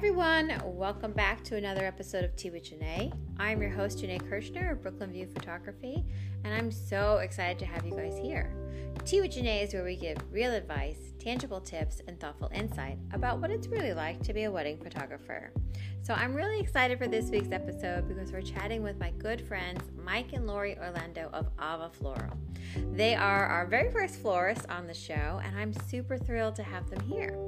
everyone, 0.00 0.58
welcome 0.64 1.12
back 1.12 1.44
to 1.44 1.56
another 1.56 1.84
episode 1.84 2.24
of 2.24 2.34
Tea 2.34 2.48
with 2.48 2.64
Janae. 2.64 3.12
I'm 3.38 3.60
your 3.60 3.70
host, 3.70 3.98
Janae 3.98 4.22
Kirshner 4.22 4.72
of 4.72 4.80
Brooklyn 4.80 5.12
View 5.12 5.26
Photography, 5.26 6.06
and 6.42 6.54
I'm 6.54 6.72
so 6.72 7.18
excited 7.18 7.58
to 7.58 7.66
have 7.66 7.84
you 7.84 7.94
guys 7.94 8.16
here. 8.16 8.56
Tea 9.04 9.20
with 9.20 9.32
Janae 9.32 9.62
is 9.62 9.74
where 9.74 9.84
we 9.84 9.96
give 9.96 10.16
real 10.32 10.54
advice, 10.54 11.12
tangible 11.18 11.60
tips, 11.60 12.00
and 12.08 12.18
thoughtful 12.18 12.50
insight 12.54 12.96
about 13.12 13.42
what 13.42 13.50
it's 13.50 13.66
really 13.66 13.92
like 13.92 14.22
to 14.22 14.32
be 14.32 14.44
a 14.44 14.50
wedding 14.50 14.78
photographer. 14.78 15.52
So 16.00 16.14
I'm 16.14 16.34
really 16.34 16.60
excited 16.60 16.96
for 16.96 17.06
this 17.06 17.28
week's 17.28 17.52
episode 17.52 18.08
because 18.08 18.32
we're 18.32 18.40
chatting 18.40 18.82
with 18.82 18.98
my 18.98 19.10
good 19.18 19.46
friends 19.46 19.82
Mike 20.02 20.32
and 20.32 20.46
Lori 20.46 20.78
Orlando 20.78 21.28
of 21.34 21.48
Ava 21.58 21.90
Floral. 21.92 22.38
They 22.92 23.14
are 23.14 23.44
our 23.44 23.66
very 23.66 23.92
first 23.92 24.16
florists 24.16 24.64
on 24.70 24.86
the 24.86 24.94
show, 24.94 25.42
and 25.44 25.58
I'm 25.58 25.74
super 25.74 26.16
thrilled 26.16 26.56
to 26.56 26.62
have 26.62 26.88
them 26.88 27.00
here. 27.00 27.38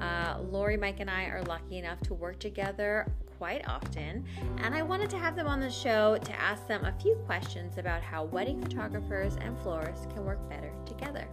Uh, 0.00 0.38
Lori, 0.50 0.76
Mike, 0.76 1.00
and 1.00 1.10
I 1.10 1.24
are 1.24 1.42
lucky 1.44 1.78
enough 1.78 2.00
to 2.02 2.14
work 2.14 2.38
together 2.38 3.06
quite 3.38 3.66
often, 3.68 4.24
and 4.58 4.74
I 4.74 4.82
wanted 4.82 5.10
to 5.10 5.18
have 5.18 5.36
them 5.36 5.46
on 5.46 5.60
the 5.60 5.70
show 5.70 6.16
to 6.16 6.40
ask 6.40 6.66
them 6.66 6.84
a 6.84 6.92
few 7.00 7.14
questions 7.26 7.78
about 7.78 8.02
how 8.02 8.24
wedding 8.24 8.60
photographers 8.60 9.36
and 9.40 9.58
florists 9.60 10.06
can 10.06 10.24
work 10.24 10.48
better 10.48 10.72
together. 10.84 11.28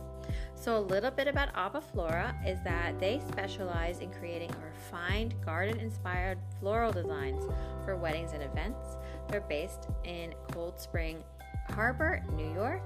So, 0.55 0.77
a 0.77 0.79
little 0.79 1.11
bit 1.11 1.27
about 1.27 1.49
Ava 1.49 1.81
Flora 1.81 2.35
is 2.45 2.59
that 2.63 2.99
they 2.99 3.19
specialize 3.27 3.99
in 3.99 4.11
creating 4.11 4.51
refined 4.63 5.35
garden 5.45 5.79
inspired 5.79 6.37
floral 6.59 6.91
designs 6.91 7.43
for 7.83 7.95
weddings 7.97 8.31
and 8.31 8.41
events. 8.41 8.97
They're 9.29 9.41
based 9.41 9.89
in 10.03 10.33
Cold 10.51 10.79
Spring 10.79 11.23
Harbor, 11.71 12.23
New 12.35 12.53
York, 12.53 12.81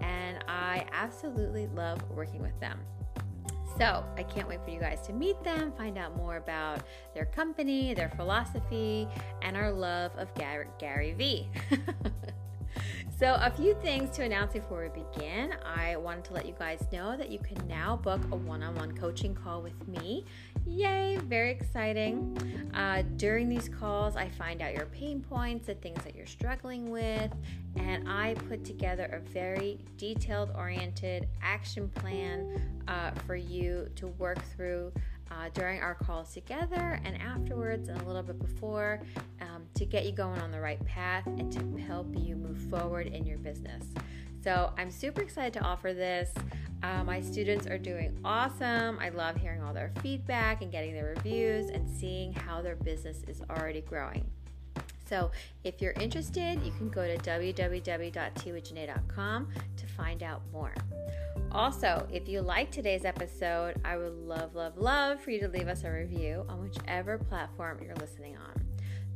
and 0.00 0.38
I 0.48 0.86
absolutely 0.92 1.68
love 1.68 2.02
working 2.10 2.42
with 2.42 2.58
them. 2.60 2.80
So 3.80 4.04
I 4.18 4.24
can't 4.24 4.46
wait 4.46 4.62
for 4.62 4.68
you 4.68 4.78
guys 4.78 5.00
to 5.06 5.14
meet 5.14 5.42
them, 5.42 5.72
find 5.72 5.96
out 5.96 6.14
more 6.14 6.36
about 6.36 6.82
their 7.14 7.24
company, 7.24 7.94
their 7.94 8.10
philosophy, 8.10 9.08
and 9.40 9.56
our 9.56 9.72
love 9.72 10.12
of 10.18 10.34
Gary, 10.34 10.66
Gary 10.78 11.12
Vee. 11.18 11.48
So, 13.20 13.36
a 13.38 13.50
few 13.50 13.74
things 13.82 14.08
to 14.16 14.22
announce 14.22 14.54
before 14.54 14.82
we 14.82 15.02
begin. 15.02 15.52
I 15.62 15.96
wanted 15.96 16.24
to 16.24 16.32
let 16.32 16.46
you 16.46 16.54
guys 16.58 16.82
know 16.90 17.18
that 17.18 17.30
you 17.30 17.38
can 17.38 17.68
now 17.68 17.96
book 17.96 18.22
a 18.32 18.36
one 18.36 18.62
on 18.62 18.74
one 18.76 18.92
coaching 18.92 19.34
call 19.34 19.60
with 19.60 19.86
me. 19.86 20.24
Yay, 20.66 21.18
very 21.24 21.50
exciting. 21.50 22.36
Uh, 22.74 23.02
during 23.16 23.48
these 23.48 23.68
calls, 23.68 24.16
I 24.16 24.28
find 24.28 24.62
out 24.62 24.74
your 24.74 24.86
pain 24.86 25.20
points, 25.20 25.66
the 25.66 25.74
things 25.74 26.02
that 26.04 26.14
you're 26.14 26.26
struggling 26.26 26.90
with, 26.90 27.32
and 27.76 28.08
I 28.08 28.34
put 28.48 28.64
together 28.64 29.04
a 29.12 29.20
very 29.30 29.78
detailed 29.96 30.50
oriented 30.54 31.28
action 31.42 31.88
plan 31.88 32.80
uh, 32.88 33.10
for 33.26 33.36
you 33.36 33.88
to 33.96 34.08
work 34.08 34.42
through 34.54 34.92
uh, 35.30 35.48
during 35.54 35.80
our 35.80 35.94
calls 35.94 36.32
together 36.32 37.00
and 37.04 37.20
afterwards 37.20 37.88
and 37.88 38.00
a 38.00 38.04
little 38.04 38.22
bit 38.22 38.38
before 38.38 39.00
um, 39.40 39.62
to 39.74 39.84
get 39.84 40.04
you 40.04 40.12
going 40.12 40.40
on 40.40 40.50
the 40.50 40.60
right 40.60 40.84
path 40.84 41.26
and 41.26 41.52
to 41.52 41.82
help 41.82 42.06
you 42.16 42.34
move 42.34 42.58
forward 42.70 43.06
in 43.06 43.24
your 43.24 43.38
business. 43.38 43.86
So 44.42 44.72
I'm 44.78 44.90
super 44.90 45.20
excited 45.22 45.52
to 45.54 45.60
offer 45.60 45.92
this. 45.92 46.32
Uh, 46.82 47.04
my 47.04 47.20
students 47.20 47.66
are 47.66 47.76
doing 47.76 48.18
awesome. 48.24 48.98
I 48.98 49.10
love 49.10 49.36
hearing 49.36 49.62
all 49.62 49.74
their 49.74 49.92
feedback 50.02 50.62
and 50.62 50.72
getting 50.72 50.94
their 50.94 51.12
reviews 51.14 51.68
and 51.68 51.86
seeing 51.88 52.32
how 52.32 52.62
their 52.62 52.76
business 52.76 53.22
is 53.28 53.42
already 53.50 53.82
growing. 53.82 54.24
So, 55.06 55.30
if 55.64 55.82
you're 55.82 55.92
interested, 55.92 56.64
you 56.64 56.72
can 56.72 56.88
go 56.88 57.04
to 57.04 57.18
www.teawithjanae.com 57.18 59.48
to 59.76 59.86
find 59.88 60.22
out 60.22 60.40
more. 60.52 60.72
Also, 61.50 62.06
if 62.12 62.28
you 62.28 62.40
like 62.40 62.70
today's 62.70 63.04
episode, 63.04 63.74
I 63.84 63.96
would 63.96 64.14
love, 64.14 64.54
love, 64.54 64.78
love 64.78 65.20
for 65.20 65.32
you 65.32 65.40
to 65.40 65.48
leave 65.48 65.66
us 65.66 65.82
a 65.82 65.90
review 65.90 66.44
on 66.48 66.62
whichever 66.62 67.18
platform 67.18 67.80
you're 67.82 67.96
listening 67.96 68.36
on. 68.36 68.52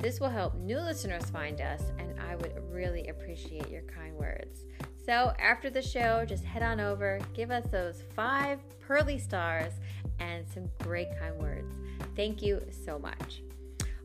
This 0.00 0.18
will 0.18 0.30
help 0.30 0.56
new 0.56 0.80
listeners 0.80 1.30
find 1.30 1.60
us, 1.60 1.92
and 1.98 2.18
I 2.20 2.34
would 2.34 2.60
really 2.70 3.06
appreciate 3.06 3.70
your 3.70 3.82
kind 3.82 4.16
words. 4.16 4.64
So, 5.04 5.34
after 5.38 5.68
the 5.68 5.82
show, 5.82 6.24
just 6.26 6.44
head 6.44 6.62
on 6.62 6.80
over, 6.80 7.20
give 7.34 7.50
us 7.50 7.66
those 7.70 8.02
five 8.14 8.58
pearly 8.80 9.18
stars, 9.18 9.74
and 10.18 10.48
some 10.48 10.70
great 10.82 11.08
kind 11.18 11.36
words. 11.36 11.76
Thank 12.16 12.40
you 12.42 12.62
so 12.70 12.98
much. 12.98 13.42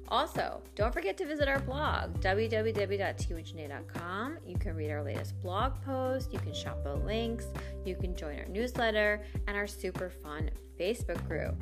Also, 0.10 0.62
don't 0.76 0.92
forget 0.92 1.16
to 1.18 1.26
visit 1.26 1.48
our 1.48 1.60
blog, 1.60 2.20
www.teawithjanae.com. 2.20 4.38
You 4.46 4.58
can 4.58 4.76
read 4.76 4.92
our 4.92 5.02
latest 5.04 5.40
blog 5.40 5.82
post, 5.84 6.34
you 6.34 6.40
can 6.40 6.54
shop 6.54 6.84
the 6.84 6.96
links, 6.96 7.46
you 7.86 7.96
can 7.96 8.14
join 8.16 8.38
our 8.40 8.46
newsletter, 8.46 9.24
and 9.48 9.56
our 9.56 9.68
super 9.68 10.10
fun 10.10 10.50
Facebook 10.80 11.26
group. 11.28 11.56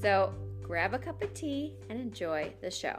So, 0.00 0.32
grab 0.62 0.94
a 0.94 0.98
cup 0.98 1.22
of 1.22 1.34
tea 1.34 1.74
and 1.90 2.00
enjoy 2.00 2.54
the 2.62 2.70
show. 2.70 2.98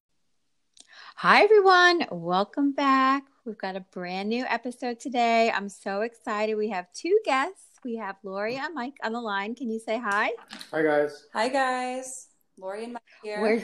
Hi, 1.21 1.43
everyone. 1.43 2.07
Welcome 2.09 2.71
back. 2.71 3.25
We've 3.45 3.55
got 3.55 3.75
a 3.75 3.81
brand 3.81 4.27
new 4.27 4.43
episode 4.49 4.99
today. 4.99 5.51
I'm 5.51 5.69
so 5.69 6.01
excited. 6.01 6.55
We 6.55 6.69
have 6.69 6.91
two 6.93 7.15
guests 7.23 7.79
we 7.83 7.95
have 7.97 8.15
Lori 8.23 8.55
and 8.55 8.73
Mike 8.73 8.95
on 9.03 9.13
the 9.13 9.21
line. 9.21 9.53
Can 9.53 9.69
you 9.69 9.77
say 9.77 9.99
hi? 9.99 10.31
Hi, 10.71 10.81
guys. 10.81 11.27
Hi, 11.31 11.47
guys. 11.47 12.29
Lori 12.57 12.85
and 12.85 12.93
Mike 12.93 13.03
here. 13.21 13.63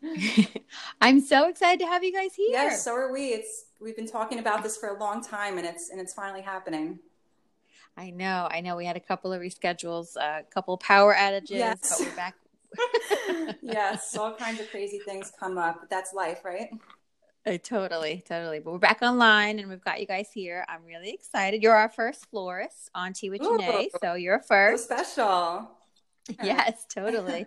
I'm 1.00 1.20
so 1.20 1.48
excited 1.48 1.80
to 1.80 1.86
have 1.86 2.04
you 2.04 2.12
guys 2.12 2.32
here. 2.36 2.50
Yes, 2.50 2.84
so 2.84 2.94
are 2.94 3.10
we. 3.12 3.30
It's 3.30 3.64
we've 3.80 3.96
been 3.96 4.06
talking 4.06 4.38
about 4.38 4.62
this 4.62 4.76
for 4.76 4.90
a 4.90 5.00
long 5.00 5.20
time, 5.20 5.58
and 5.58 5.66
it's 5.66 5.90
and 5.90 6.00
it's 6.00 6.14
finally 6.14 6.42
happening. 6.42 7.00
I 7.96 8.10
know. 8.10 8.46
I 8.48 8.60
know. 8.60 8.76
We 8.76 8.86
had 8.86 8.96
a 8.96 9.00
couple 9.00 9.32
of 9.32 9.40
reschedules, 9.40 10.14
a 10.14 10.44
couple 10.48 10.78
power 10.78 11.12
outages, 11.12 11.50
yes. 11.50 11.98
but 11.98 12.06
we're 12.06 12.14
back. 12.14 12.36
yes, 13.62 14.16
all 14.16 14.34
kinds 14.34 14.60
of 14.60 14.70
crazy 14.70 14.98
things 14.98 15.32
come 15.38 15.58
up. 15.58 15.80
But 15.80 15.90
that's 15.90 16.12
life, 16.12 16.44
right? 16.44 16.70
Uh, 17.46 17.58
totally, 17.62 18.24
totally. 18.26 18.58
But 18.58 18.72
we're 18.72 18.78
back 18.78 19.02
online 19.02 19.58
and 19.58 19.68
we've 19.68 19.84
got 19.84 20.00
you 20.00 20.06
guys 20.06 20.30
here. 20.32 20.64
I'm 20.66 20.82
really 20.84 21.10
excited. 21.10 21.62
You're 21.62 21.74
our 21.74 21.90
first 21.90 22.26
florist 22.30 22.90
on 22.94 23.12
Tea 23.12 23.28
with 23.28 23.42
Janae, 23.42 23.88
so 24.00 24.14
you're 24.14 24.40
first. 24.40 24.88
So 24.88 24.96
special. 24.96 25.70
yes, 26.42 26.86
totally. 26.88 27.44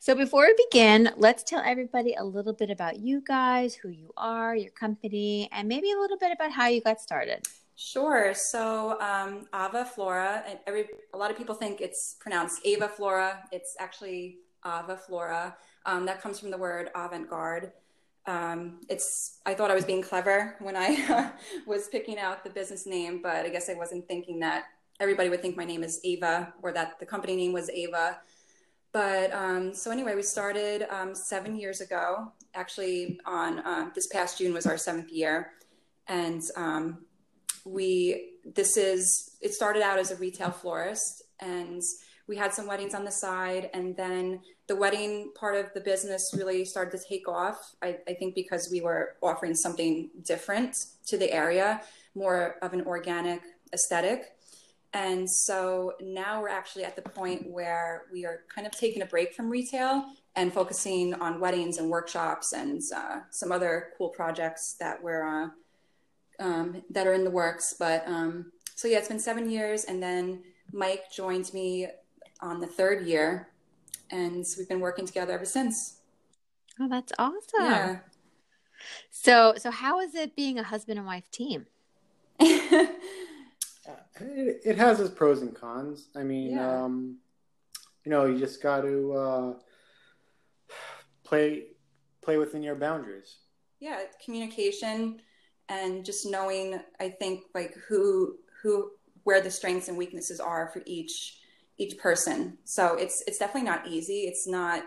so 0.00 0.16
before 0.16 0.46
we 0.46 0.66
begin, 0.70 1.10
let's 1.16 1.44
tell 1.44 1.62
everybody 1.64 2.14
a 2.14 2.24
little 2.24 2.52
bit 2.52 2.70
about 2.70 2.98
you 2.98 3.22
guys, 3.24 3.74
who 3.74 3.88
you 3.88 4.10
are, 4.16 4.56
your 4.56 4.72
company, 4.72 5.48
and 5.52 5.68
maybe 5.68 5.92
a 5.92 5.98
little 5.98 6.18
bit 6.18 6.32
about 6.32 6.50
how 6.50 6.66
you 6.66 6.80
got 6.80 7.00
started. 7.00 7.46
Sure. 7.74 8.34
So 8.34 9.00
um, 9.00 9.48
Ava 9.54 9.84
Flora, 9.84 10.44
and 10.48 10.58
every 10.66 10.86
a 11.14 11.18
lot 11.18 11.30
of 11.30 11.36
people 11.36 11.54
think 11.54 11.80
it's 11.80 12.16
pronounced 12.20 12.60
Ava 12.64 12.88
Flora. 12.88 13.42
It's 13.50 13.76
actually 13.80 14.38
Ava 14.64 14.96
Flora. 14.96 15.56
Um, 15.86 16.06
that 16.06 16.20
comes 16.20 16.38
from 16.38 16.50
the 16.50 16.58
word 16.58 16.90
avant-garde 16.94 17.72
um, 18.26 18.80
it's 18.88 19.40
i 19.46 19.54
thought 19.54 19.70
i 19.70 19.74
was 19.74 19.84
being 19.84 20.02
clever 20.02 20.56
when 20.60 20.76
i 20.76 21.32
was 21.66 21.88
picking 21.88 22.18
out 22.18 22.44
the 22.44 22.50
business 22.50 22.86
name 22.86 23.20
but 23.22 23.44
i 23.44 23.48
guess 23.48 23.68
i 23.68 23.74
wasn't 23.74 24.06
thinking 24.06 24.38
that 24.38 24.64
everybody 25.00 25.28
would 25.28 25.42
think 25.42 25.56
my 25.56 25.64
name 25.64 25.82
is 25.82 26.00
ava 26.04 26.52
or 26.62 26.72
that 26.72 26.98
the 27.00 27.06
company 27.06 27.34
name 27.34 27.52
was 27.52 27.68
ava 27.70 28.18
but 28.92 29.32
um, 29.32 29.74
so 29.74 29.90
anyway 29.90 30.14
we 30.14 30.22
started 30.22 30.86
um, 30.90 31.14
seven 31.14 31.56
years 31.56 31.80
ago 31.80 32.30
actually 32.54 33.18
on 33.26 33.58
uh, 33.60 33.90
this 33.94 34.06
past 34.06 34.38
june 34.38 34.54
was 34.54 34.66
our 34.66 34.78
seventh 34.78 35.10
year 35.10 35.52
and 36.06 36.42
um, 36.56 36.98
we 37.64 38.30
this 38.44 38.76
is 38.76 39.36
it 39.40 39.52
started 39.52 39.82
out 39.82 39.98
as 39.98 40.10
a 40.10 40.16
retail 40.16 40.50
florist 40.50 41.22
and 41.40 41.80
we 42.28 42.36
had 42.36 42.52
some 42.52 42.66
weddings 42.66 42.94
on 42.94 43.04
the 43.04 43.10
side 43.10 43.70
and 43.74 43.96
then 43.96 44.40
the 44.68 44.76
wedding 44.76 45.32
part 45.34 45.56
of 45.56 45.72
the 45.74 45.80
business 45.80 46.30
really 46.36 46.64
started 46.64 46.96
to 46.96 47.04
take 47.08 47.28
off 47.28 47.74
I, 47.82 47.98
I, 48.08 48.14
think 48.14 48.34
because 48.34 48.68
we 48.70 48.80
were 48.80 49.16
offering 49.22 49.54
something 49.54 50.10
different 50.24 50.76
to 51.08 51.18
the 51.18 51.30
area 51.32 51.82
more 52.14 52.56
of 52.62 52.72
an 52.72 52.82
organic 52.82 53.42
aesthetic. 53.72 54.36
And 54.94 55.28
so 55.28 55.94
now 56.00 56.42
we're 56.42 56.50
actually 56.50 56.84
at 56.84 56.96
the 56.96 57.02
point 57.02 57.50
where 57.50 58.02
we 58.12 58.26
are 58.26 58.40
kind 58.54 58.66
of 58.66 58.72
taking 58.72 59.02
a 59.02 59.06
break 59.06 59.34
from 59.34 59.48
retail 59.48 60.04
and 60.36 60.52
focusing 60.52 61.14
on 61.14 61.40
weddings 61.40 61.78
and 61.78 61.88
workshops 61.88 62.52
and 62.52 62.80
uh, 62.94 63.20
some 63.30 63.52
other 63.52 63.90
cool 63.96 64.10
projects 64.10 64.76
that 64.80 65.02
we're 65.02 65.26
uh, 65.26 65.48
um, 66.42 66.82
that 66.90 67.06
are 67.06 67.14
in 67.14 67.24
the 67.24 67.30
works 67.30 67.74
but 67.78 68.00
um, 68.06 68.52
so 68.74 68.88
yeah 68.88 68.98
it's 68.98 69.08
been 69.08 69.18
seven 69.18 69.48
years 69.48 69.84
and 69.84 70.02
then 70.02 70.42
Mike 70.72 71.04
joined 71.12 71.52
me 71.52 71.86
on 72.40 72.58
the 72.58 72.66
third 72.66 73.06
year, 73.06 73.48
and 74.10 74.44
we've 74.56 74.68
been 74.68 74.80
working 74.80 75.06
together 75.06 75.32
ever 75.34 75.44
since. 75.44 75.98
Oh, 76.80 76.88
that's 76.88 77.12
awesome. 77.18 77.38
Yeah. 77.60 77.98
So, 79.10 79.54
so 79.58 79.70
how 79.70 80.00
is 80.00 80.14
it 80.14 80.34
being 80.34 80.58
a 80.58 80.62
husband 80.62 80.96
and 80.98 81.06
wife 81.06 81.30
team? 81.30 81.66
it, 82.40 82.90
it 84.20 84.76
has 84.78 84.98
its 84.98 85.10
pros 85.10 85.42
and 85.42 85.54
cons. 85.54 86.08
I 86.16 86.22
mean, 86.22 86.52
Yeah. 86.52 86.84
um, 86.84 87.18
you 88.04 88.10
know, 88.10 88.24
you 88.24 88.38
just 88.38 88.62
got 88.62 88.80
to 88.80 89.12
uh, 89.12 89.52
play 91.24 91.66
play 92.22 92.38
within 92.38 92.62
your 92.62 92.76
boundaries. 92.76 93.36
yeah 93.80 94.00
communication 94.24 95.20
and 95.72 96.04
just 96.04 96.26
knowing 96.26 96.78
i 97.00 97.08
think 97.08 97.44
like 97.54 97.74
who 97.88 98.36
who 98.62 98.90
where 99.24 99.40
the 99.40 99.50
strengths 99.50 99.88
and 99.88 99.96
weaknesses 99.96 100.40
are 100.40 100.68
for 100.72 100.82
each 100.86 101.38
each 101.78 101.98
person. 101.98 102.58
So 102.64 102.94
it's 102.94 103.22
it's 103.26 103.38
definitely 103.38 103.68
not 103.68 103.86
easy. 103.88 104.20
It's 104.22 104.46
not 104.46 104.84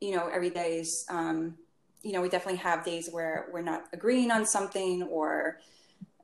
you 0.00 0.14
know 0.14 0.28
every 0.32 0.50
day 0.50 0.78
is 0.78 1.04
um 1.08 1.56
you 2.02 2.12
know 2.12 2.22
we 2.22 2.28
definitely 2.28 2.60
have 2.60 2.84
days 2.84 3.08
where 3.10 3.48
we're 3.52 3.62
not 3.62 3.84
agreeing 3.92 4.30
on 4.30 4.46
something 4.46 5.02
or 5.04 5.58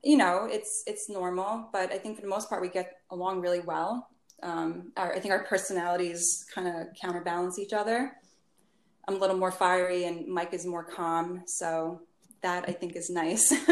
you 0.03 0.17
know 0.17 0.47
it's 0.49 0.83
it's 0.87 1.09
normal. 1.09 1.69
But 1.71 1.91
i 1.91 1.97
think 1.97 2.15
for 2.15 2.21
the 2.21 2.27
most 2.27 2.49
part 2.49 2.61
we 2.61 2.69
get 2.69 2.99
along 3.11 3.41
really 3.41 3.59
well. 3.59 4.09
Um 4.41 4.91
our, 4.97 5.13
i 5.13 5.19
think 5.19 5.33
our 5.33 5.43
personalities 5.43 6.45
kind 6.53 6.67
of 6.67 6.87
counterbalance 6.99 7.59
each 7.59 7.73
other. 7.73 8.13
I'm 9.07 9.15
a 9.15 9.19
little 9.19 9.37
more 9.37 9.51
fiery 9.51 10.05
and 10.05 10.27
mike 10.27 10.53
is 10.53 10.65
more 10.65 10.83
calm. 10.83 11.43
So 11.47 12.01
that 12.41 12.65
I 12.67 12.71
think 12.71 12.95
is 12.95 13.09
nice. 13.09 13.53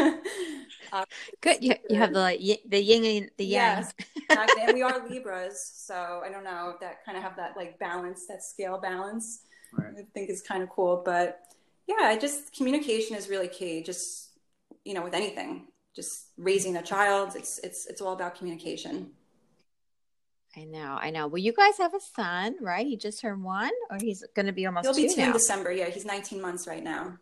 Good. 1.40 1.62
You, 1.62 1.74
you 1.88 1.96
have 1.96 2.12
the 2.12 2.20
like, 2.20 2.40
y- 2.42 2.58
the 2.68 2.80
yin 2.82 3.04
and 3.04 3.30
the 3.36 3.44
yang. 3.44 3.78
Yes. 3.78 3.94
exactly. 4.28 4.62
and 4.62 4.74
we 4.74 4.82
are 4.82 5.06
Libras, 5.08 5.72
so 5.74 6.22
I 6.24 6.30
don't 6.30 6.44
know 6.44 6.70
if 6.74 6.80
that 6.80 7.04
kind 7.04 7.16
of 7.16 7.24
have 7.24 7.36
that 7.36 7.56
like 7.56 7.78
balance, 7.78 8.26
that 8.26 8.42
scale 8.42 8.78
balance. 8.80 9.40
Right. 9.76 9.92
I 9.98 10.02
think 10.14 10.30
is 10.30 10.42
kind 10.42 10.62
of 10.62 10.68
cool. 10.68 11.02
But 11.04 11.40
yeah, 11.86 12.02
I 12.02 12.16
just 12.16 12.54
communication 12.54 13.16
is 13.16 13.28
really 13.28 13.48
key. 13.48 13.82
Just 13.82 14.30
you 14.84 14.94
know, 14.94 15.02
with 15.02 15.14
anything, 15.14 15.66
just 15.96 16.28
raising 16.36 16.76
a 16.76 16.82
child, 16.82 17.34
it's 17.36 17.58
it's 17.58 17.86
it's 17.86 18.00
all 18.00 18.12
about 18.12 18.36
communication. 18.36 19.10
I 20.56 20.64
know, 20.64 20.96
I 21.00 21.10
know. 21.10 21.26
Well, 21.26 21.38
you 21.42 21.52
guys 21.52 21.78
have 21.78 21.94
a 21.94 22.00
son, 22.00 22.54
right? 22.60 22.86
He 22.86 22.96
just 22.96 23.20
turned 23.20 23.42
one, 23.42 23.72
or 23.90 23.98
he's 24.00 24.24
going 24.36 24.46
to 24.46 24.52
be 24.52 24.66
almost 24.66 24.86
He'll 24.86 24.94
be 24.94 25.08
two 25.08 25.16
two 25.16 25.22
in. 25.22 25.32
December. 25.32 25.72
Yeah, 25.72 25.86
he's 25.90 26.04
19 26.04 26.40
months 26.40 26.68
right 26.68 26.82
now. 26.84 27.18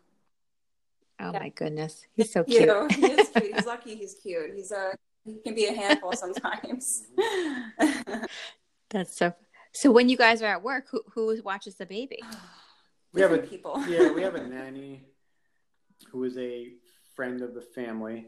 Oh 1.19 1.31
Yeah. 1.31 1.39
my 1.39 1.49
goodness, 1.49 2.05
he's 2.15 2.31
so 2.31 2.43
cute. 2.43 2.63
Cute. 2.69 2.91
he 2.93 3.05
is 3.11 3.29
cute. 3.29 3.55
He's 3.55 3.65
lucky. 3.73 3.95
He's 3.95 4.15
cute. 4.21 4.51
He's 4.55 4.71
a 4.71 4.95
he 5.25 5.39
can 5.45 5.55
be 5.55 5.65
a 5.67 5.73
handful 5.73 6.13
sometimes. 6.13 7.03
That's 8.89 9.15
so. 9.17 9.33
So 9.71 9.91
when 9.91 10.07
you 10.09 10.17
guys 10.17 10.41
are 10.41 10.47
at 10.47 10.61
work, 10.63 10.85
who 10.91 11.01
who 11.13 11.41
watches 11.43 11.75
the 11.75 11.85
baby? 11.85 12.19
We 13.13 13.21
have 13.21 13.31
a 13.31 13.37
people. 13.37 13.79
yeah, 13.87 14.11
we 14.11 14.23
have 14.23 14.33
a 14.33 14.43
nanny 14.43 15.03
who 16.11 16.23
is 16.23 16.35
a 16.39 16.69
friend 17.15 17.43
of 17.43 17.53
the 17.53 17.61
family. 17.61 18.25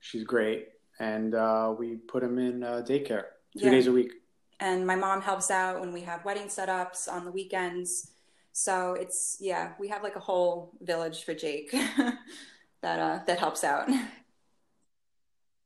She's 0.00 0.22
great, 0.22 0.68
and 1.00 1.34
uh, 1.34 1.74
we 1.78 1.96
put 1.96 2.22
him 2.22 2.38
in 2.38 2.62
uh, 2.62 2.82
daycare 2.86 3.24
two 3.56 3.64
Yeah. 3.64 3.70
days 3.70 3.86
a 3.86 3.92
week. 3.92 4.12
and 4.60 4.86
my 4.86 4.96
mom 4.96 5.22
helps 5.22 5.50
out 5.50 5.80
when 5.80 5.94
we 5.94 6.02
have 6.02 6.26
wedding 6.26 6.48
setups 6.48 7.10
on 7.10 7.24
the 7.24 7.32
weekends. 7.32 8.11
So 8.52 8.94
it's 8.94 9.38
yeah, 9.40 9.72
we 9.78 9.88
have 9.88 10.02
like 10.02 10.16
a 10.16 10.20
whole 10.20 10.72
village 10.80 11.24
for 11.24 11.34
Jake 11.34 11.70
that 12.82 12.98
uh 12.98 13.20
that 13.26 13.38
helps 13.38 13.64
out. 13.64 13.88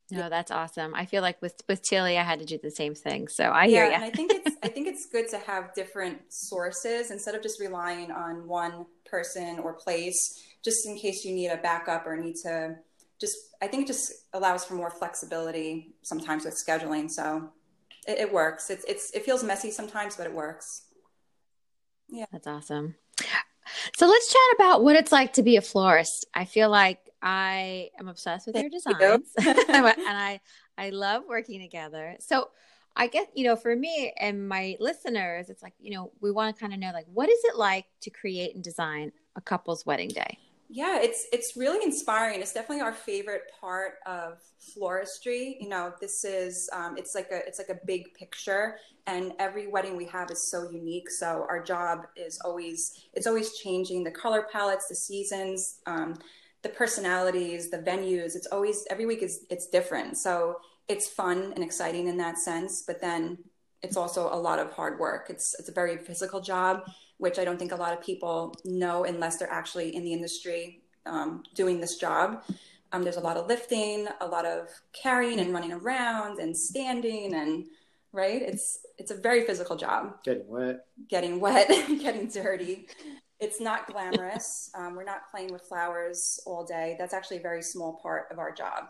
No, 0.09 0.29
that's 0.29 0.51
awesome. 0.51 0.95
I 0.95 1.05
feel 1.05 1.21
like 1.21 1.41
with 1.41 1.61
with 1.67 1.81
Tilly, 1.81 2.17
I 2.17 2.23
had 2.23 2.39
to 2.39 2.45
do 2.45 2.57
the 2.61 2.71
same 2.71 2.95
thing. 2.95 3.27
So 3.27 3.51
I 3.51 3.67
hear 3.67 3.83
yeah, 3.83 3.89
you. 3.89 3.95
and 3.95 4.03
I 4.05 4.09
think 4.09 4.31
it's 4.33 4.55
I 4.63 4.69
think 4.69 4.87
it's 4.87 5.05
good 5.05 5.27
to 5.29 5.37
have 5.39 5.73
different 5.73 6.19
sources 6.29 7.11
instead 7.11 7.35
of 7.35 7.43
just 7.43 7.59
relying 7.59 8.11
on 8.11 8.47
one 8.47 8.85
person 9.05 9.59
or 9.59 9.73
place, 9.73 10.41
just 10.63 10.85
in 10.87 10.97
case 10.97 11.25
you 11.25 11.35
need 11.35 11.49
a 11.49 11.57
backup 11.57 12.07
or 12.07 12.15
need 12.15 12.35
to 12.43 12.75
just 13.19 13.35
I 13.61 13.67
think 13.67 13.83
it 13.83 13.87
just 13.87 14.13
allows 14.33 14.63
for 14.63 14.75
more 14.75 14.91
flexibility 14.91 15.93
sometimes 16.03 16.45
with 16.45 16.55
scheduling. 16.55 17.11
So 17.11 17.49
it, 18.07 18.19
it 18.19 18.33
works. 18.33 18.69
It's 18.69 18.85
it's 18.85 19.11
it 19.11 19.25
feels 19.25 19.43
messy 19.43 19.71
sometimes, 19.71 20.15
but 20.15 20.25
it 20.25 20.33
works. 20.33 20.83
That's 22.31 22.47
awesome. 22.47 22.95
So 23.97 24.07
let's 24.07 24.31
chat 24.31 24.55
about 24.55 24.83
what 24.83 24.95
it's 24.95 25.11
like 25.11 25.33
to 25.33 25.43
be 25.43 25.57
a 25.57 25.61
florist. 25.61 26.25
I 26.33 26.45
feel 26.45 26.69
like 26.69 26.99
I 27.21 27.89
am 27.99 28.07
obsessed 28.07 28.47
with 28.47 28.55
your 28.55 28.69
designs, 28.69 29.31
you. 29.39 29.51
and 29.69 29.97
I 29.97 30.39
I 30.77 30.89
love 30.91 31.23
working 31.27 31.61
together. 31.61 32.15
So 32.19 32.49
I 32.95 33.07
guess 33.07 33.27
you 33.33 33.45
know, 33.45 33.55
for 33.55 33.75
me 33.75 34.13
and 34.19 34.47
my 34.47 34.77
listeners, 34.79 35.49
it's 35.49 35.63
like 35.63 35.73
you 35.79 35.91
know, 35.91 36.11
we 36.21 36.31
want 36.31 36.55
to 36.55 36.59
kind 36.59 36.73
of 36.73 36.79
know 36.79 36.91
like 36.93 37.07
what 37.11 37.29
is 37.29 37.39
it 37.43 37.57
like 37.57 37.85
to 38.01 38.09
create 38.09 38.55
and 38.55 38.63
design 38.63 39.11
a 39.35 39.41
couple's 39.41 39.85
wedding 39.85 40.09
day. 40.09 40.37
Yeah, 40.69 40.99
it's 41.01 41.25
it's 41.31 41.55
really 41.55 41.81
inspiring. 41.83 42.41
It's 42.41 42.51
definitely 42.51 42.81
our 42.81 42.91
favorite 42.93 43.43
part 43.61 43.93
of 44.05 44.39
floristry. 44.59 45.55
You 45.61 45.69
know, 45.69 45.93
this 46.01 46.25
is 46.25 46.69
um, 46.73 46.97
it's 46.97 47.15
like 47.15 47.31
a 47.31 47.37
it's 47.47 47.57
like 47.57 47.69
a 47.69 47.79
big 47.85 48.13
picture, 48.15 48.75
and 49.05 49.31
every 49.39 49.67
wedding 49.67 49.95
we 49.95 50.05
have 50.07 50.29
is 50.29 50.51
so 50.51 50.69
unique. 50.69 51.09
So 51.09 51.45
our 51.49 51.63
job 51.63 52.01
is 52.17 52.37
always 52.43 52.99
it's 53.13 53.27
always 53.27 53.57
changing 53.57 54.03
the 54.03 54.11
color 54.11 54.45
palettes, 54.51 54.87
the 54.89 54.95
seasons, 54.95 55.79
um, 55.85 56.15
the 56.63 56.69
personalities, 56.69 57.69
the 57.71 57.77
venues. 57.77 58.35
It's 58.35 58.47
always 58.47 58.85
every 58.89 59.05
week 59.05 59.23
is 59.23 59.45
it's 59.49 59.67
different. 59.67 60.17
So 60.17 60.57
it's 60.89 61.07
fun 61.07 61.53
and 61.55 61.63
exciting 61.63 62.07
in 62.07 62.17
that 62.17 62.37
sense, 62.37 62.81
but 62.81 62.99
then 62.99 63.37
it's 63.83 63.95
also 63.95 64.27
a 64.33 64.35
lot 64.35 64.59
of 64.59 64.71
hard 64.73 64.99
work. 64.99 65.27
It's 65.29 65.55
it's 65.59 65.69
a 65.69 65.73
very 65.73 65.97
physical 65.97 66.41
job 66.41 66.81
which 67.17 67.39
I 67.39 67.45
don't 67.45 67.57
think 67.57 67.71
a 67.71 67.75
lot 67.75 67.93
of 67.93 68.01
people 68.01 68.55
know 68.63 69.03
unless 69.03 69.37
they're 69.37 69.51
actually 69.51 69.95
in 69.95 70.03
the 70.03 70.13
industry 70.13 70.81
um, 71.05 71.43
doing 71.55 71.79
this 71.79 71.97
job. 71.97 72.43
Um, 72.91 73.03
there's 73.03 73.17
a 73.17 73.21
lot 73.21 73.37
of 73.37 73.47
lifting, 73.47 74.07
a 74.21 74.27
lot 74.27 74.45
of 74.45 74.69
carrying 74.93 75.39
and 75.39 75.53
running 75.53 75.73
around 75.73 76.39
and 76.39 76.55
standing 76.55 77.33
and 77.33 77.65
right. 78.13 78.41
It's 78.41 78.79
it's 78.97 79.11
a 79.11 79.15
very 79.15 79.45
physical 79.45 79.75
job. 79.75 80.23
Getting 80.23 80.47
wet. 80.47 80.85
Getting 81.09 81.39
wet, 81.39 81.67
getting 81.99 82.29
dirty. 82.29 82.87
It's 83.39 83.59
not 83.59 83.87
glamorous. 83.87 84.71
Um, 84.73 84.95
we're 84.95 85.03
not 85.03 85.29
playing 85.29 85.51
with 85.51 85.61
flowers 85.63 86.39
all 86.45 86.65
day. 86.65 86.95
That's 86.97 87.13
actually 87.13 87.37
a 87.37 87.41
very 87.41 87.61
small 87.61 87.99
part 88.01 88.27
of 88.31 88.39
our 88.39 88.51
job. 88.51 88.85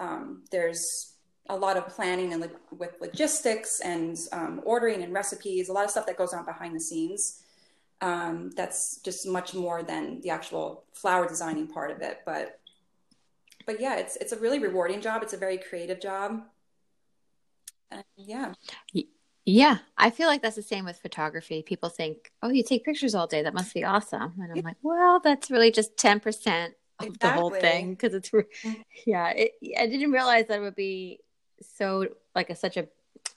Um, 0.00 0.44
there's 0.50 1.14
a 1.48 1.56
lot 1.56 1.76
of 1.76 1.88
planning 1.88 2.32
and 2.32 2.42
lo- 2.42 2.76
with 2.78 2.94
logistics 3.00 3.80
and 3.80 4.16
um, 4.32 4.62
ordering 4.64 5.02
and 5.02 5.12
recipes, 5.12 5.68
a 5.68 5.72
lot 5.72 5.84
of 5.84 5.90
stuff 5.90 6.06
that 6.06 6.16
goes 6.16 6.32
on 6.32 6.46
behind 6.46 6.74
the 6.74 6.80
scenes 6.80 7.41
um, 8.02 8.50
that's 8.56 8.98
just 8.98 9.26
much 9.26 9.54
more 9.54 9.82
than 9.82 10.20
the 10.20 10.30
actual 10.30 10.84
flower 10.92 11.26
designing 11.26 11.68
part 11.68 11.90
of 11.92 12.02
it. 12.02 12.20
But 12.26 12.58
but 13.64 13.80
yeah, 13.80 13.96
it's 13.96 14.16
it's 14.16 14.32
a 14.32 14.38
really 14.38 14.58
rewarding 14.58 15.00
job. 15.00 15.22
It's 15.22 15.32
a 15.32 15.38
very 15.38 15.56
creative 15.56 16.00
job. 16.00 16.42
And 17.92 18.04
yeah, 18.16 18.54
Yeah, 19.44 19.78
I 19.96 20.10
feel 20.10 20.26
like 20.26 20.42
that's 20.42 20.56
the 20.56 20.62
same 20.62 20.84
with 20.84 20.98
photography. 20.98 21.62
People 21.62 21.88
think, 21.88 22.32
"Oh, 22.42 22.50
you 22.50 22.64
take 22.64 22.84
pictures 22.84 23.14
all 23.14 23.28
day. 23.28 23.42
That 23.42 23.54
must 23.54 23.72
be 23.72 23.84
awesome." 23.84 24.34
And 24.40 24.52
I'm 24.52 24.64
like, 24.64 24.76
"Well, 24.82 25.20
that's 25.20 25.50
really 25.50 25.70
just 25.70 25.96
10% 25.96 26.74
of 26.98 27.18
the 27.20 27.30
whole 27.30 27.50
thing 27.50 27.90
because 27.90 28.14
it's 28.14 28.32
re- 28.32 28.44
yeah, 29.06 29.28
it, 29.30 29.52
I 29.78 29.86
didn't 29.86 30.10
realize 30.10 30.48
that 30.48 30.58
it 30.58 30.62
would 30.62 30.74
be 30.74 31.20
so 31.60 32.08
like 32.34 32.50
a 32.50 32.56
such 32.56 32.76
a 32.76 32.88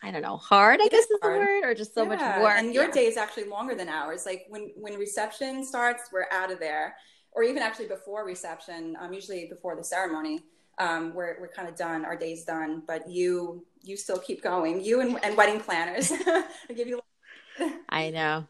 I 0.05 0.11
don't 0.11 0.21
know, 0.21 0.37
hard, 0.37 0.81
I 0.81 0.87
It 0.87 0.93
guess 0.93 1.05
is 1.05 1.07
is 1.09 1.19
the 1.19 1.19
word 1.23 1.63
or 1.63 1.73
just 1.73 1.93
so 1.93 2.05
Yeah, 2.05 2.05
much 2.05 2.25
work. 2.35 2.65
And 2.65 2.73
your 2.73 2.87
yeah. 2.87 2.91
day 2.91 3.05
is 3.05 3.17
actually 3.17 3.45
longer 3.45 3.75
than 3.75 3.89
ours. 3.89 4.25
Like 4.25 4.45
when 4.49 4.71
when 4.75 4.95
reception 4.97 5.63
starts, 5.65 6.11
we're 6.11 6.27
out 6.31 6.51
of 6.51 6.59
there, 6.59 6.95
or 7.31 7.43
even 7.43 7.63
actually 7.63 7.87
before 7.87 8.25
reception. 8.25 8.97
Um, 8.99 9.13
usually 9.13 9.47
before 9.49 9.75
the 9.75 9.83
ceremony, 9.83 10.41
um, 10.77 11.13
we're 11.13 11.39
we're 11.39 11.47
kind 11.51 11.69
of 11.69 11.75
done. 11.75 12.05
Our 12.05 12.17
day's 12.17 12.43
done, 12.43 12.83
but 12.87 13.09
you 13.09 13.65
you 13.81 13.95
still 13.97 14.19
keep 14.19 14.43
going. 14.43 14.83
You 14.83 15.01
and, 15.01 15.23
and 15.23 15.37
wedding 15.37 15.59
planners. 15.61 16.11
I 16.27 16.73
give 16.75 16.87
you. 16.87 16.99
I 17.89 18.11
know. 18.11 18.47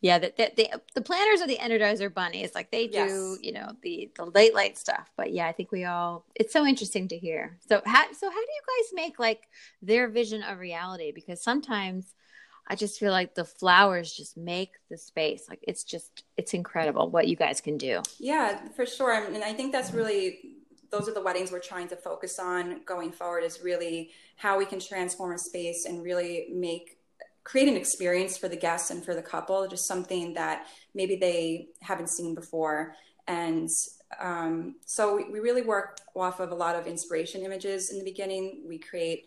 Yeah, 0.00 0.18
the, 0.18 0.32
the, 0.36 0.52
the, 0.56 0.80
the 0.94 1.00
planners 1.00 1.40
are 1.40 1.46
the 1.46 1.58
energizer 1.58 2.12
bunnies. 2.12 2.54
Like 2.54 2.70
they 2.70 2.86
do, 2.86 2.98
Yes. 2.98 3.38
you 3.42 3.52
know, 3.52 3.72
the, 3.82 4.10
the 4.16 4.24
late, 4.26 4.54
late 4.54 4.78
stuff. 4.78 5.10
But 5.16 5.32
yeah, 5.32 5.46
I 5.46 5.52
think 5.52 5.72
we 5.72 5.84
all, 5.84 6.24
it's 6.34 6.52
so 6.52 6.66
interesting 6.66 7.08
to 7.08 7.18
hear. 7.18 7.58
So 7.68 7.82
how, 7.84 8.04
so 8.12 8.28
how 8.28 8.34
do 8.34 8.40
you 8.40 8.62
guys 8.82 8.92
make 8.94 9.18
like 9.18 9.48
their 9.82 10.08
vision 10.08 10.42
of 10.42 10.58
reality? 10.58 11.12
Because 11.12 11.42
sometimes 11.42 12.14
I 12.66 12.76
just 12.76 12.98
feel 12.98 13.12
like 13.12 13.34
the 13.34 13.44
flowers 13.44 14.12
just 14.12 14.36
make 14.36 14.72
the 14.90 14.96
space. 14.96 15.46
Like 15.48 15.60
it's 15.62 15.84
just, 15.84 16.24
it's 16.36 16.54
incredible 16.54 17.10
what 17.10 17.28
you 17.28 17.36
guys 17.36 17.60
can 17.60 17.76
do. 17.76 18.02
Yeah, 18.18 18.58
for 18.76 18.86
sure. 18.86 19.12
I 19.12 19.24
And 19.24 19.44
I 19.44 19.52
think 19.52 19.72
that's 19.72 19.92
really 19.92 20.54
those 20.90 21.08
are 21.08 21.14
the 21.14 21.20
weddings 21.22 21.50
we're 21.50 21.58
trying 21.58 21.88
to 21.88 21.96
focus 21.96 22.38
on 22.38 22.80
going 22.84 23.10
forward 23.10 23.42
is 23.42 23.60
really 23.62 24.10
how 24.36 24.56
we 24.56 24.64
can 24.64 24.78
transform 24.78 25.32
a 25.32 25.38
space 25.38 25.86
and 25.86 26.02
really 26.04 26.48
make 26.54 26.98
create 27.44 27.68
an 27.68 27.76
experience 27.76 28.36
for 28.36 28.48
the 28.48 28.56
guests 28.56 28.90
and 28.90 29.04
for 29.04 29.14
the 29.14 29.22
couple, 29.22 29.66
just 29.68 29.86
something 29.86 30.34
that 30.34 30.66
maybe 30.94 31.16
they 31.16 31.68
haven't 31.80 32.08
seen 32.08 32.34
before. 32.34 32.94
And 33.26 33.70
um, 34.20 34.76
so 34.86 35.16
we, 35.16 35.24
we 35.30 35.40
really 35.40 35.62
work 35.62 35.98
off 36.14 36.40
of 36.40 36.50
a 36.50 36.54
lot 36.54 36.74
of 36.74 36.86
inspiration 36.86 37.42
images 37.42 37.90
in 37.90 37.98
the 37.98 38.04
beginning. 38.04 38.62
We 38.66 38.78
create 38.78 39.26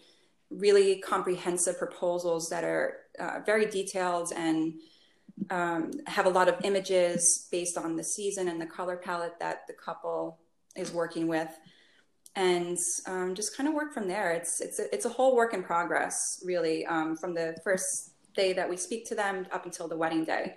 really 0.50 0.98
comprehensive 0.98 1.78
proposals 1.78 2.50
that 2.50 2.64
are 2.64 2.98
uh, 3.20 3.40
very 3.46 3.66
detailed 3.66 4.32
and 4.36 4.74
um, 5.52 5.92
have 6.08 6.26
a 6.26 6.30
lot 6.30 6.48
of 6.48 6.56
images 6.64 7.48
based 7.52 7.78
on 7.78 7.96
the 7.96 8.04
season 8.04 8.48
and 8.48 8.60
the 8.60 8.66
color 8.66 8.98
palette 8.98 9.40
that 9.40 9.68
the 9.68 9.74
couple 9.74 10.40
is 10.76 10.92
working 10.92 11.28
with 11.28 11.50
and 12.38 12.77
um, 13.08 13.36
just 13.36 13.58
kind 13.58 13.67
of 13.67 13.75
work 13.75 13.94
from 13.94 14.08
there 14.08 14.32
it's 14.32 14.62
it's 14.62 14.79
a, 14.79 14.94
it's 14.94 15.06
a 15.06 15.10
whole 15.10 15.36
work 15.36 15.53
in 15.53 15.62
progress 15.62 16.41
really 16.46 16.86
um, 16.86 17.15
from 17.17 17.34
the 17.34 17.58
first 17.63 18.12
day 18.36 18.53
that 18.53 18.70
we 18.70 18.77
speak 18.77 19.06
to 19.06 19.15
them 19.15 19.46
up 19.51 19.65
until 19.65 19.88
the 19.88 19.98
wedding 19.98 20.24
day 20.24 20.56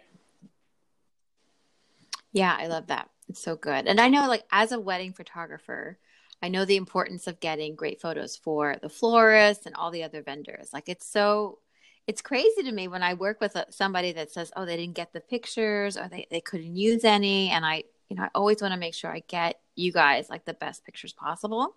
yeah 2.32 2.56
i 2.58 2.66
love 2.66 2.86
that 2.86 3.08
it's 3.28 3.42
so 3.42 3.56
good 3.56 3.88
and 3.88 4.00
i 4.00 4.08
know 4.08 4.28
like 4.28 4.44
as 4.52 4.70
a 4.70 4.78
wedding 4.78 5.12
photographer 5.12 5.98
I 6.42 6.48
know 6.48 6.64
the 6.64 6.76
importance 6.76 7.26
of 7.26 7.40
getting 7.40 7.74
great 7.74 8.00
photos 8.00 8.36
for 8.36 8.76
the 8.80 8.88
florist 8.88 9.66
and 9.66 9.74
all 9.74 9.90
the 9.90 10.02
other 10.02 10.22
vendors. 10.22 10.72
Like 10.72 10.88
it's 10.88 11.06
so 11.06 11.58
it's 12.06 12.22
crazy 12.22 12.62
to 12.62 12.72
me 12.72 12.88
when 12.88 13.02
I 13.02 13.14
work 13.14 13.40
with 13.40 13.56
somebody 13.70 14.12
that 14.12 14.32
says, 14.32 14.50
"Oh, 14.56 14.64
they 14.64 14.76
didn't 14.76 14.96
get 14.96 15.12
the 15.12 15.20
pictures 15.20 15.96
or 15.96 16.08
they 16.08 16.26
they 16.30 16.40
couldn't 16.40 16.76
use 16.76 17.04
any." 17.04 17.50
And 17.50 17.64
I, 17.64 17.84
you 18.08 18.16
know, 18.16 18.24
I 18.24 18.30
always 18.34 18.62
want 18.62 18.72
to 18.72 18.80
make 18.80 18.94
sure 18.94 19.12
I 19.12 19.22
get 19.28 19.60
you 19.80 19.92
guys 19.92 20.28
like 20.28 20.44
the 20.44 20.54
best 20.54 20.84
pictures 20.84 21.12
possible. 21.12 21.74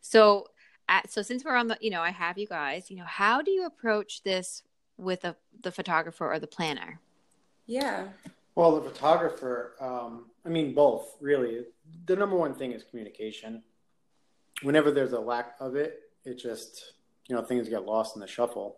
So, 0.00 0.48
at, 0.88 1.10
so 1.10 1.22
since 1.22 1.44
we're 1.44 1.56
on 1.56 1.68
the, 1.68 1.78
you 1.80 1.90
know, 1.90 2.00
I 2.00 2.10
have 2.10 2.38
you 2.38 2.46
guys, 2.46 2.90
you 2.90 2.96
know, 2.96 3.04
how 3.06 3.42
do 3.42 3.50
you 3.50 3.66
approach 3.66 4.22
this 4.22 4.62
with 4.96 5.24
a, 5.24 5.36
the 5.62 5.70
photographer 5.70 6.30
or 6.30 6.38
the 6.38 6.46
planner? 6.46 7.00
Yeah. 7.66 8.08
Well, 8.54 8.80
the 8.80 8.90
photographer, 8.90 9.74
um, 9.80 10.26
I 10.44 10.48
mean, 10.48 10.74
both 10.74 11.16
really. 11.20 11.64
The 12.06 12.16
number 12.16 12.36
one 12.36 12.54
thing 12.54 12.72
is 12.72 12.82
communication 12.82 13.62
whenever 14.62 14.90
there's 14.90 15.12
a 15.12 15.20
lack 15.20 15.54
of 15.60 15.76
it, 15.76 16.00
it 16.24 16.38
just 16.38 16.94
you 17.28 17.34
know 17.34 17.42
things 17.42 17.68
get 17.68 17.84
lost 17.84 18.16
in 18.16 18.20
the 18.20 18.26
shuffle, 18.26 18.76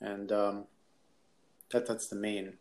and 0.00 0.32
um, 0.32 0.64
that 1.70 1.86
that's 1.86 2.08
the 2.08 2.16
main. 2.16 2.54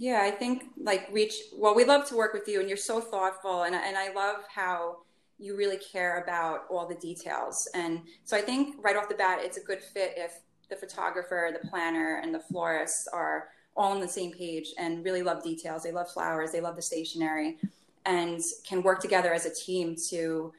Yeah, 0.00 0.22
I 0.22 0.30
think 0.30 0.64
like 0.78 1.10
reach. 1.12 1.34
Well, 1.54 1.74
we 1.74 1.84
love 1.84 2.08
to 2.08 2.16
work 2.16 2.32
with 2.32 2.48
you, 2.48 2.58
and 2.58 2.66
you're 2.70 2.78
so 2.78 3.02
thoughtful, 3.02 3.64
and 3.64 3.74
and 3.74 3.98
I 3.98 4.10
love 4.14 4.36
how 4.48 5.00
you 5.38 5.54
really 5.54 5.76
care 5.76 6.22
about 6.22 6.60
all 6.70 6.88
the 6.88 6.94
details. 6.94 7.68
And 7.74 8.00
so 8.24 8.34
I 8.34 8.40
think 8.40 8.76
right 8.82 8.96
off 8.96 9.10
the 9.10 9.14
bat, 9.14 9.40
it's 9.42 9.58
a 9.58 9.60
good 9.60 9.82
fit 9.82 10.14
if 10.16 10.40
the 10.70 10.76
photographer, 10.76 11.50
the 11.52 11.68
planner, 11.68 12.22
and 12.22 12.34
the 12.34 12.40
florist 12.40 13.10
are 13.12 13.48
all 13.76 13.92
on 13.92 14.00
the 14.00 14.08
same 14.08 14.32
page 14.32 14.68
and 14.78 15.04
really 15.04 15.22
love 15.22 15.44
details. 15.44 15.82
They 15.82 15.92
love 15.92 16.10
flowers, 16.10 16.50
they 16.50 16.62
love 16.62 16.76
the 16.76 16.82
stationery, 16.82 17.58
and 18.06 18.40
can 18.66 18.82
work 18.82 19.02
together 19.02 19.34
as 19.34 19.44
a 19.44 19.54
team 19.54 19.96
to 20.08 20.50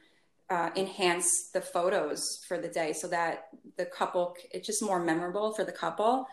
uh, 0.50 0.70
enhance 0.76 1.48
the 1.52 1.60
photos 1.60 2.44
for 2.46 2.58
the 2.58 2.68
day 2.68 2.92
so 2.92 3.08
that 3.08 3.48
the 3.76 3.86
couple 3.86 4.36
it's 4.52 4.68
just 4.68 4.82
more 4.84 5.02
memorable 5.02 5.52
for 5.52 5.64
the 5.64 5.72
couple 5.72 6.28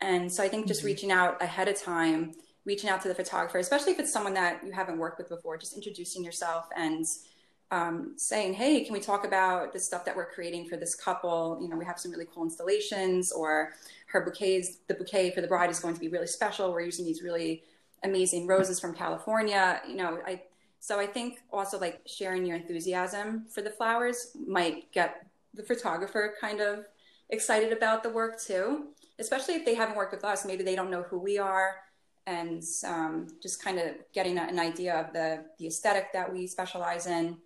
and 0.00 0.30
so 0.32 0.42
i 0.42 0.48
think 0.48 0.66
just 0.66 0.80
mm-hmm. 0.80 0.88
reaching 0.88 1.12
out 1.12 1.40
ahead 1.42 1.68
of 1.68 1.80
time 1.80 2.32
reaching 2.64 2.90
out 2.90 3.00
to 3.00 3.08
the 3.08 3.14
photographer 3.14 3.58
especially 3.58 3.92
if 3.92 3.98
it's 3.98 4.12
someone 4.12 4.34
that 4.34 4.60
you 4.64 4.72
haven't 4.72 4.98
worked 4.98 5.18
with 5.18 5.28
before 5.28 5.56
just 5.56 5.74
introducing 5.74 6.24
yourself 6.24 6.66
and 6.76 7.06
um, 7.70 8.14
saying 8.16 8.54
hey 8.54 8.82
can 8.82 8.94
we 8.94 9.00
talk 9.00 9.26
about 9.26 9.74
the 9.74 9.78
stuff 9.78 10.04
that 10.06 10.16
we're 10.16 10.30
creating 10.30 10.66
for 10.66 10.78
this 10.78 10.94
couple? 10.94 11.58
You 11.60 11.68
know 11.68 11.76
we 11.76 11.84
have 11.84 12.00
some 12.00 12.10
really 12.10 12.26
cool 12.32 12.44
installations 12.44 13.30
or 13.30 13.74
her 14.06 14.24
bouquets 14.24 14.78
the 14.86 14.94
bouquet 14.94 15.32
for 15.32 15.42
the 15.42 15.46
bride 15.46 15.68
is 15.68 15.78
going 15.78 15.92
to 15.92 16.00
be 16.00 16.08
really 16.08 16.26
special. 16.26 16.72
We're 16.72 16.80
using 16.80 17.04
these 17.04 17.22
really 17.22 17.62
amazing 18.04 18.46
roses 18.46 18.80
from 18.80 18.94
california. 18.94 19.82
You 19.86 19.96
know 19.96 20.18
i 20.26 20.40
so 20.80 20.98
I 20.98 21.06
think 21.06 21.40
also 21.52 21.78
like 21.78 22.00
sharing 22.06 22.46
your 22.46 22.56
enthusiasm 22.56 23.46
for 23.52 23.62
the 23.62 23.70
flowers 23.70 24.36
might 24.46 24.90
get 24.92 25.26
the 25.54 25.62
photographer 25.62 26.34
kind 26.40 26.60
of 26.60 26.84
excited 27.30 27.72
about 27.72 28.02
the 28.02 28.10
work 28.10 28.40
too, 28.40 28.88
especially 29.18 29.54
if 29.54 29.64
they 29.64 29.74
haven't 29.74 29.96
worked 29.96 30.12
with 30.12 30.24
us. 30.24 30.44
Maybe 30.44 30.62
they 30.62 30.74
don't 30.74 30.90
know 30.90 31.02
who 31.02 31.18
we 31.18 31.38
are, 31.38 31.76
and 32.26 32.62
um, 32.86 33.28
just 33.42 33.62
kind 33.62 33.78
of 33.78 33.94
getting 34.12 34.38
an 34.38 34.58
idea 34.58 34.94
of 34.94 35.12
the 35.12 35.44
the 35.58 35.66
aesthetic 35.66 36.12
that 36.12 36.32
we 36.32 36.46
specialize 36.46 37.06
in. 37.06 37.38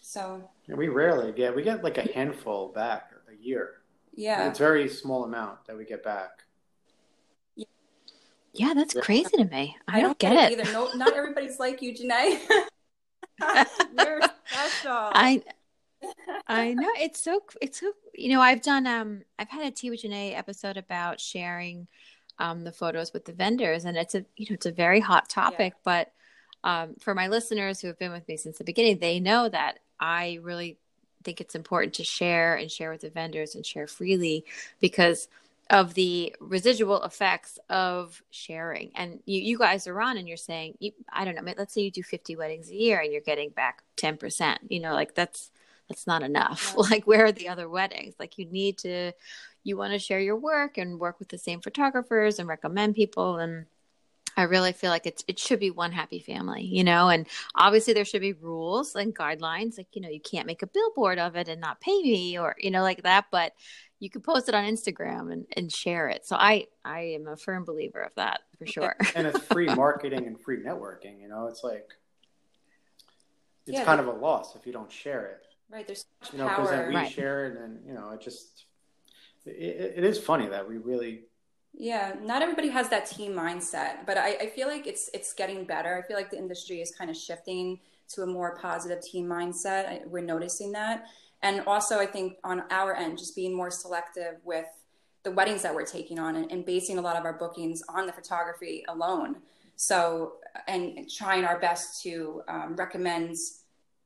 So 0.00 0.48
yeah, 0.68 0.76
we 0.76 0.88
rarely 0.88 1.32
get 1.32 1.54
we 1.54 1.62
get 1.62 1.82
like 1.82 1.98
a 1.98 2.12
handful 2.12 2.68
back 2.68 3.10
a 3.30 3.42
year. 3.42 3.74
Yeah, 4.14 4.48
it's 4.48 4.58
very 4.58 4.88
small 4.88 5.24
amount 5.24 5.66
that 5.66 5.76
we 5.76 5.84
get 5.84 6.02
back. 6.02 6.44
Yeah, 8.52 8.72
that's 8.72 8.94
crazy 8.94 9.36
to 9.36 9.44
me. 9.44 9.76
I, 9.86 9.98
I 9.98 10.00
don't, 10.00 10.18
don't, 10.18 10.32
get, 10.32 10.52
it, 10.52 10.58
either. 10.58 10.72
No, 10.72 10.90
not 10.94 11.14
everybody's 11.14 11.58
like 11.58 11.82
you, 11.82 11.92
Janae. 11.92 12.40
You're 13.98 14.22
special. 14.46 15.10
I 15.12 15.42
I 16.46 16.74
know 16.74 16.90
it's 16.98 17.20
so 17.20 17.42
it's 17.60 17.80
so 17.80 17.92
you 18.14 18.30
know 18.30 18.40
I've 18.40 18.62
done 18.62 18.86
um 18.86 19.22
I've 19.38 19.48
had 19.48 19.66
a 19.66 19.70
Tea 19.70 19.90
with 19.90 20.02
Janae 20.02 20.36
episode 20.36 20.76
about 20.76 21.20
sharing 21.20 21.86
um 22.38 22.64
the 22.64 22.72
photos 22.72 23.12
with 23.12 23.24
the 23.24 23.32
vendors 23.32 23.84
and 23.84 23.96
it's 23.96 24.14
a 24.14 24.24
you 24.36 24.46
know 24.50 24.54
it's 24.54 24.66
a 24.66 24.72
very 24.72 25.00
hot 25.00 25.28
topic 25.28 25.74
yeah. 25.74 25.80
but 25.84 26.12
um 26.64 26.94
for 27.00 27.14
my 27.14 27.28
listeners 27.28 27.80
who 27.80 27.88
have 27.88 27.98
been 27.98 28.12
with 28.12 28.26
me 28.28 28.36
since 28.36 28.58
the 28.58 28.64
beginning 28.64 28.98
they 28.98 29.20
know 29.20 29.48
that 29.48 29.78
I 29.98 30.38
really 30.42 30.78
think 31.24 31.40
it's 31.40 31.54
important 31.54 31.94
to 31.94 32.04
share 32.04 32.54
and 32.54 32.70
share 32.70 32.90
with 32.90 33.00
the 33.00 33.10
vendors 33.10 33.54
and 33.54 33.66
share 33.66 33.86
freely 33.86 34.44
because 34.80 35.28
of 35.70 35.94
the 35.94 36.34
residual 36.40 37.02
effects 37.02 37.58
of 37.68 38.22
sharing. 38.30 38.92
And 38.94 39.20
you, 39.26 39.40
you 39.40 39.58
guys 39.58 39.88
are 39.88 40.00
on 40.00 40.16
and 40.16 40.28
you're 40.28 40.36
saying, 40.36 40.76
you, 40.78 40.92
I 41.12 41.24
don't 41.24 41.34
know, 41.34 41.52
let's 41.58 41.74
say 41.74 41.80
you 41.80 41.90
do 41.90 42.04
50 42.04 42.36
weddings 42.36 42.70
a 42.70 42.74
year 42.74 43.00
and 43.00 43.12
you're 43.12 43.20
getting 43.20 43.50
back 43.50 43.82
10%, 43.96 44.58
you 44.68 44.78
know, 44.78 44.94
like 44.94 45.16
that's, 45.16 45.50
that's 45.88 46.06
not 46.06 46.22
enough. 46.22 46.74
Like, 46.90 47.06
where 47.06 47.26
are 47.26 47.32
the 47.32 47.48
other 47.48 47.68
weddings? 47.68 48.14
Like, 48.18 48.38
you 48.38 48.46
need 48.46 48.78
to, 48.78 49.12
you 49.64 49.76
want 49.76 49.92
to 49.92 49.98
share 49.98 50.20
your 50.20 50.36
work 50.36 50.78
and 50.78 51.00
work 51.00 51.18
with 51.18 51.28
the 51.28 51.38
same 51.38 51.60
photographers 51.60 52.38
and 52.38 52.48
recommend 52.48 52.94
people. 52.94 53.38
And 53.38 53.66
I 54.36 54.42
really 54.42 54.72
feel 54.72 54.90
like 54.90 55.06
it's, 55.06 55.24
it 55.26 55.38
should 55.38 55.58
be 55.58 55.70
one 55.70 55.92
happy 55.92 56.20
family, 56.20 56.62
you 56.62 56.84
know, 56.84 57.08
and 57.08 57.26
obviously 57.54 57.94
there 57.94 58.04
should 58.04 58.20
be 58.20 58.34
rules 58.34 58.94
and 58.94 59.16
guidelines. 59.16 59.78
Like, 59.78 59.88
you 59.92 60.02
know, 60.02 60.10
you 60.10 60.20
can't 60.20 60.46
make 60.46 60.62
a 60.62 60.66
billboard 60.66 61.18
of 61.18 61.36
it 61.36 61.48
and 61.48 61.60
not 61.60 61.80
pay 61.80 62.00
me 62.02 62.38
or, 62.38 62.54
you 62.58 62.70
know, 62.70 62.82
like 62.82 63.02
that. 63.02 63.26
But, 63.30 63.52
you 63.98 64.10
can 64.10 64.20
post 64.20 64.48
it 64.48 64.54
on 64.54 64.64
Instagram 64.64 65.32
and, 65.32 65.46
and 65.56 65.72
share 65.72 66.08
it. 66.08 66.26
So 66.26 66.36
I 66.36 66.66
I 66.84 67.00
am 67.00 67.26
a 67.26 67.36
firm 67.36 67.64
believer 67.64 68.00
of 68.00 68.14
that 68.16 68.40
for 68.58 68.66
sure. 68.66 68.96
and 69.14 69.26
it's 69.26 69.38
free 69.46 69.66
marketing 69.74 70.26
and 70.26 70.40
free 70.40 70.58
networking. 70.58 71.20
You 71.20 71.28
know, 71.28 71.46
it's 71.46 71.64
like 71.64 71.88
it's 73.66 73.78
yeah, 73.78 73.84
kind 73.84 74.00
of 74.00 74.06
a 74.06 74.12
loss 74.12 74.54
if 74.54 74.66
you 74.66 74.72
don't 74.72 74.90
share 74.90 75.26
it. 75.26 75.45
Right. 75.70 75.86
There's 75.86 76.06
so 76.22 76.30
you 76.32 76.38
know 76.38 76.48
because 76.48 76.70
then 76.70 76.88
we 76.88 76.94
right. 76.94 77.10
share 77.10 77.46
it, 77.46 77.58
and 77.58 77.78
you 77.86 77.94
know 77.94 78.10
it 78.10 78.20
just 78.20 78.64
it, 79.44 79.94
it 79.96 80.04
is 80.04 80.18
funny 80.18 80.46
that 80.48 80.68
we 80.68 80.78
really. 80.78 81.22
Yeah, 81.78 82.14
not 82.22 82.40
everybody 82.40 82.68
has 82.68 82.88
that 82.88 83.04
team 83.04 83.32
mindset, 83.32 84.06
but 84.06 84.16
I, 84.16 84.30
I 84.36 84.46
feel 84.48 84.66
like 84.66 84.86
it's 84.86 85.10
it's 85.12 85.34
getting 85.34 85.64
better. 85.64 86.02
I 86.02 86.06
feel 86.06 86.16
like 86.16 86.30
the 86.30 86.38
industry 86.38 86.80
is 86.80 86.90
kind 86.90 87.10
of 87.10 87.16
shifting 87.16 87.80
to 88.14 88.22
a 88.22 88.26
more 88.26 88.56
positive 88.56 89.02
team 89.02 89.26
mindset. 89.26 89.86
I, 89.86 90.00
we're 90.06 90.22
noticing 90.22 90.72
that 90.72 91.06
and 91.42 91.60
also 91.66 91.98
i 91.98 92.06
think 92.06 92.38
on 92.44 92.62
our 92.70 92.94
end 92.94 93.18
just 93.18 93.34
being 93.34 93.54
more 93.54 93.70
selective 93.70 94.36
with 94.44 94.66
the 95.22 95.30
weddings 95.30 95.62
that 95.62 95.74
we're 95.74 95.84
taking 95.84 96.18
on 96.18 96.36
and, 96.36 96.50
and 96.52 96.64
basing 96.64 96.98
a 96.98 97.00
lot 97.00 97.16
of 97.16 97.24
our 97.24 97.32
bookings 97.32 97.82
on 97.88 98.06
the 98.06 98.12
photography 98.12 98.84
alone 98.88 99.36
so 99.76 100.34
and 100.68 101.10
trying 101.10 101.44
our 101.44 101.58
best 101.58 102.02
to 102.02 102.42
um, 102.48 102.74
recommend 102.76 103.36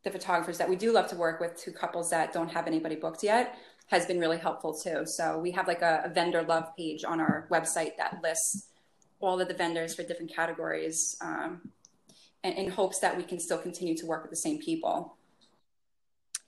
the 0.05 0.11
photographers 0.11 0.59
that 0.59 0.69
we 0.69 0.77
do 0.77 0.93
love 0.93 1.09
to 1.09 1.17
work 1.17 1.41
with 1.41 1.57
to 1.57 1.71
couples 1.71 2.11
that 2.11 2.33
don't 2.33 2.51
have 2.51 2.67
anybody 2.67 2.97
booked 2.97 3.23
yet 3.23 3.57
has 3.89 4.07
been 4.07 4.19
really 4.19 4.39
helpful 4.39 4.73
too 4.73 5.05
so 5.05 5.39
we 5.39 5.51
have 5.51 5.67
like 5.67 5.83
a, 5.83 6.03
a 6.05 6.09
vendor 6.09 6.43
love 6.43 6.75
page 6.77 7.05
on 7.05 7.21
our 7.21 7.47
website 7.51 7.97
that 7.97 8.19
lists 8.23 8.69
all 9.21 9.41
of 9.41 9.49
the 9.49 9.55
vendors 9.55 9.95
for 9.95 10.03
different 10.03 10.33
categories 10.33 11.17
um, 11.21 11.61
in, 12.45 12.53
in 12.53 12.71
hopes 12.71 12.99
that 13.01 13.17
we 13.17 13.23
can 13.23 13.39
still 13.39 13.59
continue 13.59 13.97
to 13.97 14.07
work 14.07 14.23
with 14.23 14.31
the 14.31 14.37
same 14.37 14.59
people 14.59 15.17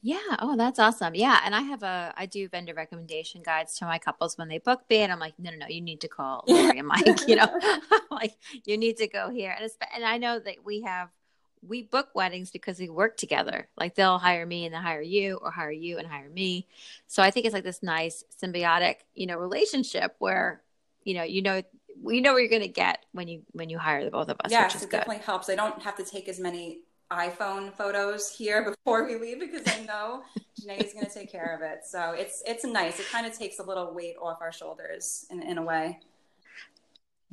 yeah. 0.04 0.18
Oh, 0.40 0.56
that's 0.56 0.80
awesome. 0.80 1.14
Yeah. 1.14 1.40
And 1.44 1.54
I 1.54 1.60
have 1.62 1.84
a, 1.84 2.12
I 2.16 2.26
do 2.26 2.48
vendor 2.48 2.74
recommendation 2.74 3.40
guides 3.40 3.78
to 3.78 3.84
my 3.84 3.98
couples 3.98 4.36
when 4.36 4.48
they 4.48 4.58
book 4.58 4.82
me. 4.90 4.98
And 4.98 5.12
I'm 5.12 5.20
like, 5.20 5.38
no, 5.38 5.50
no, 5.52 5.58
no, 5.58 5.66
you 5.68 5.80
need 5.80 6.00
to 6.00 6.08
call 6.08 6.42
Lori 6.48 6.80
and 6.80 6.88
Mike, 6.88 7.28
you 7.28 7.36
know, 7.36 7.48
like 8.10 8.34
you 8.64 8.76
need 8.76 8.96
to 8.96 9.06
go 9.06 9.30
here. 9.30 9.52
And 9.56 9.64
it's, 9.64 9.76
and 9.94 10.04
I 10.04 10.18
know 10.18 10.40
that 10.40 10.56
we 10.64 10.82
have, 10.82 11.08
we 11.66 11.82
book 11.82 12.08
weddings 12.14 12.50
because 12.50 12.78
we 12.78 12.88
work 12.88 13.16
together. 13.16 13.68
Like 13.76 13.94
they'll 13.94 14.18
hire 14.18 14.44
me 14.44 14.64
and 14.64 14.74
they 14.74 14.78
hire 14.78 15.02
you 15.02 15.38
or 15.40 15.50
hire 15.50 15.70
you 15.70 15.98
and 15.98 16.06
hire 16.06 16.28
me. 16.28 16.66
So 17.06 17.22
I 17.22 17.30
think 17.30 17.46
it's 17.46 17.54
like 17.54 17.64
this 17.64 17.82
nice 17.82 18.24
symbiotic, 18.42 18.96
you 19.14 19.26
know, 19.26 19.36
relationship 19.38 20.16
where, 20.18 20.62
you 21.04 21.14
know, 21.14 21.22
you 21.22 21.42
know, 21.42 21.62
we 22.02 22.20
know 22.20 22.32
what 22.32 22.40
you're 22.40 22.48
going 22.48 22.62
to 22.62 22.68
get 22.68 23.04
when 23.12 23.28
you, 23.28 23.42
when 23.52 23.70
you 23.70 23.78
hire 23.78 24.04
the 24.04 24.10
both 24.10 24.28
of 24.28 24.38
us. 24.44 24.50
Yes, 24.50 24.74
it 24.76 24.90
good. 24.90 24.98
definitely 24.98 25.22
helps. 25.24 25.48
I 25.48 25.54
don't 25.54 25.80
have 25.82 25.96
to 25.96 26.04
take 26.04 26.28
as 26.28 26.40
many 26.40 26.80
iPhone 27.12 27.72
photos 27.74 28.34
here 28.34 28.64
before 28.84 29.06
we 29.06 29.16
leave 29.16 29.38
because 29.38 29.62
I 29.66 29.84
know 29.84 30.22
Janae 30.60 30.82
is 30.82 30.92
going 30.92 31.06
to 31.06 31.12
take 31.12 31.30
care 31.30 31.54
of 31.54 31.62
it. 31.62 31.84
So 31.84 32.12
it's 32.12 32.42
it's 32.46 32.64
nice. 32.64 32.98
It 32.98 33.06
kind 33.10 33.26
of 33.26 33.36
takes 33.36 33.58
a 33.58 33.62
little 33.62 33.94
weight 33.94 34.16
off 34.20 34.38
our 34.40 34.52
shoulders 34.52 35.26
in, 35.30 35.42
in 35.42 35.58
a 35.58 35.62
way. 35.62 36.00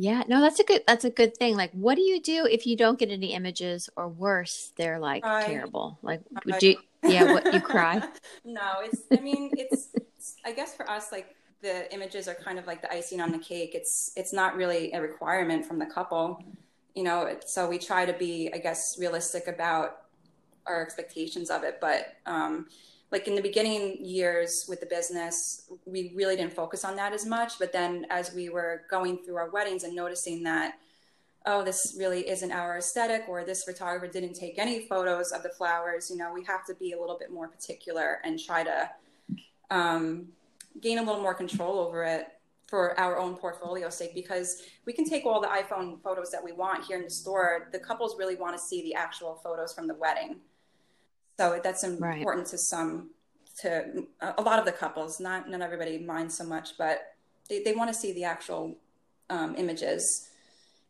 Yeah, 0.01 0.23
no, 0.29 0.39
that's 0.39 0.61
a 0.61 0.63
good 0.63 0.81
that's 0.87 1.03
a 1.03 1.09
good 1.09 1.35
thing. 1.35 1.57
Like, 1.57 1.71
what 1.73 1.95
do 1.95 2.01
you 2.01 2.21
do 2.21 2.45
if 2.45 2.65
you 2.65 2.77
don't 2.77 2.97
get 2.97 3.09
any 3.09 3.33
images, 3.33 3.89
or 3.97 4.07
worse, 4.07 4.71
they're 4.77 4.97
like 4.97 5.23
cry. 5.23 5.43
terrible? 5.43 5.99
Like, 6.01 6.21
would 6.45 6.63
you? 6.63 6.77
Yeah, 7.03 7.33
what 7.33 7.53
you 7.53 7.59
cry? 7.59 8.01
no, 8.45 8.75
it's. 8.81 9.01
I 9.11 9.19
mean, 9.19 9.51
it's, 9.57 9.89
it's 9.93 10.37
I 10.45 10.53
guess 10.53 10.73
for 10.73 10.89
us, 10.89 11.11
like 11.11 11.35
the 11.61 11.93
images 11.93 12.29
are 12.29 12.33
kind 12.33 12.57
of 12.57 12.65
like 12.65 12.81
the 12.81 12.89
icing 12.93 13.19
on 13.19 13.33
the 13.33 13.39
cake. 13.39 13.71
It's 13.75 14.13
it's 14.15 14.31
not 14.31 14.55
really 14.55 14.93
a 14.93 15.01
requirement 15.01 15.65
from 15.65 15.79
the 15.79 15.85
couple, 15.85 16.41
you 16.95 17.03
know. 17.03 17.35
So 17.45 17.67
we 17.67 17.77
try 17.77 18.05
to 18.05 18.13
be, 18.13 18.49
I 18.53 18.59
guess, 18.59 18.95
realistic 18.97 19.47
about 19.47 20.03
our 20.65 20.81
expectations 20.81 21.49
of 21.49 21.63
it. 21.63 21.79
But 21.81 22.15
um, 22.25 22.67
like 23.11 23.27
in 23.27 23.35
the 23.35 23.41
beginning 23.41 23.97
years 24.05 24.65
with 24.69 24.79
the 24.79 24.85
business, 24.85 25.69
we 25.85 26.11
really 26.15 26.35
didn't 26.35 26.53
focus 26.53 26.85
on 26.85 26.95
that 26.97 27.13
as 27.13 27.25
much. 27.25 27.57
But 27.57 27.73
then 27.73 28.05
as 28.09 28.33
we 28.33 28.49
were 28.49 28.83
going 28.89 29.19
through 29.23 29.37
our 29.37 29.49
weddings 29.49 29.83
and 29.83 29.95
noticing 29.95 30.43
that, 30.43 30.75
oh, 31.45 31.63
this 31.63 31.95
really 31.97 32.29
isn't 32.29 32.51
our 32.51 32.77
aesthetic, 32.77 33.23
or 33.27 33.43
this 33.43 33.63
photographer 33.63 34.07
didn't 34.07 34.33
take 34.33 34.59
any 34.59 34.85
photos 34.87 35.31
of 35.31 35.41
the 35.41 35.49
flowers, 35.49 36.09
you 36.09 36.17
know, 36.17 36.31
we 36.33 36.43
have 36.43 36.65
to 36.65 36.75
be 36.75 36.91
a 36.91 36.99
little 36.99 37.17
bit 37.17 37.31
more 37.31 37.47
particular 37.47 38.19
and 38.23 38.39
try 38.39 38.63
to 38.63 38.89
um, 39.71 40.27
gain 40.81 40.99
a 40.99 41.03
little 41.03 41.21
more 41.21 41.33
control 41.33 41.79
over 41.79 42.03
it 42.03 42.27
for 42.67 42.99
our 42.99 43.17
own 43.17 43.35
portfolio 43.35 43.89
sake 43.89 44.13
because 44.13 44.61
we 44.85 44.93
can 44.93 45.03
take 45.03 45.25
all 45.25 45.41
the 45.41 45.47
iPhone 45.47 45.99
photos 46.03 46.29
that 46.29 46.43
we 46.43 46.51
want 46.51 46.85
here 46.85 46.97
in 46.97 47.03
the 47.03 47.09
store. 47.09 47.69
The 47.71 47.79
couples 47.79 48.15
really 48.19 48.35
want 48.35 48.55
to 48.55 48.61
see 48.61 48.83
the 48.83 48.93
actual 48.93 49.39
photos 49.43 49.73
from 49.73 49.87
the 49.87 49.95
wedding. 49.95 50.35
So 51.39 51.57
that's 51.63 51.85
important 51.85 52.25
right. 52.25 52.45
to 52.47 52.57
some, 52.57 53.11
to 53.61 54.03
a 54.19 54.41
lot 54.41 54.59
of 54.59 54.65
the 54.65 54.73
couples, 54.73 55.21
not, 55.21 55.49
not 55.49 55.61
everybody 55.61 55.97
minds 55.97 56.37
so 56.37 56.43
much, 56.43 56.77
but 56.77 57.13
they, 57.47 57.63
they 57.63 57.71
want 57.71 57.89
to 57.89 57.97
see 57.97 58.11
the 58.11 58.25
actual 58.25 58.75
um, 59.29 59.55
images. 59.57 60.27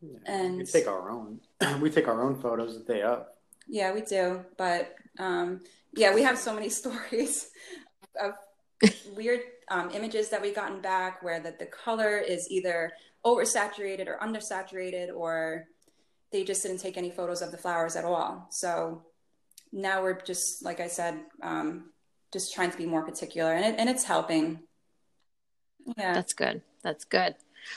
Yeah, 0.01 0.17
and 0.25 0.57
we 0.57 0.65
take 0.65 0.87
our 0.87 1.11
own, 1.11 1.39
we 1.81 1.91
take 1.91 2.07
our 2.07 2.23
own 2.23 2.41
photos 2.41 2.73
that 2.73 2.87
they 2.87 3.03
up. 3.03 3.37
Yeah, 3.67 3.93
we 3.93 4.01
do. 4.01 4.43
But 4.57 4.95
um, 5.19 5.61
yeah, 5.93 6.15
we 6.15 6.23
have 6.23 6.35
so 6.35 6.55
many 6.55 6.69
stories 6.81 7.51
of 8.19 8.33
weird 9.15 9.41
um, 9.69 9.91
images 9.91 10.29
that 10.29 10.41
we've 10.41 10.55
gotten 10.55 10.81
back 10.81 11.21
where 11.21 11.39
that 11.41 11.59
the 11.59 11.67
color 11.67 12.17
is 12.17 12.47
either 12.49 12.91
oversaturated 13.23 14.07
or 14.07 14.17
undersaturated 14.17 15.15
or 15.15 15.67
they 16.31 16.43
just 16.43 16.63
didn't 16.63 16.79
take 16.79 16.97
any 16.97 17.11
photos 17.11 17.43
of 17.43 17.51
the 17.51 17.57
flowers 17.57 17.95
at 17.95 18.05
all 18.05 18.47
so 18.49 19.03
now 19.71 20.01
we're 20.01 20.19
just 20.21 20.63
like 20.63 20.79
i 20.79 20.87
said 20.87 21.19
um, 21.41 21.85
just 22.31 22.53
trying 22.53 22.71
to 22.71 22.77
be 22.77 22.85
more 22.85 23.03
particular 23.03 23.53
and, 23.53 23.65
it, 23.65 23.75
and 23.79 23.89
it's 23.89 24.03
helping. 24.03 24.59
Yeah. 25.97 26.13
That's 26.13 26.33
good. 26.33 26.61
That's 26.83 27.05
good. 27.05 27.35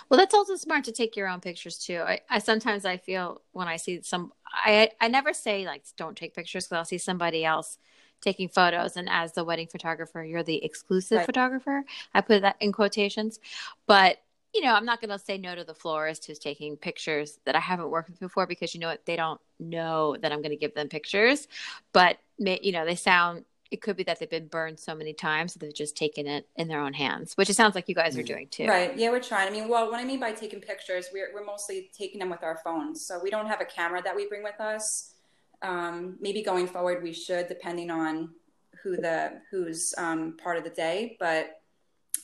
Well 0.08 0.18
that's 0.18 0.34
also 0.34 0.56
smart 0.56 0.84
to 0.84 0.92
take 0.92 1.16
your 1.16 1.28
own 1.28 1.40
pictures 1.40 1.78
too. 1.78 2.00
I, 2.06 2.20
I 2.30 2.38
sometimes 2.38 2.84
i 2.84 2.96
feel 2.96 3.42
when 3.52 3.66
i 3.66 3.76
see 3.76 4.00
some 4.02 4.32
i 4.52 4.90
i 5.00 5.08
never 5.08 5.32
say 5.32 5.66
like 5.66 5.82
don't 5.96 6.16
take 6.16 6.34
pictures 6.34 6.64
because 6.64 6.76
i'll 6.76 6.84
see 6.84 6.98
somebody 6.98 7.44
else 7.44 7.78
taking 8.20 8.48
photos 8.48 8.96
and 8.96 9.08
as 9.10 9.32
the 9.32 9.44
wedding 9.44 9.66
photographer 9.66 10.22
you're 10.22 10.44
the 10.44 10.64
exclusive 10.64 11.18
right. 11.18 11.26
photographer. 11.26 11.84
I 12.14 12.20
put 12.20 12.42
that 12.42 12.56
in 12.60 12.72
quotations. 12.72 13.40
But 13.86 14.18
you 14.54 14.62
know 14.62 14.74
i'm 14.74 14.84
not 14.84 15.00
going 15.00 15.10
to 15.10 15.18
say 15.18 15.38
no 15.38 15.54
to 15.54 15.64
the 15.64 15.74
florist 15.74 16.26
who's 16.26 16.38
taking 16.38 16.76
pictures 16.76 17.38
that 17.46 17.56
i 17.56 17.60
haven't 17.60 17.88
worked 17.88 18.10
with 18.10 18.20
before 18.20 18.46
because 18.46 18.74
you 18.74 18.80
know 18.80 18.88
what? 18.88 19.04
They 19.06 19.16
don't 19.16 19.40
know 19.62 20.16
that 20.20 20.32
i'm 20.32 20.42
going 20.42 20.50
to 20.50 20.56
give 20.56 20.74
them 20.74 20.88
pictures 20.88 21.48
but 21.92 22.18
you 22.38 22.72
know 22.72 22.84
they 22.84 22.94
sound 22.94 23.44
it 23.72 23.80
could 23.80 23.96
be 23.96 24.02
that 24.02 24.20
they've 24.20 24.28
been 24.28 24.48
burned 24.48 24.78
so 24.78 24.94
many 24.94 25.14
times 25.14 25.54
that 25.54 25.60
they've 25.60 25.74
just 25.74 25.96
taken 25.96 26.26
it 26.26 26.46
in 26.56 26.68
their 26.68 26.78
own 26.78 26.92
hands, 26.92 27.34
which 27.38 27.48
it 27.48 27.54
sounds 27.54 27.74
like 27.74 27.88
you 27.88 27.94
guys 27.94 28.18
are 28.18 28.22
mm. 28.22 28.26
doing 28.26 28.48
too. 28.48 28.66
Right. 28.66 28.94
Yeah, 28.94 29.08
we're 29.08 29.22
trying. 29.22 29.48
I 29.48 29.50
mean, 29.50 29.66
well, 29.66 29.90
what 29.90 29.98
I 29.98 30.04
mean 30.04 30.20
by 30.20 30.32
taking 30.32 30.60
pictures, 30.60 31.06
we're, 31.10 31.30
we're 31.32 31.44
mostly 31.44 31.90
taking 31.96 32.20
them 32.20 32.28
with 32.28 32.42
our 32.42 32.58
phones. 32.62 33.06
So 33.06 33.18
we 33.22 33.30
don't 33.30 33.46
have 33.46 33.62
a 33.62 33.64
camera 33.64 34.02
that 34.02 34.14
we 34.14 34.28
bring 34.28 34.42
with 34.42 34.60
us. 34.60 35.14
Um, 35.62 36.18
maybe 36.20 36.42
going 36.42 36.66
forward 36.66 37.02
we 37.02 37.14
should, 37.14 37.48
depending 37.48 37.90
on 37.90 38.34
who 38.82 38.96
the 38.96 39.40
who's 39.50 39.94
um, 39.96 40.36
part 40.36 40.58
of 40.58 40.64
the 40.64 40.70
day. 40.70 41.16
But 41.18 41.62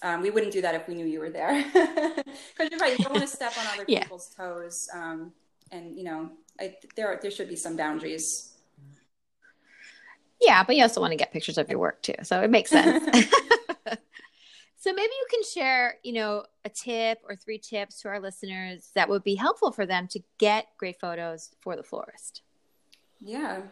um, 0.02 0.20
we 0.20 0.28
wouldn't 0.28 0.52
do 0.52 0.60
that 0.60 0.74
if 0.74 0.86
we 0.86 0.94
knew 0.94 1.06
you 1.06 1.20
were 1.20 1.30
there, 1.30 1.64
because 1.72 2.70
you're 2.70 2.78
right. 2.78 2.98
You 2.98 3.04
don't 3.04 3.14
want 3.14 3.22
to 3.22 3.26
step 3.26 3.56
on 3.58 3.66
other 3.68 3.84
yeah. 3.88 4.02
people's 4.02 4.28
toes, 4.36 4.86
um, 4.92 5.32
and 5.72 5.96
you 5.96 6.04
know 6.04 6.30
I, 6.60 6.76
there 6.96 7.18
there 7.20 7.30
should 7.30 7.48
be 7.48 7.56
some 7.56 7.76
boundaries. 7.76 8.54
Yeah, 10.40 10.62
but 10.62 10.76
you 10.76 10.82
also 10.82 11.00
want 11.00 11.12
to 11.12 11.16
get 11.16 11.32
pictures 11.32 11.58
of 11.58 11.68
your 11.68 11.78
work 11.78 12.00
too, 12.02 12.14
so 12.22 12.40
it 12.40 12.50
makes 12.50 12.70
sense. 12.70 13.28
So 14.80 14.92
maybe 14.92 15.10
you 15.10 15.26
can 15.28 15.42
share, 15.42 15.96
you 16.04 16.12
know, 16.12 16.44
a 16.64 16.68
tip 16.68 17.18
or 17.28 17.34
three 17.34 17.58
tips 17.58 18.00
to 18.02 18.08
our 18.08 18.20
listeners 18.20 18.90
that 18.94 19.08
would 19.08 19.24
be 19.24 19.34
helpful 19.34 19.72
for 19.72 19.84
them 19.84 20.06
to 20.08 20.20
get 20.38 20.68
great 20.78 21.00
photos 21.00 21.50
for 21.60 21.74
the 21.74 21.82
florist. 21.82 22.42
Yeah. 23.20 23.62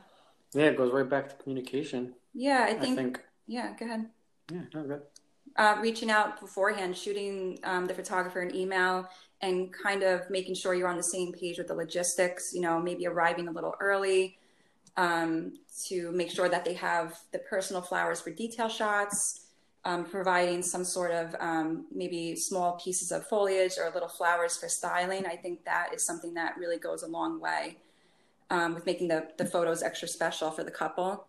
Yeah, 0.52 0.64
it 0.64 0.76
goes 0.76 0.92
right 0.92 1.08
back 1.08 1.28
to 1.28 1.36
communication. 1.36 2.14
Yeah, 2.34 2.64
I 2.68 2.74
think. 2.74 2.82
I 2.82 3.02
think 3.02 3.20
yeah, 3.46 3.74
go 3.78 3.86
ahead. 3.86 4.06
Yeah, 4.50 4.62
no, 4.74 4.82
good. 4.82 5.02
Uh, 5.54 5.76
reaching 5.80 6.10
out 6.10 6.40
beforehand, 6.40 6.96
shooting 6.96 7.60
um, 7.62 7.86
the 7.86 7.94
photographer 7.94 8.40
an 8.40 8.54
email, 8.54 9.08
and 9.42 9.72
kind 9.72 10.02
of 10.02 10.28
making 10.30 10.54
sure 10.54 10.74
you're 10.74 10.88
on 10.88 10.96
the 10.96 11.02
same 11.02 11.32
page 11.32 11.58
with 11.58 11.68
the 11.68 11.74
logistics. 11.74 12.52
You 12.54 12.60
know, 12.60 12.80
maybe 12.80 13.06
arriving 13.06 13.48
a 13.48 13.52
little 13.52 13.74
early 13.80 14.38
um, 14.96 15.52
to 15.86 16.10
make 16.12 16.30
sure 16.30 16.48
that 16.48 16.64
they 16.64 16.74
have 16.74 17.18
the 17.32 17.38
personal 17.38 17.82
flowers 17.82 18.20
for 18.20 18.30
detail 18.30 18.68
shots. 18.68 19.42
Um, 19.84 20.04
providing 20.04 20.62
some 20.62 20.84
sort 20.84 21.12
of 21.12 21.36
um, 21.38 21.86
maybe 21.94 22.34
small 22.34 22.72
pieces 22.72 23.12
of 23.12 23.24
foliage 23.28 23.74
or 23.78 23.88
little 23.94 24.08
flowers 24.08 24.56
for 24.56 24.68
styling. 24.68 25.26
I 25.26 25.36
think 25.36 25.64
that 25.64 25.94
is 25.94 26.04
something 26.04 26.34
that 26.34 26.56
really 26.58 26.76
goes 26.76 27.04
a 27.04 27.06
long 27.06 27.40
way 27.40 27.76
um, 28.50 28.74
with 28.74 28.86
making 28.86 29.08
the, 29.08 29.28
the 29.38 29.44
photos 29.44 29.82
extra 29.82 30.08
special 30.08 30.50
for 30.50 30.64
the 30.64 30.70
couple. 30.70 31.26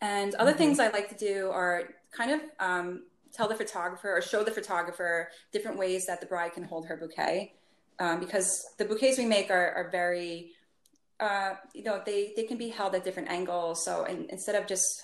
And 0.00 0.34
other 0.36 0.52
mm-hmm. 0.52 0.58
things 0.58 0.80
I 0.80 0.88
like 0.88 1.08
to 1.10 1.14
do 1.14 1.50
are 1.50 1.90
kind 2.10 2.30
of 2.30 2.40
um, 2.60 3.02
tell 3.32 3.48
the 3.48 3.54
photographer 3.54 4.16
or 4.16 4.22
show 4.22 4.42
the 4.44 4.50
photographer 4.50 5.28
different 5.52 5.78
ways 5.78 6.06
that 6.06 6.20
the 6.20 6.26
bride 6.26 6.52
can 6.52 6.64
hold 6.64 6.86
her 6.86 6.96
bouquet. 6.96 7.54
Um, 7.98 8.20
because 8.20 8.64
the 8.78 8.84
bouquets 8.84 9.18
we 9.18 9.26
make 9.26 9.50
are, 9.50 9.72
are 9.72 9.88
very, 9.90 10.52
uh, 11.18 11.54
you 11.74 11.82
know, 11.82 12.00
they, 12.06 12.32
they 12.36 12.44
can 12.44 12.56
be 12.56 12.68
held 12.68 12.94
at 12.94 13.02
different 13.04 13.28
angles. 13.28 13.84
So 13.84 14.04
in, 14.04 14.26
instead 14.30 14.54
of 14.54 14.68
just 14.68 15.02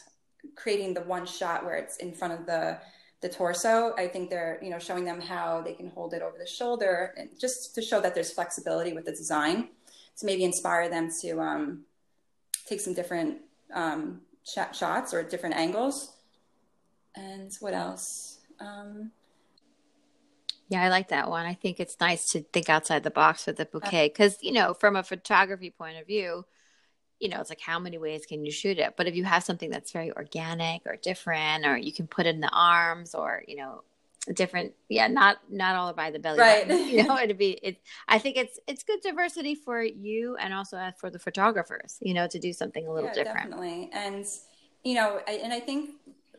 creating 0.54 0.94
the 0.94 1.00
one 1.02 1.26
shot 1.26 1.64
where 1.64 1.76
it's 1.76 1.96
in 1.96 2.12
front 2.12 2.34
of 2.34 2.46
the, 2.46 2.78
the 3.20 3.28
torso, 3.28 3.94
I 3.96 4.06
think 4.06 4.30
they're, 4.30 4.60
you 4.62 4.70
know, 4.70 4.78
showing 4.78 5.04
them 5.04 5.20
how 5.20 5.60
they 5.62 5.72
can 5.72 5.88
hold 5.88 6.14
it 6.14 6.22
over 6.22 6.38
the 6.38 6.46
shoulder 6.46 7.14
and 7.16 7.30
just 7.38 7.74
to 7.74 7.82
show 7.82 8.00
that 8.00 8.14
there's 8.14 8.30
flexibility 8.30 8.92
with 8.92 9.06
the 9.06 9.12
design 9.12 9.68
to 10.18 10.26
maybe 10.26 10.44
inspire 10.44 10.88
them 10.88 11.10
to 11.22 11.40
um, 11.40 11.84
take 12.66 12.80
some 12.80 12.94
different 12.94 13.38
um, 13.72 14.20
sh- 14.44 14.76
shots 14.76 15.12
or 15.12 15.22
different 15.22 15.56
angles. 15.56 16.12
And 17.16 17.52
what 17.60 17.74
else? 17.74 18.38
Um, 18.60 19.10
yeah, 20.68 20.82
I 20.82 20.88
like 20.88 21.08
that 21.08 21.28
one. 21.28 21.46
I 21.46 21.54
think 21.54 21.78
it's 21.78 22.00
nice 22.00 22.32
to 22.32 22.40
think 22.40 22.68
outside 22.68 23.02
the 23.02 23.10
box 23.10 23.46
with 23.46 23.56
the 23.56 23.66
bouquet 23.66 24.08
because, 24.08 24.38
you 24.42 24.52
know, 24.52 24.74
from 24.74 24.96
a 24.96 25.02
photography 25.02 25.70
point 25.70 25.98
of 25.98 26.06
view, 26.06 26.44
you 27.20 27.28
know, 27.28 27.40
it's 27.40 27.50
like 27.50 27.60
how 27.60 27.78
many 27.78 27.98
ways 27.98 28.26
can 28.26 28.44
you 28.44 28.50
shoot 28.50 28.78
it? 28.78 28.94
But 28.96 29.06
if 29.06 29.14
you 29.14 29.24
have 29.24 29.44
something 29.44 29.70
that's 29.70 29.92
very 29.92 30.10
organic 30.12 30.82
or 30.86 30.96
different, 30.96 31.66
or 31.66 31.76
you 31.76 31.92
can 31.92 32.06
put 32.06 32.26
it 32.26 32.34
in 32.34 32.40
the 32.40 32.50
arms 32.50 33.14
or, 33.14 33.44
you 33.46 33.56
know, 33.56 33.82
different 34.32 34.72
yeah 34.88 35.06
not 35.06 35.36
not 35.50 35.76
all 35.76 35.92
by 35.92 36.10
the 36.10 36.18
belly 36.18 36.38
right 36.38 36.66
button, 36.66 36.88
you 36.88 37.02
know 37.02 37.18
it'd 37.22 37.36
be 37.36 37.58
it 37.62 37.76
i 38.08 38.18
think 38.18 38.36
it's 38.36 38.58
it's 38.66 38.82
good 38.82 39.00
diversity 39.02 39.54
for 39.54 39.82
you 39.82 40.36
and 40.36 40.54
also 40.54 40.80
for 40.96 41.10
the 41.10 41.18
photographers 41.18 41.98
you 42.00 42.14
know 42.14 42.26
to 42.26 42.38
do 42.38 42.52
something 42.52 42.86
a 42.86 42.92
little 42.92 43.10
yeah, 43.10 43.22
different 43.22 43.50
definitely 43.50 43.90
and 43.92 44.24
you 44.82 44.94
know 44.94 45.20
I, 45.28 45.32
and 45.32 45.52
i 45.52 45.60
think 45.60 45.90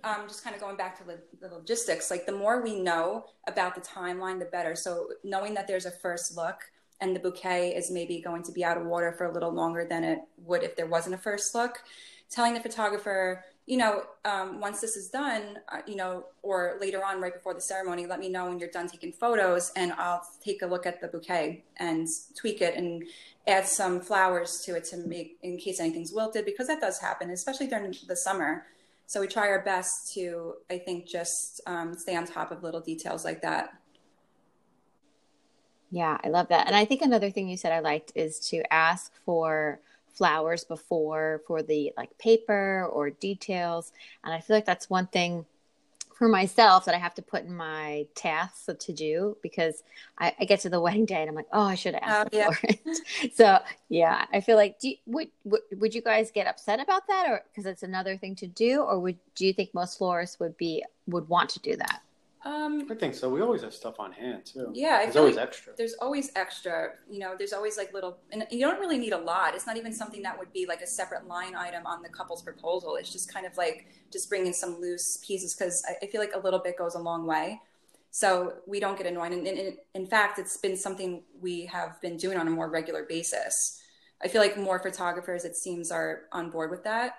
um, 0.05 0.27
just 0.27 0.43
kind 0.43 0.55
of 0.55 0.61
going 0.61 0.77
back 0.77 0.97
to 0.97 1.03
the, 1.03 1.19
the 1.41 1.53
logistics 1.53 2.09
like 2.09 2.25
the 2.25 2.31
more 2.31 2.61
we 2.61 2.79
know 2.79 3.25
about 3.47 3.75
the 3.75 3.81
timeline 3.81 4.39
the 4.39 4.45
better 4.45 4.75
so 4.75 5.09
knowing 5.23 5.53
that 5.53 5.67
there's 5.67 5.85
a 5.85 5.91
first 5.91 6.37
look 6.37 6.71
and 7.01 7.13
the 7.13 7.19
bouquet 7.19 7.75
is 7.75 7.91
maybe 7.91 8.21
going 8.21 8.43
to 8.43 8.51
be 8.51 8.63
out 8.63 8.77
of 8.77 8.85
water 8.85 9.11
for 9.11 9.25
a 9.25 9.33
little 9.33 9.51
longer 9.51 9.85
than 9.85 10.03
it 10.03 10.19
would 10.37 10.63
if 10.63 10.75
there 10.75 10.87
wasn't 10.87 11.13
a 11.13 11.17
first 11.17 11.53
look 11.53 11.83
telling 12.29 12.53
the 12.53 12.59
photographer 12.59 13.43
you 13.65 13.77
know, 13.77 14.03
um, 14.25 14.59
once 14.59 14.79
this 14.79 14.95
is 14.95 15.09
done, 15.09 15.57
uh, 15.69 15.79
you 15.87 15.95
know, 15.95 16.25
or 16.43 16.77
later 16.79 17.03
on, 17.03 17.19
right 17.19 17.33
before 17.33 17.55
the 17.55 17.61
ceremony, 17.61 18.05
let 18.05 18.19
me 18.19 18.29
know 18.29 18.45
when 18.45 18.59
you're 18.59 18.69
done 18.69 18.87
taking 18.87 19.11
photos, 19.11 19.71
and 19.75 19.91
I'll 19.93 20.21
take 20.43 20.61
a 20.61 20.67
look 20.67 20.85
at 20.85 21.01
the 21.01 21.07
bouquet 21.07 21.63
and 21.77 22.07
tweak 22.35 22.61
it 22.61 22.75
and 22.75 23.03
add 23.47 23.67
some 23.67 24.01
flowers 24.01 24.61
to 24.65 24.75
it 24.75 24.85
to 24.85 24.97
make 24.97 25.37
in 25.41 25.57
case 25.57 25.79
anything's 25.79 26.13
wilted, 26.13 26.45
because 26.45 26.67
that 26.67 26.79
does 26.79 26.99
happen, 26.99 27.31
especially 27.31 27.65
during 27.65 27.95
the 28.07 28.15
summer. 28.15 28.65
So 29.07 29.21
we 29.21 29.27
try 29.27 29.47
our 29.49 29.63
best 29.63 30.13
to, 30.15 30.55
I 30.69 30.79
think, 30.79 31.07
just 31.07 31.61
um, 31.67 31.93
stay 31.93 32.15
on 32.15 32.25
top 32.25 32.51
of 32.51 32.63
little 32.63 32.81
details 32.81 33.23
like 33.23 33.41
that. 33.43 33.69
Yeah, 35.91 36.17
I 36.23 36.29
love 36.29 36.47
that. 36.49 36.67
And 36.67 36.75
I 36.75 36.85
think 36.85 37.01
another 37.01 37.29
thing 37.29 37.47
you 37.47 37.57
said 37.57 37.71
I 37.71 37.79
liked 37.79 38.11
is 38.15 38.39
to 38.49 38.63
ask 38.73 39.13
for 39.25 39.79
flowers 40.07 40.63
before 40.63 41.41
for 41.45 41.61
the 41.61 41.93
like 41.97 42.17
paper 42.17 42.89
or 42.91 43.09
details. 43.11 43.91
And 44.23 44.33
I 44.33 44.39
feel 44.39 44.55
like 44.55 44.65
that's 44.65 44.89
one 44.89 45.07
thing 45.07 45.45
for 46.17 46.30
myself 46.30 46.86
that 46.86 46.95
I 46.95 46.97
have 46.97 47.13
to 47.15 47.21
put 47.21 47.43
in 47.43 47.54
my 47.54 48.08
tasks 48.15 48.69
to 48.80 48.93
do 48.93 49.38
because 49.43 49.84
I, 50.17 50.34
I 50.39 50.45
get 50.45 50.62
to 50.62 50.69
the 50.69 50.80
wedding 50.86 51.06
day 51.06 51.21
and 51.21 51.30
I'm 51.30 51.36
like, 51.36 51.47
oh, 51.51 51.63
I 51.63 51.75
should 51.75 51.93
have 51.93 52.04
asked 52.04 52.30
oh, 52.34 52.38
yeah. 52.38 52.49
for 52.51 52.67
it. 52.67 53.34
so 53.36 53.60
yeah, 53.89 54.25
I 54.34 54.39
feel 54.39 54.56
like 54.56 54.80
do 54.80 54.89
you, 54.89 54.95
would, 55.08 55.28
would 55.43 55.62
would 55.78 55.93
you 55.93 56.01
guys 56.01 56.32
get 56.32 56.47
upset 56.47 56.80
about 56.80 57.08
that, 57.08 57.30
or 57.30 57.43
because 57.51 57.65
it's 57.65 57.84
another 57.84 58.17
thing 58.17 58.36
to 58.36 58.47
do, 58.47 58.82
or 58.82 58.99
would 58.99 59.17
do 59.36 59.45
you 59.45 59.54
think 59.54 59.73
most 59.73 59.97
florists 59.97 60.39
would 60.39 60.56
be 60.58 60.84
would 61.08 61.28
want 61.28 61.49
to 61.51 61.60
do 61.60 61.75
that? 61.75 62.01
Um, 62.45 62.86
I 62.91 62.93
think 62.93 63.15
so. 63.15 63.27
We 63.27 63.41
always 63.41 63.63
have 63.63 63.73
stuff 63.73 63.99
on 63.99 64.12
hand 64.12 64.45
too. 64.45 64.69
Yeah, 64.71 65.01
there's 65.01 65.15
always 65.15 65.36
like 65.36 65.47
extra. 65.47 65.73
there's 65.75 65.95
always 65.95 66.31
extra. 66.36 66.91
You 67.10 67.17
know, 67.17 67.34
there's 67.36 67.53
always 67.53 67.75
like 67.75 67.91
little, 67.91 68.19
and 68.31 68.45
you 68.51 68.60
don't 68.60 68.79
really 68.79 68.99
need 68.99 69.13
a 69.13 69.17
lot. 69.17 69.55
It's 69.55 69.65
not 69.65 69.77
even 69.77 69.91
something 69.91 70.21
that 70.21 70.38
would 70.38 70.53
be 70.53 70.67
like 70.67 70.81
a 70.81 70.88
separate 70.88 71.27
line 71.27 71.55
item 71.55 71.88
on 71.88 72.03
the 72.03 72.10
couple's 72.10 72.43
proposal. 72.43 72.97
It's 72.97 73.12
just 73.12 73.34
kind 73.34 73.47
of 73.47 73.58
like 73.58 73.88
just 74.12 74.29
bringing 74.29 74.53
some 74.53 74.79
loose 74.79 75.17
pieces 75.25 75.55
because 75.55 75.84
I, 75.89 76.05
I 76.05 76.08
feel 76.08 76.21
like 76.21 76.34
a 76.36 76.39
little 76.39 76.60
bit 76.60 76.77
goes 76.77 76.93
a 76.93 76.99
long 76.99 77.25
way. 77.25 77.62
So 78.12 78.53
we 78.67 78.79
don't 78.79 78.95
get 78.95 79.08
annoyed. 79.08 79.34
And, 79.34 79.45
and, 79.47 79.58
and 79.58 79.77
in 79.95 80.05
fact, 80.05 80.38
it's 80.38 80.55
been 80.55 80.77
something 80.77 81.23
we 81.41 81.65
have 81.65 81.99
been 81.99 82.15
doing 82.15 82.38
on 82.38 82.47
a 82.47 82.51
more 82.51 82.69
regular 82.69 83.03
basis. 83.03 83.81
I 84.23 84.27
feel 84.27 84.39
like 84.39 84.55
more 84.55 84.79
photographers, 84.79 85.45
it 85.45 85.55
seems, 85.55 85.91
are 85.91 86.21
on 86.31 86.51
board 86.51 86.69
with 86.69 86.84
that. 86.84 87.15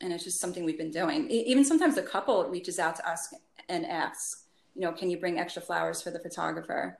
And 0.00 0.12
it's 0.12 0.24
just 0.24 0.40
something 0.40 0.64
we've 0.64 0.76
been 0.76 0.90
doing. 0.90 1.30
Even 1.30 1.64
sometimes 1.64 1.94
the 1.94 2.02
couple 2.02 2.44
reaches 2.48 2.78
out 2.78 2.96
to 2.96 3.08
us 3.08 3.32
and 3.68 3.86
asks, 3.86 4.44
you 4.74 4.82
know, 4.82 4.92
can 4.92 5.10
you 5.10 5.18
bring 5.18 5.38
extra 5.38 5.62
flowers 5.62 6.02
for 6.02 6.10
the 6.10 6.18
photographer? 6.18 6.98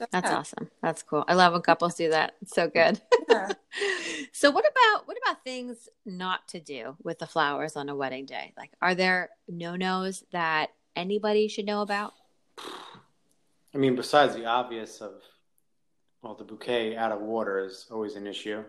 So, 0.00 0.06
That's 0.10 0.28
yeah. 0.28 0.36
awesome. 0.36 0.70
That's 0.82 1.02
cool. 1.02 1.24
I 1.28 1.34
love 1.34 1.52
when 1.52 1.62
couples 1.62 1.94
do 1.94 2.10
that. 2.10 2.34
It's 2.42 2.54
so 2.54 2.68
good. 2.68 3.00
Yeah. 3.28 3.48
so 4.32 4.50
what 4.50 4.64
about 4.68 5.06
what 5.06 5.16
about 5.24 5.44
things 5.44 5.88
not 6.04 6.48
to 6.48 6.60
do 6.60 6.96
with 7.02 7.20
the 7.20 7.26
flowers 7.26 7.76
on 7.76 7.88
a 7.88 7.94
wedding 7.94 8.26
day? 8.26 8.52
Like 8.56 8.72
are 8.82 8.94
there 8.94 9.30
no-nos 9.48 10.24
that 10.32 10.70
anybody 10.96 11.46
should 11.46 11.66
know 11.66 11.80
about? 11.82 12.14
I 13.74 13.78
mean, 13.78 13.94
besides 13.96 14.34
the 14.34 14.46
obvious 14.46 15.00
of, 15.00 15.22
well, 16.22 16.34
the 16.34 16.44
bouquet 16.44 16.96
out 16.96 17.12
of 17.12 17.20
water 17.20 17.64
is 17.64 17.86
always 17.90 18.14
an 18.14 18.26
issue. 18.26 18.62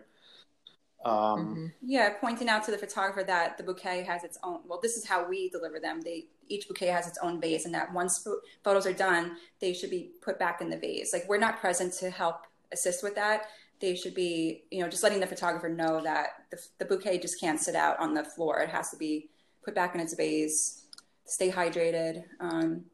Um, 1.05 1.55
Mhm. 1.55 1.73
Yeah, 1.83 2.09
pointing 2.19 2.49
out 2.49 2.63
to 2.65 2.71
the 2.71 2.77
photographer 2.77 3.23
that 3.23 3.57
the 3.57 3.63
bouquet 3.63 4.01
has 4.03 4.23
its 4.23 4.37
own. 4.43 4.61
Well, 4.67 4.79
this 4.81 4.97
is 4.97 5.05
how 5.05 5.27
we 5.27 5.49
deliver 5.49 5.79
them. 5.79 6.01
They 6.01 6.25
each 6.47 6.67
bouquet 6.67 6.87
has 6.87 7.07
its 7.07 7.19
own 7.19 7.39
vase, 7.39 7.65
and 7.65 7.73
that 7.75 7.93
once 7.93 8.17
pho- 8.23 8.41
photos 8.63 8.85
are 8.87 8.93
done, 8.93 9.37
they 9.59 9.71
should 9.73 9.91
be 9.91 10.11
put 10.21 10.39
back 10.39 10.61
in 10.61 10.69
the 10.69 10.77
vase. 10.77 11.13
Like 11.13 11.29
we're 11.29 11.37
not 11.37 11.59
present 11.59 11.93
to 11.95 12.09
help 12.09 12.47
assist 12.71 13.03
with 13.03 13.15
that. 13.15 13.49
They 13.79 13.93
should 13.95 14.15
be, 14.15 14.63
you 14.71 14.81
know, 14.81 14.89
just 14.89 15.03
letting 15.03 15.19
the 15.19 15.27
photographer 15.27 15.69
know 15.69 16.01
that 16.01 16.45
the, 16.49 16.57
the 16.79 16.85
bouquet 16.85 17.19
just 17.19 17.39
can't 17.39 17.59
sit 17.59 17.75
out 17.75 17.99
on 17.99 18.13
the 18.13 18.23
floor. 18.23 18.59
It 18.61 18.69
has 18.69 18.89
to 18.91 18.97
be 18.97 19.29
put 19.63 19.75
back 19.75 19.93
in 19.93 20.01
its 20.01 20.13
vase. 20.15 20.85
Stay 21.25 21.51
hydrated. 21.51 22.23
Um, 22.39 22.85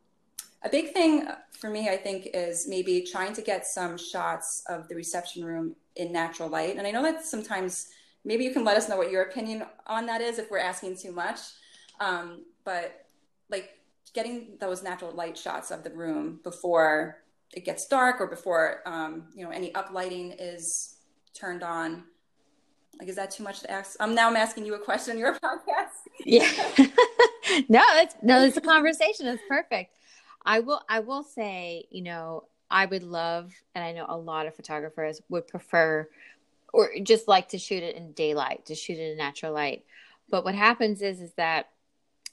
a 0.64 0.70
big 0.70 0.92
thing 0.94 1.28
for 1.52 1.70
me, 1.70 1.90
I 1.90 1.98
think, 1.98 2.30
is 2.34 2.68
maybe 2.68 3.02
trying 3.02 3.34
to 3.34 3.42
get 3.42 3.66
some 3.66 3.98
shots 3.98 4.64
of 4.68 4.88
the 4.88 4.96
reception 4.96 5.44
room 5.46 5.76
in 5.96 6.12
natural 6.12 6.50
light. 6.50 6.78
And 6.78 6.86
I 6.86 6.92
know 6.92 7.04
that 7.04 7.26
sometimes 7.26 7.88
maybe 8.24 8.44
you 8.44 8.52
can 8.52 8.64
let 8.64 8.78
us 8.78 8.88
know 8.88 8.98
what 8.98 9.12
your 9.12 9.24
opinion 9.24 9.66
on 9.88 10.06
that 10.06 10.22
is 10.22 10.40
if 10.40 10.52
we're 10.52 10.60
asking 10.60 10.98
too 10.98 11.12
much. 11.12 11.40
Um, 12.00 12.46
but 12.64 13.06
like 13.50 13.70
getting 14.14 14.58
those 14.60 14.84
natural 14.84 15.12
light 15.12 15.38
shots 15.38 15.72
of 15.72 15.84
the 15.84 15.92
room 15.92 16.40
before 16.44 17.18
it 17.54 17.66
gets 17.66 17.86
dark 17.88 18.22
or 18.22 18.28
before 18.28 18.82
um, 18.86 19.26
you 19.36 19.44
know 19.44 19.52
any 19.52 19.72
uplighting 19.74 20.36
is 20.40 20.98
turned 21.34 21.64
on. 21.64 22.04
Like, 23.00 23.10
is 23.10 23.16
that 23.16 23.32
too 23.32 23.44
much 23.44 23.62
to 23.62 23.72
ask? 23.72 23.96
I'm 24.00 24.14
now 24.14 24.30
I'm 24.30 24.36
asking 24.36 24.66
you 24.66 24.76
a 24.76 24.80
question 24.80 25.14
in 25.14 25.20
your 25.20 25.34
podcast. 25.44 26.10
Yeah. 26.26 26.50
no, 27.70 27.82
it's 27.96 28.16
no, 28.22 28.42
it's 28.44 28.58
a 28.58 28.62
conversation. 28.62 29.28
It's 29.28 29.42
perfect. 29.48 29.96
I 30.46 30.60
will 30.60 30.82
I 30.90 31.00
will 31.00 31.24
say, 31.24 31.86
you 31.90 32.04
know, 32.04 32.46
I 32.70 32.86
would 32.86 33.04
love 33.04 33.54
and 33.76 33.84
I 33.84 33.92
know 33.92 34.06
a 34.08 34.18
lot 34.18 34.48
of 34.48 34.56
photographers 34.56 35.22
would 35.30 35.48
prefer 35.48 36.08
or 36.74 36.92
just 37.04 37.28
like 37.28 37.50
to 37.50 37.58
shoot 37.58 37.84
it 37.84 37.96
in 37.96 38.12
daylight, 38.14 38.66
to 38.68 38.76
shoot 38.76 38.98
it 38.98 39.12
in 39.12 39.18
natural 39.18 39.54
light. 39.54 39.86
But 40.30 40.44
what 40.44 40.56
happens 40.56 41.02
is 41.02 41.20
is 41.22 41.34
that 41.34 41.70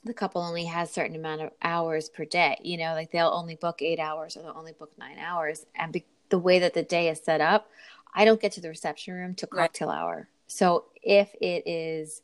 the 0.03 0.13
couple 0.13 0.41
only 0.41 0.65
has 0.65 0.89
certain 0.91 1.15
amount 1.15 1.41
of 1.41 1.51
hours 1.61 2.09
per 2.09 2.23
day. 2.25 2.57
You 2.63 2.77
know, 2.77 2.93
like 2.93 3.11
they'll 3.11 3.27
only 3.33 3.55
book 3.55 3.81
eight 3.81 3.99
hours 3.99 4.37
or 4.37 4.41
they'll 4.43 4.55
only 4.57 4.71
book 4.71 4.91
nine 4.97 5.17
hours. 5.19 5.65
And 5.75 5.91
be- 5.91 6.05
the 6.29 6.39
way 6.39 6.59
that 6.59 6.73
the 6.73 6.83
day 6.83 7.09
is 7.09 7.19
set 7.19 7.41
up, 7.41 7.69
I 8.13 8.23
don't 8.23 8.39
get 8.39 8.53
to 8.53 8.61
the 8.61 8.69
reception 8.69 9.13
room 9.13 9.35
till 9.35 9.49
Right. 9.51 9.63
cocktail 9.67 9.89
hour. 9.89 10.29
So 10.47 10.85
if 11.03 11.33
it 11.41 11.67
is, 11.67 12.21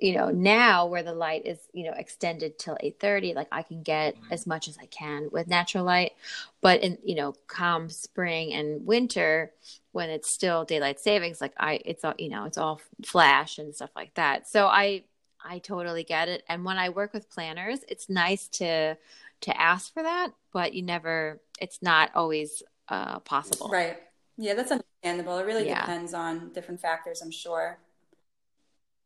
you 0.00 0.14
know, 0.14 0.30
now 0.30 0.86
where 0.86 1.02
the 1.02 1.12
light 1.12 1.46
is, 1.46 1.58
you 1.72 1.84
know, 1.84 1.92
extended 1.96 2.58
till 2.58 2.76
eight 2.80 2.98
thirty, 3.00 3.34
like 3.34 3.48
I 3.52 3.62
can 3.62 3.82
get 3.82 4.16
as 4.30 4.46
much 4.46 4.68
as 4.68 4.78
I 4.78 4.86
can 4.86 5.28
with 5.30 5.46
natural 5.48 5.84
light. 5.84 6.12
But 6.60 6.82
in 6.82 6.98
you 7.04 7.14
know, 7.14 7.34
calm 7.46 7.88
spring 7.90 8.52
and 8.52 8.86
winter, 8.86 9.52
when 9.92 10.10
it's 10.10 10.32
still 10.32 10.64
daylight 10.64 11.00
savings, 11.00 11.40
like 11.40 11.54
I, 11.58 11.80
it's 11.84 12.04
all 12.04 12.14
you 12.18 12.28
know, 12.28 12.44
it's 12.44 12.58
all 12.58 12.80
flash 13.04 13.58
and 13.58 13.74
stuff 13.74 13.90
like 13.96 14.14
that. 14.14 14.48
So 14.48 14.66
I 14.66 15.04
I 15.44 15.58
totally 15.58 16.04
get 16.04 16.28
it. 16.28 16.44
And 16.48 16.64
when 16.64 16.78
I 16.78 16.90
work 16.90 17.12
with 17.14 17.30
planners, 17.30 17.80
it's 17.88 18.08
nice 18.08 18.48
to 18.48 18.96
to 19.42 19.60
ask 19.60 19.92
for 19.92 20.02
that, 20.02 20.32
but 20.52 20.74
you 20.74 20.82
never 20.82 21.40
it's 21.60 21.80
not 21.82 22.10
always 22.14 22.62
uh 22.88 23.20
possible. 23.20 23.68
Right. 23.70 23.98
Yeah, 24.36 24.54
that's 24.54 24.72
understandable. 24.72 25.38
It 25.38 25.44
really 25.44 25.66
Yeah. 25.66 25.80
depends 25.80 26.14
on 26.14 26.52
different 26.52 26.80
factors, 26.80 27.20
I'm 27.22 27.30
sure. 27.30 27.78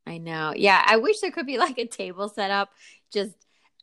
I 0.06 0.18
know. 0.18 0.52
Yeah, 0.54 0.82
I 0.84 0.96
wish 0.96 1.20
there 1.20 1.30
could 1.30 1.46
be 1.46 1.58
like 1.58 1.78
a 1.78 1.86
table 1.86 2.28
set 2.28 2.50
up 2.50 2.70
just 3.10 3.34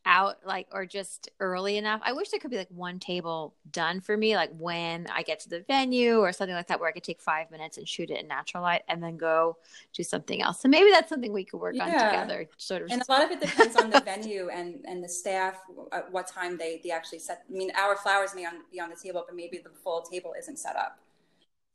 out 0.06 0.38
like 0.46 0.68
or 0.72 0.86
just 0.86 1.30
early 1.40 1.78
enough. 1.78 2.02
I 2.04 2.14
wish 2.14 2.30
there 2.30 2.40
could 2.40 2.52
be 2.52 2.58
like 2.58 2.70
one 2.70 3.00
table 3.00 3.54
done 3.72 4.02
for 4.02 4.18
me 4.18 4.36
like 4.36 4.50
when 4.58 5.08
I 5.14 5.22
get 5.22 5.40
to 5.42 5.50
the 5.50 5.62
venue 5.62 6.20
or 6.20 6.32
something 6.34 6.56
like 6.56 6.68
that 6.68 6.80
where 6.80 6.90
I 6.90 6.92
could 6.92 7.04
take 7.04 7.22
5 7.22 7.52
minutes 7.52 7.78
and 7.78 7.88
shoot 7.88 8.10
it 8.10 8.20
in 8.20 8.28
natural 8.28 8.64
light 8.64 8.82
and 8.88 9.02
then 9.02 9.18
go 9.18 9.58
do 9.94 10.04
something 10.04 10.42
else. 10.42 10.62
So 10.62 10.70
maybe 10.70 10.90
that's 10.92 11.10
something 11.10 11.32
we 11.32 11.46
could 11.46 11.60
work 11.60 11.76
on 11.80 11.88
together 11.92 12.48
sort 12.58 12.82
of 12.82 12.92
And 12.92 13.02
a 13.08 13.12
lot 13.12 13.24
of 13.24 13.32
it 13.32 13.42
depends 13.42 13.76
on 13.76 13.90
the 13.90 14.02
venue 14.02 14.50
and, 14.50 14.84
and 14.86 15.04
the 15.04 15.10
staff, 15.10 15.58
at 15.92 16.12
what 16.12 16.28
time 16.28 16.58
they, 16.58 16.82
they 16.84 16.92
actually 16.92 17.20
set. 17.20 17.44
I 17.50 17.54
mean, 17.54 17.72
our 17.76 17.96
flowers 17.96 18.34
may 18.36 18.46
on, 18.46 18.62
be 18.72 18.80
on 18.80 18.90
the 18.90 18.96
table, 18.96 19.24
but 19.26 19.36
maybe 19.36 19.60
the 19.60 19.70
full 19.70 20.02
table 20.02 20.34
isn't 20.38 20.58
set 20.58 20.76
up. 20.76 21.00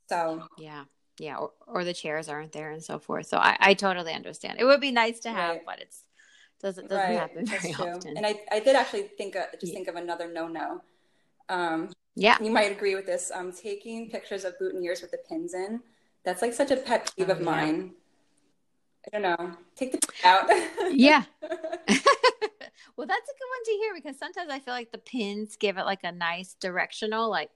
So, 0.09 0.46
Yeah. 0.59 0.85
Yeah. 1.18 1.37
Or, 1.37 1.52
or 1.66 1.85
the 1.85 1.94
chairs 1.94 2.29
aren't 2.29 2.52
there 2.52 2.70
and 2.70 2.83
so 2.83 2.98
forth. 2.98 3.26
So 3.26 3.38
I, 3.38 3.57
I 3.61 3.74
totally 3.74 4.12
understand. 4.12 4.59
It 4.61 4.64
would 4.64 4.81
be 4.81 4.90
nice 4.90 5.20
to 5.20 5.31
have, 5.31 5.57
Right. 5.57 5.66
but 5.66 5.81
it's 5.81 6.02
doesn't 6.61 6.88
doesn't 6.88 7.11
right, 7.11 7.18
happen 7.18 7.46
very 7.46 7.72
true. 7.72 7.87
often. 7.87 8.16
And 8.16 8.26
I, 8.26 8.40
I 8.50 8.61
did 8.61 8.76
actually 8.76 9.02
think, 9.02 9.37
uh, 9.37 9.44
just 9.61 9.72
Yeah. 9.72 9.76
think 9.79 9.88
of 9.88 9.96
another 9.96 10.33
no 10.33 10.48
no. 10.48 10.83
Um, 11.48 11.90
yeah. 12.14 12.38
you 12.42 12.50
might 12.50 12.72
agree 12.72 12.94
with 12.94 13.07
this. 13.07 13.31
Um, 13.35 13.52
taking 13.52 14.11
pictures 14.11 14.44
of 14.44 14.55
boutonnieres 14.59 15.02
with 15.02 15.11
the 15.11 15.18
pins 15.29 15.55
in. 15.55 15.81
That's 16.24 16.42
like 16.42 16.55
such 16.55 16.70
a 16.70 16.76
pet 16.76 17.12
peeve 17.16 17.29
Oh, 17.29 17.33
of 17.33 17.38
yeah. 17.38 17.44
mine. 17.44 17.92
I 19.07 19.18
don't 19.18 19.22
know. 19.22 19.57
Take 19.76 19.92
the 19.92 20.00
out. 20.24 20.50
Yeah. 20.92 21.22
well, 22.96 23.07
that's 23.07 23.31
a 23.31 23.37
good 23.37 23.50
one 23.50 23.64
to 23.64 23.72
hear 23.81 23.94
because 23.94 24.18
sometimes 24.18 24.50
I 24.50 24.59
feel 24.59 24.74
like 24.74 24.90
the 24.90 24.98
pins 24.98 25.57
give 25.57 25.76
it 25.79 25.85
like 25.85 26.05
a 26.05 26.11
nice 26.12 26.55
directional, 26.61 27.31
like 27.31 27.50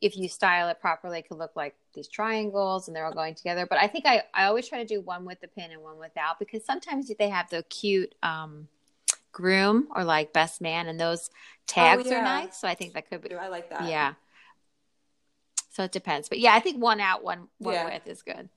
if 0.00 0.16
you 0.16 0.28
style 0.28 0.68
it 0.68 0.80
properly, 0.80 1.18
it 1.18 1.28
could 1.28 1.38
look 1.38 1.54
like 1.54 1.74
these 1.94 2.08
triangles 2.08 2.88
and 2.88 2.96
they're 2.96 3.04
all 3.04 3.12
going 3.12 3.34
together. 3.34 3.66
But 3.66 3.78
I 3.78 3.86
think 3.86 4.06
I, 4.06 4.22
I 4.32 4.44
always 4.44 4.68
try 4.68 4.78
to 4.78 4.84
do 4.84 5.00
one 5.00 5.24
with 5.24 5.40
the 5.40 5.48
pin 5.48 5.70
and 5.70 5.82
one 5.82 5.98
without 5.98 6.38
because 6.38 6.64
sometimes 6.64 7.10
they 7.18 7.28
have 7.28 7.50
the 7.50 7.62
cute 7.64 8.14
um, 8.22 8.68
groom 9.32 9.88
or 9.94 10.04
like 10.04 10.32
best 10.32 10.60
man 10.60 10.88
and 10.88 10.98
those 10.98 11.30
tags 11.66 12.08
yeah. 12.08 12.20
are 12.20 12.22
nice. 12.22 12.60
So 12.60 12.68
I 12.68 12.74
think 12.74 12.94
that 12.94 13.08
could 13.10 13.22
be, 13.22 13.34
I 13.34 13.48
like 13.48 13.70
that. 13.70 13.88
yeah. 13.88 14.14
So 15.70 15.82
it 15.84 15.92
depends. 15.92 16.28
But 16.28 16.38
yeah, 16.38 16.54
I 16.54 16.60
think 16.60 16.80
one 16.80 17.00
out, 17.00 17.24
one, 17.24 17.48
one 17.58 17.74
Yeah. 17.74 17.84
with 17.86 18.06
is 18.06 18.22
good. 18.22 18.48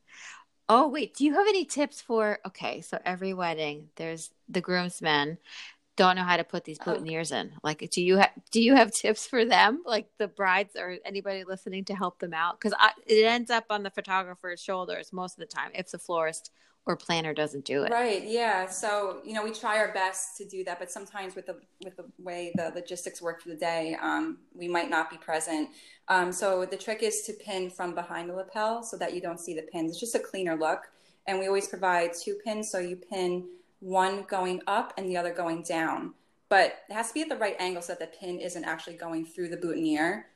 Oh, 0.70 0.88
wait. 0.88 1.16
Do 1.16 1.24
you 1.26 1.34
have 1.34 1.48
any 1.48 1.66
tips 1.66 2.02
for? 2.02 2.40
Okay, 2.46 2.82
so 2.82 3.00
every 3.06 3.34
wedding, 3.34 3.90
there's 3.96 4.32
the 4.50 4.62
groomsmen 4.62 5.38
don't 5.98 6.16
know 6.16 6.24
how 6.24 6.38
to 6.38 6.44
put 6.46 6.64
these 6.64 6.78
Oh. 6.86 6.94
boutonnieres 6.94 7.34
in. 7.34 7.52
Like, 7.64 7.90
do 7.92 8.02
you 8.02 8.18
have 8.18 8.32
do 8.52 8.62
you 8.62 8.76
have 8.76 8.92
tips 9.04 9.28
for 9.28 9.44
them, 9.44 9.82
like 9.86 10.08
the 10.18 10.28
brides 10.30 10.76
or 10.78 10.98
anybody 11.04 11.44
listening 11.44 11.84
to 11.86 11.96
help 11.96 12.20
them 12.20 12.34
out? 12.34 12.60
Because 12.60 12.74
it 13.06 13.26
ends 13.26 13.50
up 13.52 13.66
on 13.70 13.84
the 13.84 13.90
photographer's 13.90 14.62
shoulders 14.62 15.12
most 15.12 15.34
of 15.34 15.40
the 15.42 15.54
time 15.54 15.72
if 15.76 15.92
the 15.92 16.00
florist 16.00 16.52
or 16.86 16.96
planner 16.96 17.34
doesn't 17.34 17.66
do 17.66 17.84
it. 17.84 17.92
Right. 17.92 18.24
Yeah. 18.24 18.68
So 18.70 19.18
you 19.26 19.34
know, 19.34 19.44
we 19.44 19.52
try 19.52 19.78
our 19.80 19.92
best 19.92 20.38
to 20.38 20.48
do 20.48 20.64
that, 20.64 20.80
but 20.80 20.90
sometimes 20.90 21.36
with 21.36 21.48
the 21.48 21.58
with 21.84 21.98
the 21.98 22.06
way 22.18 22.54
the 22.56 22.72
logistics 22.74 23.22
work 23.22 23.42
for 23.42 23.50
the 23.50 23.56
day, 23.58 23.98
um, 24.02 24.38
we 24.54 24.70
might 24.70 24.90
not 24.90 25.10
be 25.10 25.18
present. 25.18 25.70
Um, 26.08 26.32
so 26.32 26.64
the 26.66 26.78
trick 26.78 27.04
is 27.04 27.24
to 27.24 27.34
pin 27.34 27.70
from 27.70 27.94
behind 27.94 28.30
the 28.30 28.34
lapel 28.36 28.84
so 28.84 28.98
that 28.98 29.14
you 29.14 29.20
don't 29.20 29.40
see 29.40 29.54
the 29.54 29.64
pins. 29.64 29.92
It's 29.92 30.00
just 30.00 30.16
a 30.16 30.20
cleaner 30.20 30.56
look, 30.56 30.80
and 31.26 31.40
we 31.40 31.48
always 31.48 31.68
provide 31.68 32.12
two 32.14 32.36
pins. 32.46 32.72
So 32.72 32.78
you 32.80 32.96
pin 32.96 33.48
one 33.80 34.24
going 34.24 34.62
up 34.68 34.94
and 34.98 35.10
the 35.10 35.18
other 35.18 35.34
going 35.34 35.64
down, 35.64 36.14
but 36.50 36.80
it 36.90 36.94
has 36.94 37.10
to 37.10 37.14
be 37.14 37.22
at 37.22 37.30
the 37.30 37.38
right 37.38 37.56
angle 37.60 37.82
so 37.82 37.94
that 37.94 38.00
the 38.00 38.18
pin 38.18 38.40
isn't 38.40 38.64
actually 38.66 38.96
going 38.96 39.26
through 39.26 39.50
the 39.50 39.58
boutonniere. 39.58 40.28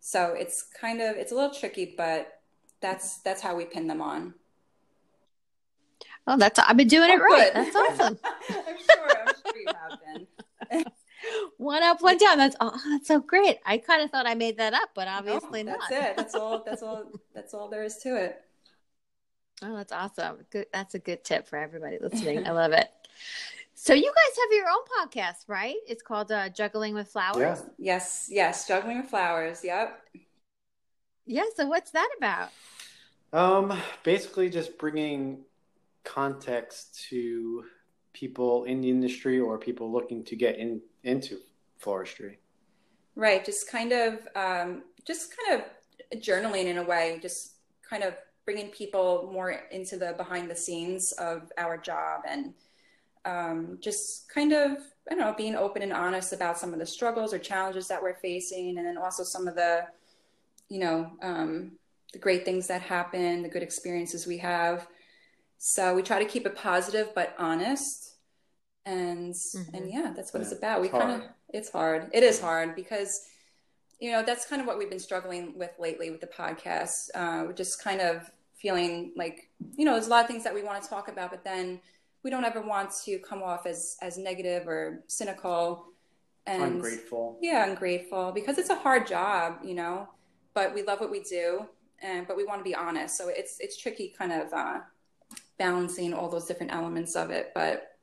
So 0.00 0.34
it's 0.38 0.62
kind 0.62 1.00
of 1.00 1.16
it's 1.16 1.32
a 1.32 1.34
little 1.34 1.54
tricky, 1.54 1.94
but 1.96 2.40
that's 2.80 3.18
that's 3.18 3.40
how 3.42 3.56
we 3.56 3.64
pin 3.64 3.86
them 3.86 4.02
on. 4.02 4.34
Oh, 6.26 6.36
that's 6.36 6.58
I've 6.58 6.76
been 6.76 6.88
doing 6.88 7.10
it 7.10 7.20
Oh, 7.20 7.24
right. 7.24 7.52
good. 7.52 7.54
That's 7.54 7.76
awesome. 8.00 8.18
I'm 8.50 8.76
sure. 8.78 9.18
I'm 9.26 9.34
sure 9.34 9.56
you 9.56 9.66
have 9.68 9.98
been. 10.70 10.84
one 11.58 11.82
up, 11.82 12.00
one 12.02 12.16
down. 12.18 12.38
That's 12.38 12.56
oh, 12.60 12.78
that's 12.90 13.08
so 13.08 13.20
great. 13.20 13.58
I 13.66 13.78
kind 13.78 14.02
of 14.02 14.10
thought 14.10 14.26
I 14.26 14.34
made 14.34 14.58
that 14.58 14.74
up, 14.74 14.90
but 14.94 15.08
obviously 15.08 15.62
No, 15.62 15.72
not. 15.72 15.80
That's 15.90 16.10
it. 16.10 16.16
That's 16.16 16.34
all. 16.34 16.62
That's 16.66 16.82
all. 16.82 17.04
That's 17.34 17.54
all 17.54 17.68
there 17.68 17.82
is 17.84 17.98
to 17.98 18.16
it. 18.16 18.42
Oh, 19.62 19.76
that's 19.76 19.92
awesome. 19.92 20.38
Good. 20.50 20.66
That's 20.72 20.94
a 20.94 20.98
good 20.98 21.24
tip 21.24 21.46
for 21.46 21.58
everybody 21.58 21.98
listening. 22.00 22.46
I 22.46 22.50
love 22.50 22.72
it. 22.72 22.88
So 23.74 23.92
you 23.92 24.02
guys 24.02 24.36
have 24.36 24.52
your 24.52 24.66
own 24.68 24.84
podcast, 24.98 25.48
right? 25.48 25.76
It's 25.86 26.02
called 26.02 26.32
uh, 26.32 26.48
Juggling 26.48 26.94
with 26.94 27.08
Flowers. 27.08 27.60
Yeah. 27.60 27.94
Yes, 27.94 28.28
yes, 28.30 28.68
juggling 28.68 28.98
with 28.98 29.10
flowers. 29.10 29.62
Yep. 29.64 30.00
Yeah. 31.26 31.44
So 31.56 31.66
what's 31.66 31.90
that 31.92 32.08
about? 32.16 32.50
Um, 33.32 33.76
basically, 34.02 34.48
just 34.48 34.78
bringing 34.78 35.38
context 36.04 37.06
to 37.10 37.64
people 38.12 38.64
in 38.64 38.80
the 38.80 38.90
industry 38.90 39.40
or 39.40 39.58
people 39.58 39.90
looking 39.90 40.22
to 40.24 40.36
get 40.36 40.56
in 40.58 40.80
into 41.02 41.38
floristry. 41.82 42.36
Right. 43.16 43.44
Just 43.44 43.70
kind 43.70 43.92
of, 43.92 44.28
um, 44.36 44.82
just 45.04 45.34
kind 45.36 45.60
of 45.60 46.20
journaling 46.20 46.66
in 46.66 46.78
a 46.78 46.82
way. 46.82 47.18
Just 47.20 47.54
kind 47.88 48.02
of 48.02 48.14
bringing 48.44 48.68
people 48.68 49.30
more 49.32 49.62
into 49.70 49.96
the 49.96 50.14
behind 50.16 50.50
the 50.50 50.56
scenes 50.56 51.12
of 51.12 51.50
our 51.56 51.76
job 51.78 52.22
and 52.28 52.54
um, 53.24 53.78
just 53.80 54.28
kind 54.28 54.52
of 54.52 54.78
I 55.10 55.14
don't 55.14 55.18
know 55.18 55.34
being 55.36 55.56
open 55.56 55.82
and 55.82 55.92
honest 55.92 56.32
about 56.32 56.58
some 56.58 56.72
of 56.72 56.78
the 56.78 56.86
struggles 56.86 57.34
or 57.34 57.38
challenges 57.38 57.88
that 57.88 58.02
we're 58.02 58.14
facing, 58.14 58.78
and 58.78 58.86
then 58.86 58.98
also 58.98 59.22
some 59.22 59.48
of 59.48 59.54
the 59.54 59.86
you 60.68 60.80
know 60.80 61.10
um, 61.22 61.72
the 62.12 62.18
great 62.18 62.44
things 62.44 62.66
that 62.68 62.82
happen, 62.82 63.42
the 63.42 63.48
good 63.48 63.62
experiences 63.62 64.26
we 64.26 64.38
have. 64.38 64.86
So 65.58 65.94
we 65.94 66.02
try 66.02 66.18
to 66.18 66.28
keep 66.28 66.46
it 66.46 66.56
positive 66.56 67.14
but 67.14 67.34
honest, 67.38 68.14
and 68.84 69.32
mm-hmm. 69.32 69.74
and 69.74 69.90
yeah, 69.90 70.12
that's 70.14 70.32
what 70.32 70.40
yeah, 70.40 70.46
it's 70.48 70.56
about. 70.56 70.80
We 70.80 70.88
kind 70.88 71.10
of 71.10 71.28
it's 71.50 71.70
hard. 71.70 72.10
It 72.12 72.22
is 72.22 72.40
hard 72.40 72.74
because 72.74 73.26
you 74.00 74.12
know 74.12 74.22
that's 74.22 74.46
kind 74.46 74.60
of 74.60 74.66
what 74.66 74.78
we've 74.78 74.90
been 74.90 74.98
struggling 74.98 75.56
with 75.58 75.70
lately 75.78 76.10
with 76.10 76.20
the 76.20 76.26
podcast. 76.26 77.08
Uh, 77.14 77.44
we're 77.46 77.52
just 77.52 77.82
kind 77.82 78.00
of 78.00 78.30
feeling 78.56 79.12
like 79.16 79.50
you 79.76 79.84
know 79.84 79.92
there's 79.92 80.06
a 80.06 80.10
lot 80.10 80.24
of 80.24 80.28
things 80.28 80.44
that 80.44 80.54
we 80.54 80.62
want 80.62 80.82
to 80.82 80.88
talk 80.88 81.08
about, 81.08 81.30
but 81.30 81.44
then 81.44 81.80
we 82.22 82.30
don't 82.30 82.44
ever 82.44 82.60
want 82.60 82.90
to 83.04 83.18
come 83.18 83.42
off 83.42 83.66
as 83.66 83.96
as 84.02 84.18
negative 84.18 84.66
or 84.66 85.02
cynical 85.06 85.86
and 86.46 86.62
ungrateful. 86.62 87.38
Yeah, 87.40 87.68
ungrateful 87.68 88.32
because 88.32 88.58
it's 88.58 88.70
a 88.70 88.74
hard 88.76 89.06
job, 89.06 89.58
you 89.64 89.74
know. 89.74 90.08
But 90.54 90.74
we 90.74 90.82
love 90.82 91.00
what 91.00 91.10
we 91.10 91.20
do, 91.20 91.66
and 92.00 92.26
but 92.26 92.36
we 92.36 92.44
want 92.44 92.60
to 92.60 92.64
be 92.64 92.74
honest. 92.74 93.16
So 93.16 93.28
it's 93.28 93.58
it's 93.60 93.76
tricky, 93.76 94.14
kind 94.16 94.32
of 94.32 94.52
uh, 94.52 94.80
balancing 95.58 96.14
all 96.14 96.28
those 96.28 96.46
different 96.46 96.72
elements 96.72 97.16
of 97.16 97.30
it. 97.30 97.52
But 97.54 97.96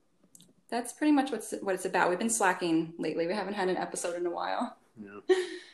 that's 0.69 0.93
pretty 0.93 1.11
much 1.11 1.31
what's 1.31 1.53
what 1.61 1.75
it's 1.75 1.85
about. 1.85 2.09
We've 2.09 2.19
been 2.19 2.29
slacking 2.29 2.93
lately. 2.97 3.27
We 3.27 3.33
haven't 3.33 3.53
had 3.53 3.69
an 3.69 3.77
episode 3.77 4.15
in 4.15 4.25
a 4.25 4.31
while. 4.31 4.77
Yeah. 5.01 5.35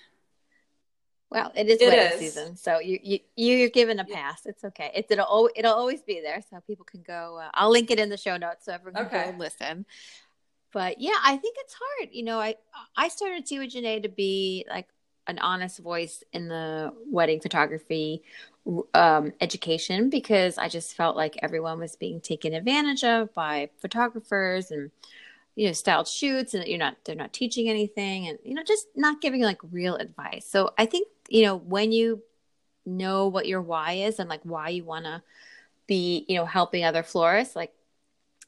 Well, 1.29 1.51
it 1.55 1.67
is 1.67 1.81
it 1.81 1.89
wedding 1.89 2.13
is. 2.13 2.19
season, 2.19 2.55
so 2.55 2.79
you 2.79 2.99
you 3.03 3.19
you're 3.35 3.69
given 3.69 3.99
a 3.99 4.05
pass. 4.05 4.45
It's 4.45 4.63
okay. 4.63 4.91
It's 4.95 5.11
it'll 5.11 5.49
it'll 5.55 5.73
always 5.73 6.01
be 6.01 6.21
there, 6.21 6.41
so 6.49 6.61
people 6.65 6.85
can 6.85 7.01
go. 7.01 7.39
Uh, 7.41 7.49
I'll 7.53 7.69
link 7.69 7.91
it 7.91 7.99
in 7.99 8.09
the 8.09 8.17
show 8.17 8.37
notes 8.37 8.65
so 8.65 8.73
everyone 8.73 9.09
can 9.09 9.19
okay. 9.19 9.31
go 9.31 9.37
listen. 9.37 9.85
But 10.71 11.01
yeah, 11.01 11.15
I 11.23 11.35
think 11.35 11.57
it's 11.59 11.75
hard. 11.77 12.09
You 12.13 12.23
know, 12.23 12.39
I 12.39 12.55
I 12.95 13.09
started 13.09 13.45
Tea 13.45 13.59
with 13.59 13.73
Janae 13.73 14.03
to 14.03 14.09
be 14.09 14.65
like 14.69 14.87
an 15.27 15.39
honest 15.39 15.79
voice 15.79 16.23
in 16.31 16.47
the 16.47 16.93
wedding 17.11 17.41
photography 17.41 18.23
um, 18.93 19.33
education 19.41 20.09
because 20.09 20.57
I 20.57 20.69
just 20.69 20.95
felt 20.95 21.17
like 21.17 21.37
everyone 21.41 21.79
was 21.79 21.95
being 21.95 22.21
taken 22.21 22.53
advantage 22.53 23.03
of 23.03 23.33
by 23.33 23.69
photographers 23.79 24.71
and 24.71 24.91
you 25.55 25.65
know 25.67 25.73
styled 25.73 26.07
shoots 26.07 26.53
and 26.53 26.65
you're 26.67 26.77
not 26.77 26.95
they're 27.03 27.15
not 27.15 27.33
teaching 27.33 27.67
anything 27.67 28.27
and 28.27 28.37
you 28.43 28.53
know 28.53 28.63
just 28.63 28.87
not 28.95 29.21
giving 29.21 29.41
like 29.41 29.59
real 29.71 29.95
advice 29.95 30.45
so 30.47 30.71
i 30.77 30.85
think 30.85 31.07
you 31.29 31.43
know 31.43 31.55
when 31.55 31.91
you 31.91 32.21
know 32.85 33.27
what 33.27 33.47
your 33.47 33.61
why 33.61 33.93
is 33.93 34.19
and 34.19 34.29
like 34.29 34.41
why 34.43 34.69
you 34.69 34.83
want 34.83 35.05
to 35.05 35.21
be 35.87 36.25
you 36.27 36.35
know 36.35 36.45
helping 36.45 36.83
other 36.83 37.03
florists 37.03 37.55
like 37.55 37.71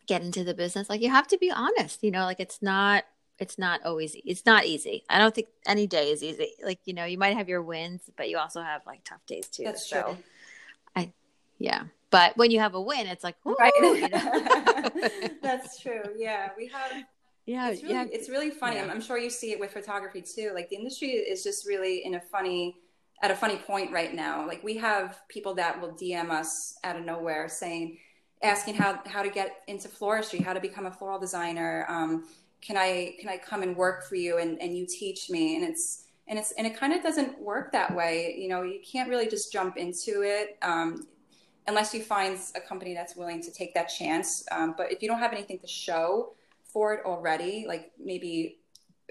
get 0.07 0.21
into 0.21 0.43
the 0.43 0.53
business 0.53 0.89
like 0.89 1.01
you 1.01 1.09
have 1.09 1.27
to 1.27 1.37
be 1.37 1.51
honest 1.51 2.03
you 2.03 2.11
know 2.11 2.23
like 2.23 2.39
it's 2.39 2.61
not 2.61 3.03
it's 3.37 3.57
not 3.57 3.79
always 3.85 4.15
it's 4.25 4.45
not 4.45 4.65
easy 4.65 5.03
i 5.09 5.17
don't 5.17 5.35
think 5.35 5.47
any 5.67 5.87
day 5.87 6.11
is 6.11 6.23
easy 6.23 6.53
like 6.63 6.79
you 6.85 6.93
know 6.93 7.05
you 7.05 7.17
might 7.17 7.37
have 7.37 7.47
your 7.47 7.61
wins 7.61 8.09
but 8.17 8.29
you 8.29 8.37
also 8.37 8.61
have 8.61 8.81
like 8.87 9.03
tough 9.03 9.25
days 9.25 9.47
too 9.47 9.63
that's 9.63 9.87
so 9.87 10.01
true 10.01 10.17
i 10.95 11.11
yeah 11.59 11.83
but 12.11 12.35
when 12.37 12.51
you 12.51 12.59
have 12.59 12.73
a 12.73 12.81
win, 12.81 13.07
it's 13.07 13.23
like, 13.23 13.35
right. 13.45 13.71
You 13.75 14.09
know? 14.09 15.29
That's 15.41 15.79
true. 15.79 16.01
Yeah, 16.17 16.49
we 16.57 16.67
have. 16.67 17.03
Yeah, 17.49 17.71
it's 17.71 17.81
really, 17.81 17.95
yeah. 17.95 18.05
it's 18.12 18.29
really 18.29 18.51
funny. 18.51 18.75
Yeah. 18.75 18.83
I'm, 18.83 18.91
I'm 18.91 19.01
sure 19.01 19.17
you 19.17 19.31
see 19.31 19.51
it 19.51 19.59
with 19.59 19.71
photography 19.71 20.21
too. 20.21 20.51
Like 20.53 20.69
the 20.69 20.75
industry 20.75 21.07
is 21.09 21.43
just 21.43 21.65
really 21.65 22.05
in 22.05 22.13
a 22.13 22.19
funny, 22.19 22.77
at 23.23 23.31
a 23.31 23.35
funny 23.35 23.55
point 23.55 23.91
right 23.91 24.13
now. 24.13 24.47
Like 24.47 24.63
we 24.63 24.77
have 24.77 25.19
people 25.29 25.55
that 25.55 25.81
will 25.81 25.93
DM 25.93 26.29
us 26.29 26.77
out 26.83 26.95
of 26.95 27.03
nowhere 27.03 27.49
saying, 27.49 27.97
asking 28.43 28.75
how 28.75 28.99
how 29.07 29.23
to 29.23 29.31
get 29.31 29.63
into 29.67 29.88
floristry, 29.88 30.43
how 30.43 30.53
to 30.53 30.59
become 30.59 30.85
a 30.85 30.91
floral 30.91 31.17
designer. 31.17 31.88
Um, 31.89 32.27
can 32.62 32.77
I 32.77 33.15
can 33.19 33.29
I 33.29 33.38
come 33.38 33.63
and 33.63 33.75
work 33.75 34.07
for 34.07 34.13
you 34.13 34.38
and 34.38 34.62
and 34.62 34.77
you 34.77 34.85
teach 34.85 35.31
me? 35.31 35.55
And 35.55 35.65
it's 35.65 36.05
and 36.27 36.38
it's 36.38 36.51
and 36.51 36.67
it 36.67 36.77
kind 36.77 36.93
of 36.93 37.01
doesn't 37.01 37.41
work 37.41 37.71
that 37.71 37.95
way. 37.95 38.35
You 38.38 38.49
know, 38.49 38.62
you 38.62 38.79
can't 38.85 39.09
really 39.09 39.27
just 39.27 39.51
jump 39.51 39.75
into 39.75 40.21
it. 40.21 40.55
Um, 40.62 41.07
unless 41.67 41.95
you 41.95 42.03
find 42.03 42.38
a 42.55 42.59
company 42.59 42.93
that's 42.93 43.15
willing 43.15 43.41
to 43.41 43.51
take 43.51 43.73
that 43.73 43.85
chance. 43.85 44.45
Um, 44.51 44.75
but 44.77 44.91
if 44.91 45.01
you 45.01 45.07
don't 45.07 45.19
have 45.19 45.33
anything 45.33 45.57
to 45.59 45.67
show 45.67 46.33
for 46.71 46.93
it 46.93 47.05
already, 47.05 47.65
like 47.67 47.91
maybe 47.99 48.58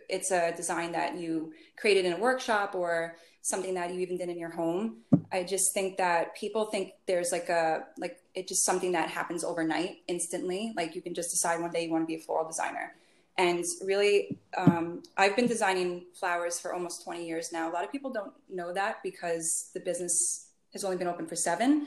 it's 0.08 0.30
a 0.30 0.52
design 0.56 0.92
that 0.92 1.18
you 1.18 1.52
created 1.76 2.04
in 2.04 2.14
a 2.14 2.18
workshop 2.18 2.74
or 2.74 3.16
something 3.42 3.74
that 3.74 3.92
you 3.92 4.00
even 4.00 4.16
did 4.16 4.28
in 4.28 4.38
your 4.38 4.50
home. 4.50 4.98
I 5.32 5.42
just 5.42 5.74
think 5.74 5.96
that 5.98 6.34
people 6.34 6.66
think 6.66 6.92
there's 7.06 7.32
like 7.32 7.48
a 7.48 7.84
like 7.98 8.18
it's 8.34 8.48
just 8.48 8.64
something 8.64 8.92
that 8.92 9.10
happens 9.10 9.44
overnight, 9.44 9.98
instantly. 10.08 10.72
Like 10.76 10.94
you 10.94 11.02
can 11.02 11.14
just 11.14 11.30
decide 11.30 11.60
one 11.60 11.70
day 11.70 11.84
you 11.84 11.90
want 11.90 12.02
to 12.02 12.06
be 12.06 12.14
a 12.14 12.20
floral 12.20 12.46
designer. 12.46 12.94
And 13.36 13.64
really, 13.84 14.36
um, 14.56 15.02
I've 15.16 15.36
been 15.36 15.46
designing 15.46 16.06
flowers 16.18 16.58
for 16.58 16.74
almost 16.74 17.04
20 17.04 17.24
years 17.24 17.52
now. 17.52 17.70
A 17.70 17.72
lot 17.72 17.84
of 17.84 17.92
people 17.92 18.10
don't 18.10 18.32
know 18.48 18.72
that 18.72 19.00
because 19.04 19.70
the 19.74 19.80
business 19.80 20.48
has 20.72 20.82
only 20.84 20.96
been 20.96 21.06
open 21.06 21.26
for 21.26 21.36
seven 21.36 21.86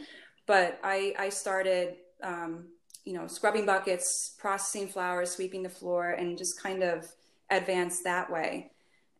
but 0.51 0.79
I, 0.83 1.13
I 1.17 1.29
started, 1.29 1.95
um, 2.21 2.65
you 3.05 3.13
know, 3.13 3.27
scrubbing 3.27 3.65
buckets, 3.65 4.35
processing 4.37 4.87
flowers, 4.87 5.31
sweeping 5.31 5.63
the 5.63 5.69
floor, 5.69 6.11
and 6.11 6.37
just 6.37 6.61
kind 6.61 6.83
of 6.83 7.07
advance 7.49 8.01
that 8.03 8.31
way. 8.31 8.71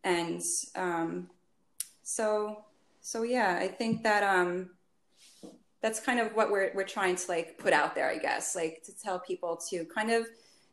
And 0.04 0.42
um, 0.76 1.30
so, 2.04 2.64
so 3.02 3.24
yeah, 3.24 3.58
I 3.60 3.68
think 3.68 4.04
that 4.04 4.24
um, 4.24 4.72
that's 5.82 6.00
kind 6.00 6.20
of 6.20 6.36
what 6.36 6.52
we're 6.52 6.72
we're 6.76 6.84
trying 6.84 7.16
to 7.16 7.28
like 7.28 7.58
put 7.58 7.74
out 7.74 7.96
there, 7.96 8.10
I 8.10 8.18
guess, 8.18 8.56
like 8.56 8.84
to 8.86 8.92
tell 8.98 9.20
people 9.20 9.60
to 9.70 9.86
kind 9.86 10.12
of 10.12 10.28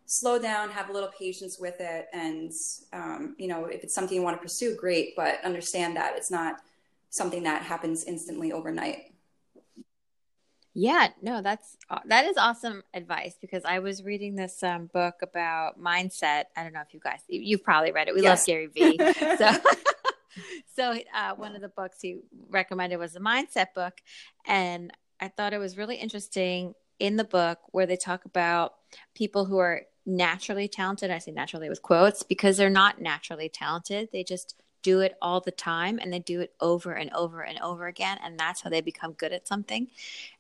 slow 0.07 0.39
down, 0.39 0.71
have 0.71 0.89
a 0.89 0.93
little 0.93 1.11
patience 1.19 1.59
with 1.59 1.81
it, 1.81 2.09
and 2.13 2.53
um, 2.93 3.35
you 3.39 3.49
know, 3.49 3.67
if 3.67 3.83
it's 3.83 3.95
something 3.95 4.17
you 4.17 4.23
want 4.23 4.37
to 4.37 4.43
pursue, 4.43 4.77
great, 4.77 5.15
but 5.17 5.43
understand 5.45 5.97
that 5.97 6.15
it's 6.17 6.31
not 6.31 6.57
something 7.11 7.43
that 7.43 7.63
happens 7.63 8.05
instantly 8.05 8.53
overnight. 8.53 9.13
Yeah, 10.81 11.09
no, 11.21 11.43
that's 11.43 11.77
that 12.05 12.27
is 12.27 12.37
awesome 12.37 12.85
advice 12.95 13.37
because 13.41 13.65
I 13.65 13.81
was 13.81 14.05
reading 14.05 14.37
this 14.37 14.63
um, 14.63 14.87
book 14.87 15.17
about 15.23 15.83
mindset. 15.83 16.45
I 16.57 16.63
don't 16.63 16.73
know 16.73 16.83
if 16.83 16.95
you 16.95 17.01
guys 17.01 17.19
you've 17.27 17.65
probably 17.65 17.91
read 17.91 18.07
it. 18.07 18.15
We 18.15 18.23
yes. 18.23 18.43
love 18.43 18.47
Gary 18.47 18.67
Vee. 18.69 18.97
so 19.39 19.51
so 20.77 20.99
uh, 21.13 21.35
one 21.35 21.57
of 21.57 21.63
the 21.63 21.69
books 21.69 22.01
he 22.01 22.21
recommended 22.49 22.99
was 22.99 23.17
a 23.17 23.21
mindset 23.21 23.75
book 23.75 24.01
and 24.47 24.93
I 25.19 25.27
thought 25.27 25.53
it 25.53 25.59
was 25.59 25.77
really 25.77 25.97
interesting 25.97 26.75
in 27.01 27.17
the 27.17 27.25
book 27.25 27.59
where 27.73 27.87
they 27.87 27.97
talk 27.97 28.25
about 28.25 28.75
people 29.17 29.47
who 29.47 29.59
are 29.59 29.83
naturally 30.07 30.69
talented. 30.69 31.11
I 31.11 31.19
say 31.19 31.33
naturally 31.33 31.69
with 31.69 31.83
quotes 31.83 32.23
because 32.23 32.57
they're 32.57 32.71
not 32.71 33.01
naturally 33.01 33.49
talented. 33.49 34.11
They 34.13 34.23
just 34.23 34.55
do 34.83 35.01
it 35.01 35.17
all 35.21 35.41
the 35.41 35.51
time 35.51 35.99
and 36.01 36.13
they 36.13 36.21
do 36.21 36.41
it 36.41 36.55
over 36.61 36.93
and 36.93 37.13
over 37.13 37.43
and 37.43 37.59
over 37.61 37.87
again 37.89 38.17
and 38.23 38.39
that's 38.39 38.61
how 38.61 38.71
they 38.71 38.81
become 38.81 39.13
good 39.13 39.33
at 39.33 39.49
something 39.49 39.89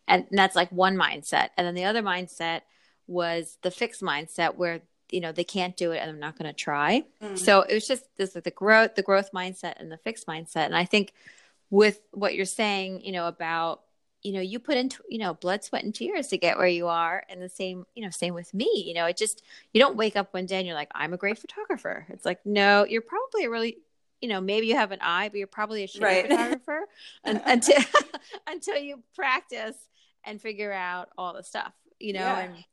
and 0.08 0.26
that's 0.30 0.56
like 0.56 0.70
one 0.70 0.96
mindset. 0.96 1.50
And 1.56 1.66
then 1.66 1.74
the 1.74 1.84
other 1.84 2.02
mindset 2.02 2.62
was 3.06 3.58
the 3.62 3.70
fixed 3.70 4.02
mindset 4.02 4.56
where 4.56 4.80
you 5.10 5.20
know 5.20 5.32
they 5.32 5.44
can't 5.44 5.74
do 5.74 5.92
it 5.92 5.98
and 5.98 6.10
i'm 6.10 6.18
not 6.18 6.38
going 6.38 6.50
to 6.50 6.56
try. 6.56 7.04
Mm-hmm. 7.22 7.36
so 7.36 7.62
it 7.62 7.72
was 7.72 7.86
just 7.86 8.04
this 8.16 8.32
the 8.32 8.50
growth 8.50 8.94
the 8.94 9.02
growth 9.02 9.30
mindset 9.32 9.74
and 9.78 9.90
the 9.90 9.96
fixed 9.98 10.26
mindset. 10.26 10.66
And 10.66 10.76
i 10.76 10.84
think 10.84 11.12
with 11.70 12.00
what 12.12 12.34
you're 12.34 12.44
saying 12.44 13.02
you 13.04 13.12
know 13.12 13.26
about 13.26 13.82
you 14.22 14.32
know 14.32 14.40
you 14.40 14.58
put 14.58 14.76
into 14.76 15.02
you 15.08 15.18
know 15.18 15.32
blood 15.34 15.64
sweat 15.64 15.84
and 15.84 15.94
tears 15.94 16.28
to 16.28 16.38
get 16.38 16.58
where 16.58 16.66
you 16.66 16.88
are. 16.88 17.24
And 17.28 17.40
the 17.40 17.48
same 17.48 17.86
you 17.94 18.02
know 18.02 18.10
same 18.10 18.34
with 18.34 18.52
me. 18.52 18.70
You 18.86 18.94
know 18.94 19.06
it 19.06 19.16
just 19.16 19.42
you 19.72 19.80
don't 19.80 19.96
wake 19.96 20.16
up 20.16 20.34
one 20.34 20.46
day 20.46 20.58
and 20.58 20.66
you're 20.66 20.76
like 20.76 20.90
i'm 20.94 21.14
a 21.14 21.18
great 21.18 21.38
photographer. 21.38 22.04
It's 22.10 22.24
like 22.24 22.44
no 22.44 22.84
you're 22.84 23.02
probably 23.02 23.44
a 23.44 23.50
really 23.50 23.78
you 24.20 24.28
know, 24.28 24.40
maybe 24.40 24.66
you 24.66 24.74
have 24.74 24.92
an 24.92 24.98
eye, 25.00 25.28
but 25.28 25.38
you're 25.38 25.46
probably 25.46 25.84
a 25.84 25.86
shitty 25.86 26.02
right. 26.02 26.26
photographer 26.28 26.86
and, 27.24 27.40
until 27.46 27.82
until 28.46 28.76
you 28.76 29.02
practice 29.14 29.76
and 30.28 30.40
figure 30.40 30.72
out 30.72 31.08
all 31.16 31.32
the 31.32 31.42
stuff, 31.42 31.72
you 31.98 32.12
know. 32.12 32.20
Yeah. 32.20 32.40
And 32.40 32.64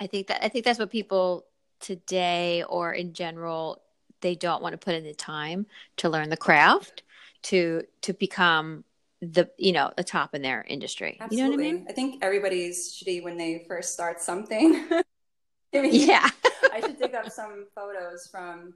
I 0.00 0.06
think 0.06 0.26
that 0.26 0.44
I 0.44 0.48
think 0.48 0.64
that's 0.64 0.78
what 0.78 0.90
people 0.90 1.46
today 1.80 2.64
or 2.68 2.92
in 2.92 3.14
general 3.14 3.80
they 4.20 4.34
don't 4.34 4.62
want 4.62 4.72
to 4.72 4.78
put 4.78 4.96
in 4.96 5.04
the 5.04 5.14
time 5.14 5.66
to 5.96 6.08
learn 6.08 6.28
the 6.28 6.36
craft 6.36 7.04
to 7.42 7.84
to 8.02 8.12
become 8.12 8.84
the 9.20 9.48
you 9.58 9.72
know 9.72 9.92
the 9.96 10.04
top 10.04 10.34
in 10.34 10.42
their 10.42 10.64
industry. 10.68 11.18
Absolutely. 11.20 11.36
You 11.36 11.44
know 11.44 11.56
what 11.56 11.60
I 11.60 11.78
mean? 11.78 11.86
I 11.88 11.92
think 11.92 12.24
everybody's 12.24 12.92
shitty 12.92 13.22
when 13.22 13.36
they 13.36 13.64
first 13.68 13.92
start 13.92 14.20
something. 14.20 14.86
I 15.74 15.82
mean, 15.82 16.08
yeah. 16.08 16.28
I 16.72 16.80
should 16.80 16.98
dig 16.98 17.14
up 17.14 17.30
some 17.30 17.66
photos 17.74 18.26
from 18.30 18.74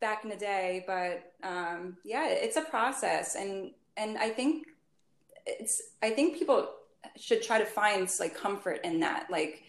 back 0.00 0.22
in 0.24 0.30
the 0.30 0.36
day, 0.36 0.84
but 0.86 1.32
um, 1.42 1.96
yeah, 2.04 2.28
it's 2.28 2.56
a 2.56 2.62
process, 2.62 3.34
and 3.34 3.72
and 3.96 4.18
I 4.18 4.30
think 4.30 4.66
it's 5.46 5.82
I 6.02 6.10
think 6.10 6.38
people 6.38 6.68
should 7.16 7.42
try 7.42 7.58
to 7.58 7.64
find 7.64 8.10
like 8.20 8.34
comfort 8.34 8.80
in 8.84 9.00
that, 9.00 9.26
like 9.30 9.62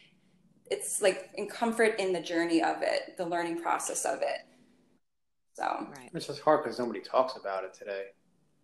it's 0.69 1.01
like 1.01 1.29
in 1.35 1.47
comfort 1.47 1.99
in 1.99 2.11
the 2.11 2.21
journey 2.21 2.61
of 2.61 2.81
it, 2.81 3.17
the 3.17 3.25
learning 3.25 3.61
process 3.61 4.05
of 4.05 4.21
it. 4.21 4.45
So 5.53 5.87
right. 5.95 6.09
it's 6.13 6.27
just 6.27 6.41
hard 6.41 6.63
because 6.63 6.79
nobody 6.79 6.99
talks 6.99 7.37
about 7.37 7.63
it 7.63 7.73
today. 7.73 8.05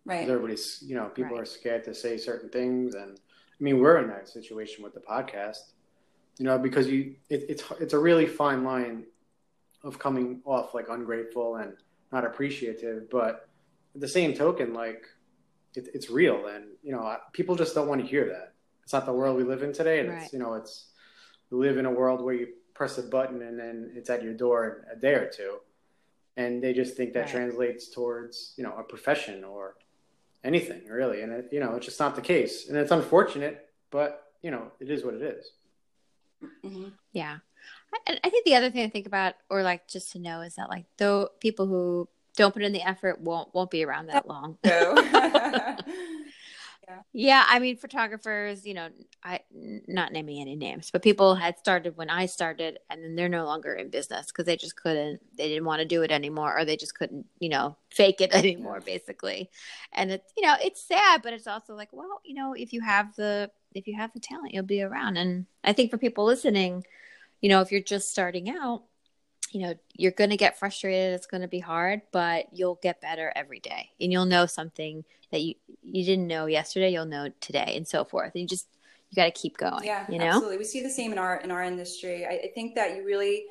Right. 0.04 0.28
Everybody's, 0.28 0.82
you 0.84 0.94
know, 0.94 1.06
people 1.06 1.36
right. 1.36 1.42
are 1.42 1.46
scared 1.46 1.84
to 1.84 1.94
say 1.94 2.18
certain 2.18 2.50
things, 2.50 2.94
and 2.94 3.18
I 3.18 3.62
mean, 3.62 3.78
we're 3.78 3.98
in 3.98 4.08
that 4.08 4.28
situation 4.28 4.82
with 4.82 4.94
the 4.94 5.00
podcast, 5.00 5.72
you 6.38 6.44
know, 6.44 6.58
because 6.58 6.88
you, 6.88 7.14
it, 7.30 7.44
it's 7.48 7.62
it's 7.80 7.94
a 7.94 7.98
really 7.98 8.26
fine 8.26 8.64
line 8.64 9.04
of 9.84 9.98
coming 9.98 10.42
off 10.44 10.74
like 10.74 10.86
ungrateful 10.88 11.56
and 11.56 11.74
not 12.10 12.24
appreciative, 12.24 13.08
but 13.10 13.48
at 13.94 14.00
the 14.00 14.08
same 14.08 14.34
token, 14.34 14.74
like 14.74 15.04
it, 15.76 15.88
it's 15.94 16.10
real, 16.10 16.48
and 16.48 16.64
you 16.82 16.92
know, 16.92 17.16
people 17.32 17.54
just 17.54 17.74
don't 17.74 17.86
want 17.86 18.00
to 18.00 18.06
hear 18.06 18.28
that. 18.28 18.51
It's 18.92 18.94
not 18.94 19.06
the 19.06 19.14
world 19.14 19.38
we 19.38 19.44
live 19.44 19.62
in 19.62 19.72
today, 19.72 20.00
and 20.00 20.10
right. 20.10 20.22
it's 20.22 20.34
you 20.34 20.38
know, 20.38 20.52
it's 20.52 20.88
we 21.48 21.56
live 21.66 21.78
in 21.78 21.86
a 21.86 21.90
world 21.90 22.22
where 22.22 22.34
you 22.34 22.48
press 22.74 22.98
a 22.98 23.02
button 23.02 23.40
and 23.40 23.58
then 23.58 23.90
it's 23.94 24.10
at 24.10 24.22
your 24.22 24.34
door 24.34 24.84
in 24.86 24.98
a 24.98 25.00
day 25.00 25.14
or 25.14 25.30
two, 25.30 25.60
and 26.36 26.62
they 26.62 26.74
just 26.74 26.94
think 26.94 27.14
that 27.14 27.20
right. 27.20 27.30
translates 27.30 27.88
towards 27.88 28.52
you 28.58 28.62
know 28.62 28.76
a 28.76 28.82
profession 28.82 29.44
or 29.44 29.76
anything 30.44 30.86
really, 30.86 31.22
and 31.22 31.32
it, 31.32 31.48
you 31.50 31.58
know 31.58 31.74
it's 31.74 31.86
just 31.86 31.98
not 31.98 32.14
the 32.14 32.20
case, 32.20 32.68
and 32.68 32.76
it's 32.76 32.90
unfortunate, 32.90 33.70
but 33.90 34.24
you 34.42 34.50
know 34.50 34.70
it 34.78 34.90
is 34.90 35.06
what 35.06 35.14
it 35.14 35.22
is. 35.22 35.52
Mm-hmm. 36.62 36.88
Yeah, 37.14 37.38
I, 37.94 38.18
I 38.22 38.28
think 38.28 38.44
the 38.44 38.56
other 38.56 38.70
thing 38.70 38.86
to 38.86 38.92
think 38.92 39.06
about, 39.06 39.36
or 39.48 39.62
like 39.62 39.88
just 39.88 40.12
to 40.12 40.18
know, 40.18 40.42
is 40.42 40.56
that 40.56 40.68
like 40.68 40.84
though 40.98 41.30
people 41.40 41.64
who 41.64 42.10
don't 42.36 42.52
put 42.52 42.62
in 42.62 42.74
the 42.74 42.86
effort 42.86 43.22
won't 43.22 43.54
won't 43.54 43.70
be 43.70 43.86
around 43.86 44.08
that 44.08 44.28
long. 44.28 44.58
Yeah. 44.62 45.78
yeah, 47.12 47.44
I 47.48 47.58
mean, 47.58 47.76
photographers, 47.76 48.66
you 48.66 48.74
know, 48.74 48.88
I 49.22 49.40
not 49.52 50.12
naming 50.12 50.40
any 50.40 50.56
names, 50.56 50.90
but 50.90 51.02
people 51.02 51.34
had 51.34 51.58
started 51.58 51.96
when 51.96 52.10
I 52.10 52.26
started, 52.26 52.78
and 52.90 53.02
then 53.02 53.14
they're 53.14 53.28
no 53.28 53.44
longer 53.44 53.74
in 53.74 53.90
business 53.90 54.26
because 54.26 54.46
they 54.46 54.56
just 54.56 54.76
couldn't, 54.76 55.20
they 55.36 55.48
didn't 55.48 55.64
want 55.64 55.80
to 55.80 55.84
do 55.84 56.02
it 56.02 56.10
anymore, 56.10 56.58
or 56.58 56.64
they 56.64 56.76
just 56.76 56.94
couldn't, 56.94 57.26
you 57.38 57.48
know, 57.48 57.76
fake 57.90 58.20
it 58.20 58.32
anymore, 58.34 58.80
basically. 58.80 59.50
And 59.92 60.10
it's, 60.12 60.32
you 60.36 60.46
know, 60.46 60.56
it's 60.62 60.82
sad, 60.82 61.22
but 61.22 61.32
it's 61.32 61.46
also 61.46 61.74
like, 61.74 61.88
well, 61.92 62.20
you 62.24 62.34
know, 62.34 62.54
if 62.54 62.72
you 62.72 62.80
have 62.80 63.14
the, 63.16 63.50
if 63.74 63.86
you 63.86 63.96
have 63.96 64.12
the 64.12 64.20
talent, 64.20 64.54
you'll 64.54 64.64
be 64.64 64.82
around. 64.82 65.16
And 65.16 65.46
I 65.64 65.72
think 65.72 65.90
for 65.90 65.98
people 65.98 66.24
listening, 66.24 66.84
you 67.40 67.48
know, 67.48 67.60
if 67.60 67.72
you're 67.72 67.80
just 67.82 68.10
starting 68.10 68.50
out, 68.50 68.84
you 69.52 69.60
know 69.60 69.74
you're 69.94 70.12
going 70.12 70.30
to 70.30 70.36
get 70.36 70.58
frustrated 70.58 71.12
it's 71.12 71.26
going 71.26 71.42
to 71.42 71.48
be 71.48 71.60
hard 71.60 72.00
but 72.10 72.46
you'll 72.52 72.78
get 72.82 73.00
better 73.00 73.32
every 73.36 73.60
day. 73.60 73.90
And 74.00 74.10
you'll 74.10 74.24
know 74.24 74.46
something 74.46 75.04
that 75.30 75.40
you 75.40 75.54
you 75.82 76.04
didn't 76.04 76.26
know 76.26 76.46
yesterday 76.46 76.90
you'll 76.90 77.06
know 77.06 77.28
today 77.40 77.74
and 77.76 77.86
so 77.86 78.04
forth. 78.04 78.32
And 78.34 78.42
you 78.42 78.48
just 78.48 78.66
you 79.10 79.16
got 79.16 79.26
to 79.26 79.30
keep 79.30 79.56
going 79.56 79.84
yeah 79.84 80.06
you 80.08 80.18
know? 80.18 80.26
absolutely. 80.26 80.58
We 80.58 80.64
see 80.64 80.82
the 80.82 80.90
same 80.90 81.12
in 81.12 81.18
our 81.18 81.36
in 81.40 81.50
our 81.50 81.62
industry. 81.62 82.26
I, 82.26 82.40
I 82.44 82.50
think 82.54 82.74
that 82.74 82.96
you 82.96 83.04
really 83.04 83.44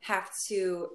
have 0.00 0.30
to 0.46 0.90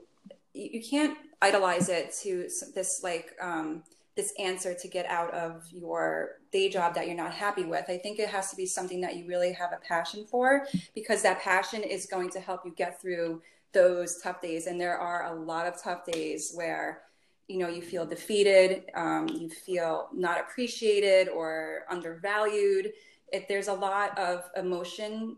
you, 0.53 0.69
you 0.73 0.83
can't 0.83 1.17
idolize 1.41 1.89
it 1.89 2.13
to 2.23 2.47
this 2.73 3.01
like 3.03 3.35
um 3.41 3.83
this 4.15 4.33
answer 4.39 4.75
to 4.75 4.87
get 4.87 5.07
out 5.07 5.33
of 5.33 5.65
your 5.71 6.37
day 6.51 6.69
job 6.69 6.93
that 6.93 7.07
you're 7.07 7.15
not 7.15 7.33
happy 7.33 7.65
with. 7.65 7.85
I 7.89 7.97
think 7.97 8.19
it 8.19 8.29
has 8.29 8.51
to 8.51 8.55
be 8.55 8.67
something 8.67 9.01
that 9.01 9.15
you 9.15 9.25
really 9.27 9.51
have 9.53 9.73
a 9.73 9.77
passion 9.77 10.25
for 10.29 10.67
because 10.93 11.23
that 11.23 11.41
passion 11.41 11.81
is 11.81 12.05
going 12.05 12.29
to 12.31 12.39
help 12.39 12.61
you 12.63 12.71
get 12.71 13.01
through 13.01 13.41
those 13.73 14.21
tough 14.21 14.41
days. 14.41 14.67
And 14.67 14.79
there 14.79 14.97
are 14.97 15.33
a 15.33 15.39
lot 15.39 15.65
of 15.65 15.81
tough 15.81 16.05
days 16.05 16.51
where, 16.53 17.01
you 17.47 17.57
know, 17.57 17.67
you 17.67 17.81
feel 17.81 18.05
defeated, 18.05 18.85
um, 18.95 19.27
you 19.27 19.49
feel 19.49 20.09
not 20.13 20.39
appreciated 20.39 21.27
or 21.27 21.85
undervalued. 21.89 22.93
If 23.31 23.47
there's 23.47 23.67
a 23.67 23.73
lot 23.73 24.17
of 24.17 24.49
emotion, 24.55 25.37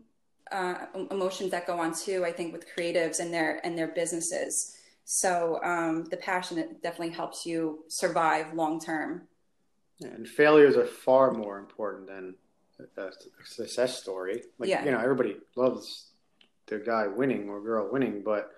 uh, 0.52 0.86
emotions 1.10 1.50
that 1.50 1.66
go 1.66 1.80
on 1.80 1.94
too, 1.94 2.24
I 2.24 2.32
think 2.32 2.52
with 2.52 2.66
creatives 2.76 3.20
and 3.20 3.32
their, 3.32 3.60
and 3.64 3.76
their 3.76 3.88
businesses. 3.88 4.76
So 5.04 5.60
um, 5.62 6.04
the 6.04 6.16
passion 6.16 6.76
definitely 6.82 7.14
helps 7.14 7.46
you 7.46 7.84
survive 7.88 8.54
long 8.54 8.80
term. 8.80 9.22
And 10.00 10.28
failures 10.28 10.76
are 10.76 10.84
far 10.84 11.32
more 11.32 11.58
important 11.58 12.06
than 12.06 12.34
a 12.98 13.10
success 13.44 13.98
story. 13.98 14.42
Like, 14.58 14.68
yeah. 14.68 14.84
you 14.84 14.90
know, 14.90 14.98
everybody 14.98 15.36
loves 15.54 16.05
the 16.66 16.78
guy 16.78 17.06
winning 17.06 17.48
or 17.48 17.60
girl 17.60 17.88
winning, 17.90 18.22
but 18.24 18.50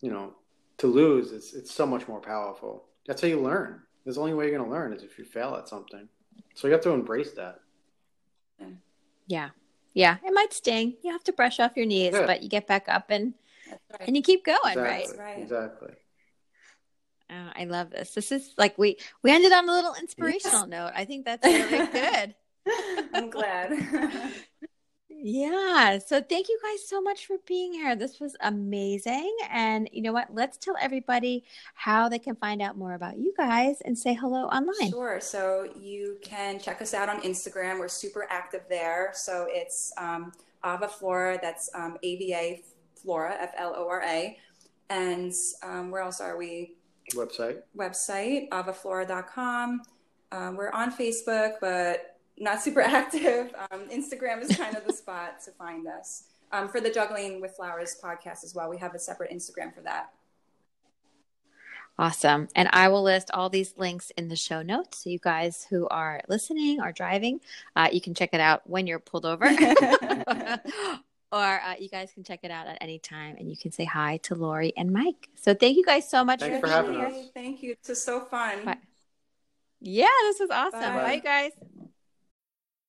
you 0.00 0.10
know, 0.10 0.34
to 0.78 0.86
lose, 0.86 1.32
it's 1.32 1.54
it's 1.54 1.72
so 1.72 1.86
much 1.86 2.08
more 2.08 2.20
powerful. 2.20 2.84
That's 3.06 3.22
how 3.22 3.28
you 3.28 3.40
learn. 3.40 3.80
The 4.04 4.18
only 4.18 4.34
way 4.34 4.46
you're 4.46 4.58
going 4.58 4.68
to 4.68 4.74
learn 4.74 4.92
is 4.92 5.02
if 5.02 5.18
you 5.18 5.24
fail 5.24 5.54
at 5.54 5.68
something. 5.68 6.08
So 6.54 6.66
you 6.66 6.72
have 6.72 6.82
to 6.82 6.90
embrace 6.90 7.32
that. 7.32 7.60
Yeah, 9.28 9.50
yeah. 9.94 10.16
It 10.24 10.34
might 10.34 10.52
sting. 10.52 10.94
You 11.02 11.12
have 11.12 11.24
to 11.24 11.32
brush 11.32 11.60
off 11.60 11.76
your 11.76 11.86
knees, 11.86 12.12
yeah. 12.12 12.26
but 12.26 12.42
you 12.42 12.48
get 12.48 12.66
back 12.66 12.88
up 12.88 13.06
and 13.10 13.34
right. 13.70 14.08
and 14.08 14.16
you 14.16 14.22
keep 14.22 14.44
going. 14.44 14.78
Exactly. 14.78 15.18
Right. 15.18 15.38
Exactly. 15.38 15.92
Oh, 17.30 17.50
I 17.54 17.64
love 17.64 17.90
this. 17.90 18.12
This 18.12 18.30
is 18.32 18.52
like 18.58 18.76
we 18.76 18.98
we 19.22 19.30
ended 19.30 19.52
on 19.52 19.68
a 19.68 19.72
little 19.72 19.94
inspirational 19.94 20.60
yes. 20.60 20.68
note. 20.68 20.92
I 20.94 21.04
think 21.04 21.24
that's 21.24 21.46
really 21.46 21.86
good. 21.86 22.34
I'm 23.14 23.30
glad. 23.30 23.72
Yeah. 25.24 25.98
So 25.98 26.20
thank 26.20 26.48
you 26.48 26.58
guys 26.62 26.86
so 26.86 27.00
much 27.00 27.26
for 27.26 27.36
being 27.46 27.72
here. 27.72 27.94
This 27.94 28.18
was 28.18 28.34
amazing. 28.40 29.32
And 29.50 29.88
you 29.92 30.02
know 30.02 30.12
what? 30.12 30.34
Let's 30.34 30.58
tell 30.58 30.74
everybody 30.80 31.44
how 31.74 32.08
they 32.08 32.18
can 32.18 32.34
find 32.34 32.60
out 32.60 32.76
more 32.76 32.94
about 32.94 33.18
you 33.18 33.32
guys 33.36 33.80
and 33.84 33.96
say 33.96 34.14
hello 34.14 34.46
online. 34.46 34.90
Sure. 34.90 35.20
So 35.20 35.68
you 35.80 36.18
can 36.22 36.58
check 36.58 36.82
us 36.82 36.92
out 36.92 37.08
on 37.08 37.20
Instagram. 37.20 37.78
We're 37.78 37.86
super 37.86 38.26
active 38.30 38.62
there. 38.68 39.12
So 39.14 39.46
it's 39.48 39.92
um, 39.96 40.32
Ava 40.64 40.88
Flora. 40.88 41.38
That's 41.40 41.70
um, 41.72 41.98
AVA 42.02 42.60
Flora, 42.96 43.36
F 43.38 43.52
L 43.56 43.74
O 43.76 43.88
R 43.88 44.02
A. 44.02 44.36
And 44.90 45.32
um, 45.62 45.92
where 45.92 46.02
else 46.02 46.20
are 46.20 46.36
we? 46.36 46.74
Website. 47.14 47.58
Website, 47.76 48.48
avaflora.com. 48.48 49.82
Um, 50.32 50.56
we're 50.56 50.70
on 50.70 50.92
Facebook, 50.92 51.54
but 51.60 52.11
not 52.42 52.62
super 52.62 52.80
active. 52.82 53.54
Um, 53.70 53.88
Instagram 53.88 54.42
is 54.42 54.56
kind 54.56 54.76
of 54.76 54.86
the 54.86 54.92
spot 54.92 55.40
to 55.44 55.52
find 55.52 55.86
us. 55.86 56.24
Um, 56.50 56.68
for 56.68 56.80
the 56.80 56.90
Juggling 56.90 57.40
with 57.40 57.52
Flowers 57.52 57.96
podcast 58.02 58.44
as 58.44 58.54
well, 58.54 58.68
we 58.68 58.76
have 58.76 58.94
a 58.94 58.98
separate 58.98 59.30
Instagram 59.30 59.74
for 59.74 59.80
that. 59.82 60.10
Awesome. 61.98 62.48
And 62.54 62.68
I 62.72 62.88
will 62.88 63.02
list 63.02 63.30
all 63.32 63.48
these 63.48 63.74
links 63.76 64.10
in 64.16 64.28
the 64.28 64.36
show 64.36 64.60
notes. 64.62 65.04
So 65.04 65.10
you 65.10 65.18
guys 65.18 65.66
who 65.68 65.86
are 65.88 66.20
listening 66.28 66.80
or 66.80 66.92
driving, 66.92 67.40
uh, 67.76 67.88
you 67.92 68.00
can 68.00 68.14
check 68.14 68.30
it 68.32 68.40
out 68.40 68.68
when 68.68 68.86
you're 68.86 68.98
pulled 68.98 69.24
over. 69.24 69.44
or 71.32 71.60
uh, 71.60 71.74
you 71.78 71.88
guys 71.88 72.10
can 72.12 72.24
check 72.24 72.40
it 72.42 72.50
out 72.50 72.66
at 72.66 72.78
any 72.80 72.98
time 72.98 73.36
and 73.38 73.48
you 73.50 73.56
can 73.56 73.72
say 73.72 73.84
hi 73.84 74.18
to 74.18 74.34
Lori 74.34 74.72
and 74.76 74.92
Mike. 74.92 75.28
So 75.36 75.54
thank 75.54 75.76
you 75.76 75.84
guys 75.84 76.08
so 76.08 76.24
much 76.24 76.40
Thanks 76.40 76.60
for, 76.60 76.66
for 76.66 76.72
having 76.72 77.00
us. 77.00 77.28
Thank 77.34 77.62
you. 77.62 77.76
This 77.82 77.90
was 77.90 78.04
so 78.04 78.20
fun. 78.20 78.64
Bye. 78.64 78.78
Yeah, 79.80 80.08
this 80.22 80.40
was 80.40 80.50
awesome. 80.50 80.80
Bye, 80.80 81.02
Bye 81.02 81.18
guys. 81.18 81.52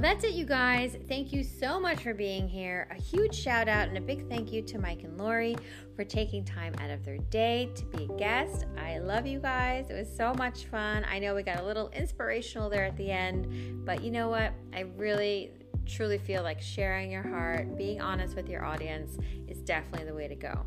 Well, 0.00 0.14
that's 0.14 0.24
it, 0.24 0.32
you 0.32 0.46
guys. 0.46 0.96
Thank 1.10 1.30
you 1.30 1.44
so 1.44 1.78
much 1.78 2.02
for 2.02 2.14
being 2.14 2.48
here. 2.48 2.88
A 2.90 2.94
huge 2.94 3.34
shout 3.34 3.68
out 3.68 3.86
and 3.86 3.98
a 3.98 4.00
big 4.00 4.26
thank 4.30 4.50
you 4.50 4.62
to 4.62 4.78
Mike 4.78 5.02
and 5.02 5.18
Lori 5.18 5.58
for 5.94 6.04
taking 6.04 6.42
time 6.42 6.74
out 6.78 6.88
of 6.88 7.04
their 7.04 7.18
day 7.18 7.68
to 7.74 7.84
be 7.84 8.04
a 8.04 8.16
guest. 8.16 8.64
I 8.78 8.96
love 8.96 9.26
you 9.26 9.40
guys. 9.40 9.90
It 9.90 9.92
was 9.92 10.08
so 10.08 10.32
much 10.32 10.64
fun. 10.64 11.04
I 11.04 11.18
know 11.18 11.34
we 11.34 11.42
got 11.42 11.60
a 11.60 11.62
little 11.66 11.90
inspirational 11.90 12.70
there 12.70 12.86
at 12.86 12.96
the 12.96 13.10
end, 13.10 13.84
but 13.84 14.02
you 14.02 14.10
know 14.10 14.30
what? 14.30 14.54
I 14.72 14.86
really 14.96 15.52
truly 15.84 16.16
feel 16.16 16.42
like 16.42 16.62
sharing 16.62 17.10
your 17.10 17.28
heart, 17.28 17.76
being 17.76 18.00
honest 18.00 18.36
with 18.36 18.48
your 18.48 18.64
audience 18.64 19.18
is 19.48 19.60
definitely 19.60 20.06
the 20.06 20.14
way 20.14 20.28
to 20.28 20.34
go. 20.34 20.64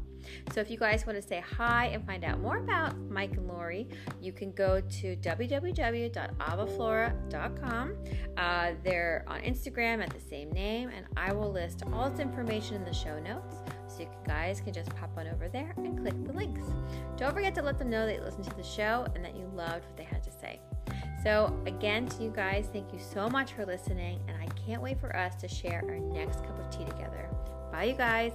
So 0.52 0.62
if 0.62 0.70
you 0.70 0.78
guys 0.78 1.06
want 1.06 1.22
to 1.22 1.28
say 1.28 1.42
hi 1.42 1.88
and 1.88 2.06
find 2.06 2.24
out 2.24 2.40
more 2.40 2.58
about 2.58 2.98
Mike 3.10 3.34
and 3.34 3.48
Lori, 3.48 3.88
you 4.22 4.32
can 4.32 4.52
go 4.52 4.80
to 4.82 5.16
www.avaflora.com. 5.18 7.96
Uh, 8.38 8.72
they're 8.84 9.26
on 9.28 9.42
Instagram 9.42 10.04
at 10.04 10.10
the 10.10 10.20
same 10.20 10.52
name, 10.52 10.90
and 10.90 11.06
I 11.18 11.34
will 11.34 11.52
list 11.52 11.84
all 11.92 12.10
this 12.10 12.20
information 12.20 12.76
in 12.76 12.86
the 12.86 12.94
show 12.94 13.20
notes. 13.20 13.56
So 13.88 14.02
you 14.02 14.10
guys 14.26 14.60
can 14.60 14.74
just 14.74 14.90
pop 14.96 15.16
on 15.18 15.28
over 15.28 15.50
there 15.50 15.74
and 15.78 16.00
click 16.00 16.16
the 16.26 16.34
links. 16.34 16.66
Don't 17.18 17.34
forget 17.34 17.54
to 17.56 17.62
let 17.62 17.78
them 17.78 17.90
know 17.90 18.08
that 18.08 18.16
you 18.16 18.22
listened 18.22 18.46
to 18.46 18.56
the 18.56 18.64
show 18.64 19.06
and 19.14 19.24
that 19.24 19.36
you 19.36 19.46
loved 19.56 19.86
what 19.86 19.98
they 19.98 20.04
had 20.04 20.24
to 20.24 20.32
say. 20.32 20.60
So, 21.24 21.58
again, 21.66 22.08
to 22.08 22.24
you 22.24 22.34
guys, 22.36 22.68
thank 22.74 22.92
you 22.92 23.00
so 23.00 23.30
much 23.30 23.54
for 23.54 23.66
listening, 23.66 24.20
and 24.28 24.36
I 24.38 24.48
can't 24.66 24.82
wait 24.82 25.00
for 25.00 25.16
us 25.16 25.36
to 25.36 25.48
share 25.48 25.82
our 25.88 26.00
next 26.00 26.44
cup 26.44 26.60
of 26.60 26.70
tea 26.70 26.84
together. 26.84 27.30
Bye, 27.72 27.86
you 27.86 27.96
guys. 27.96 28.34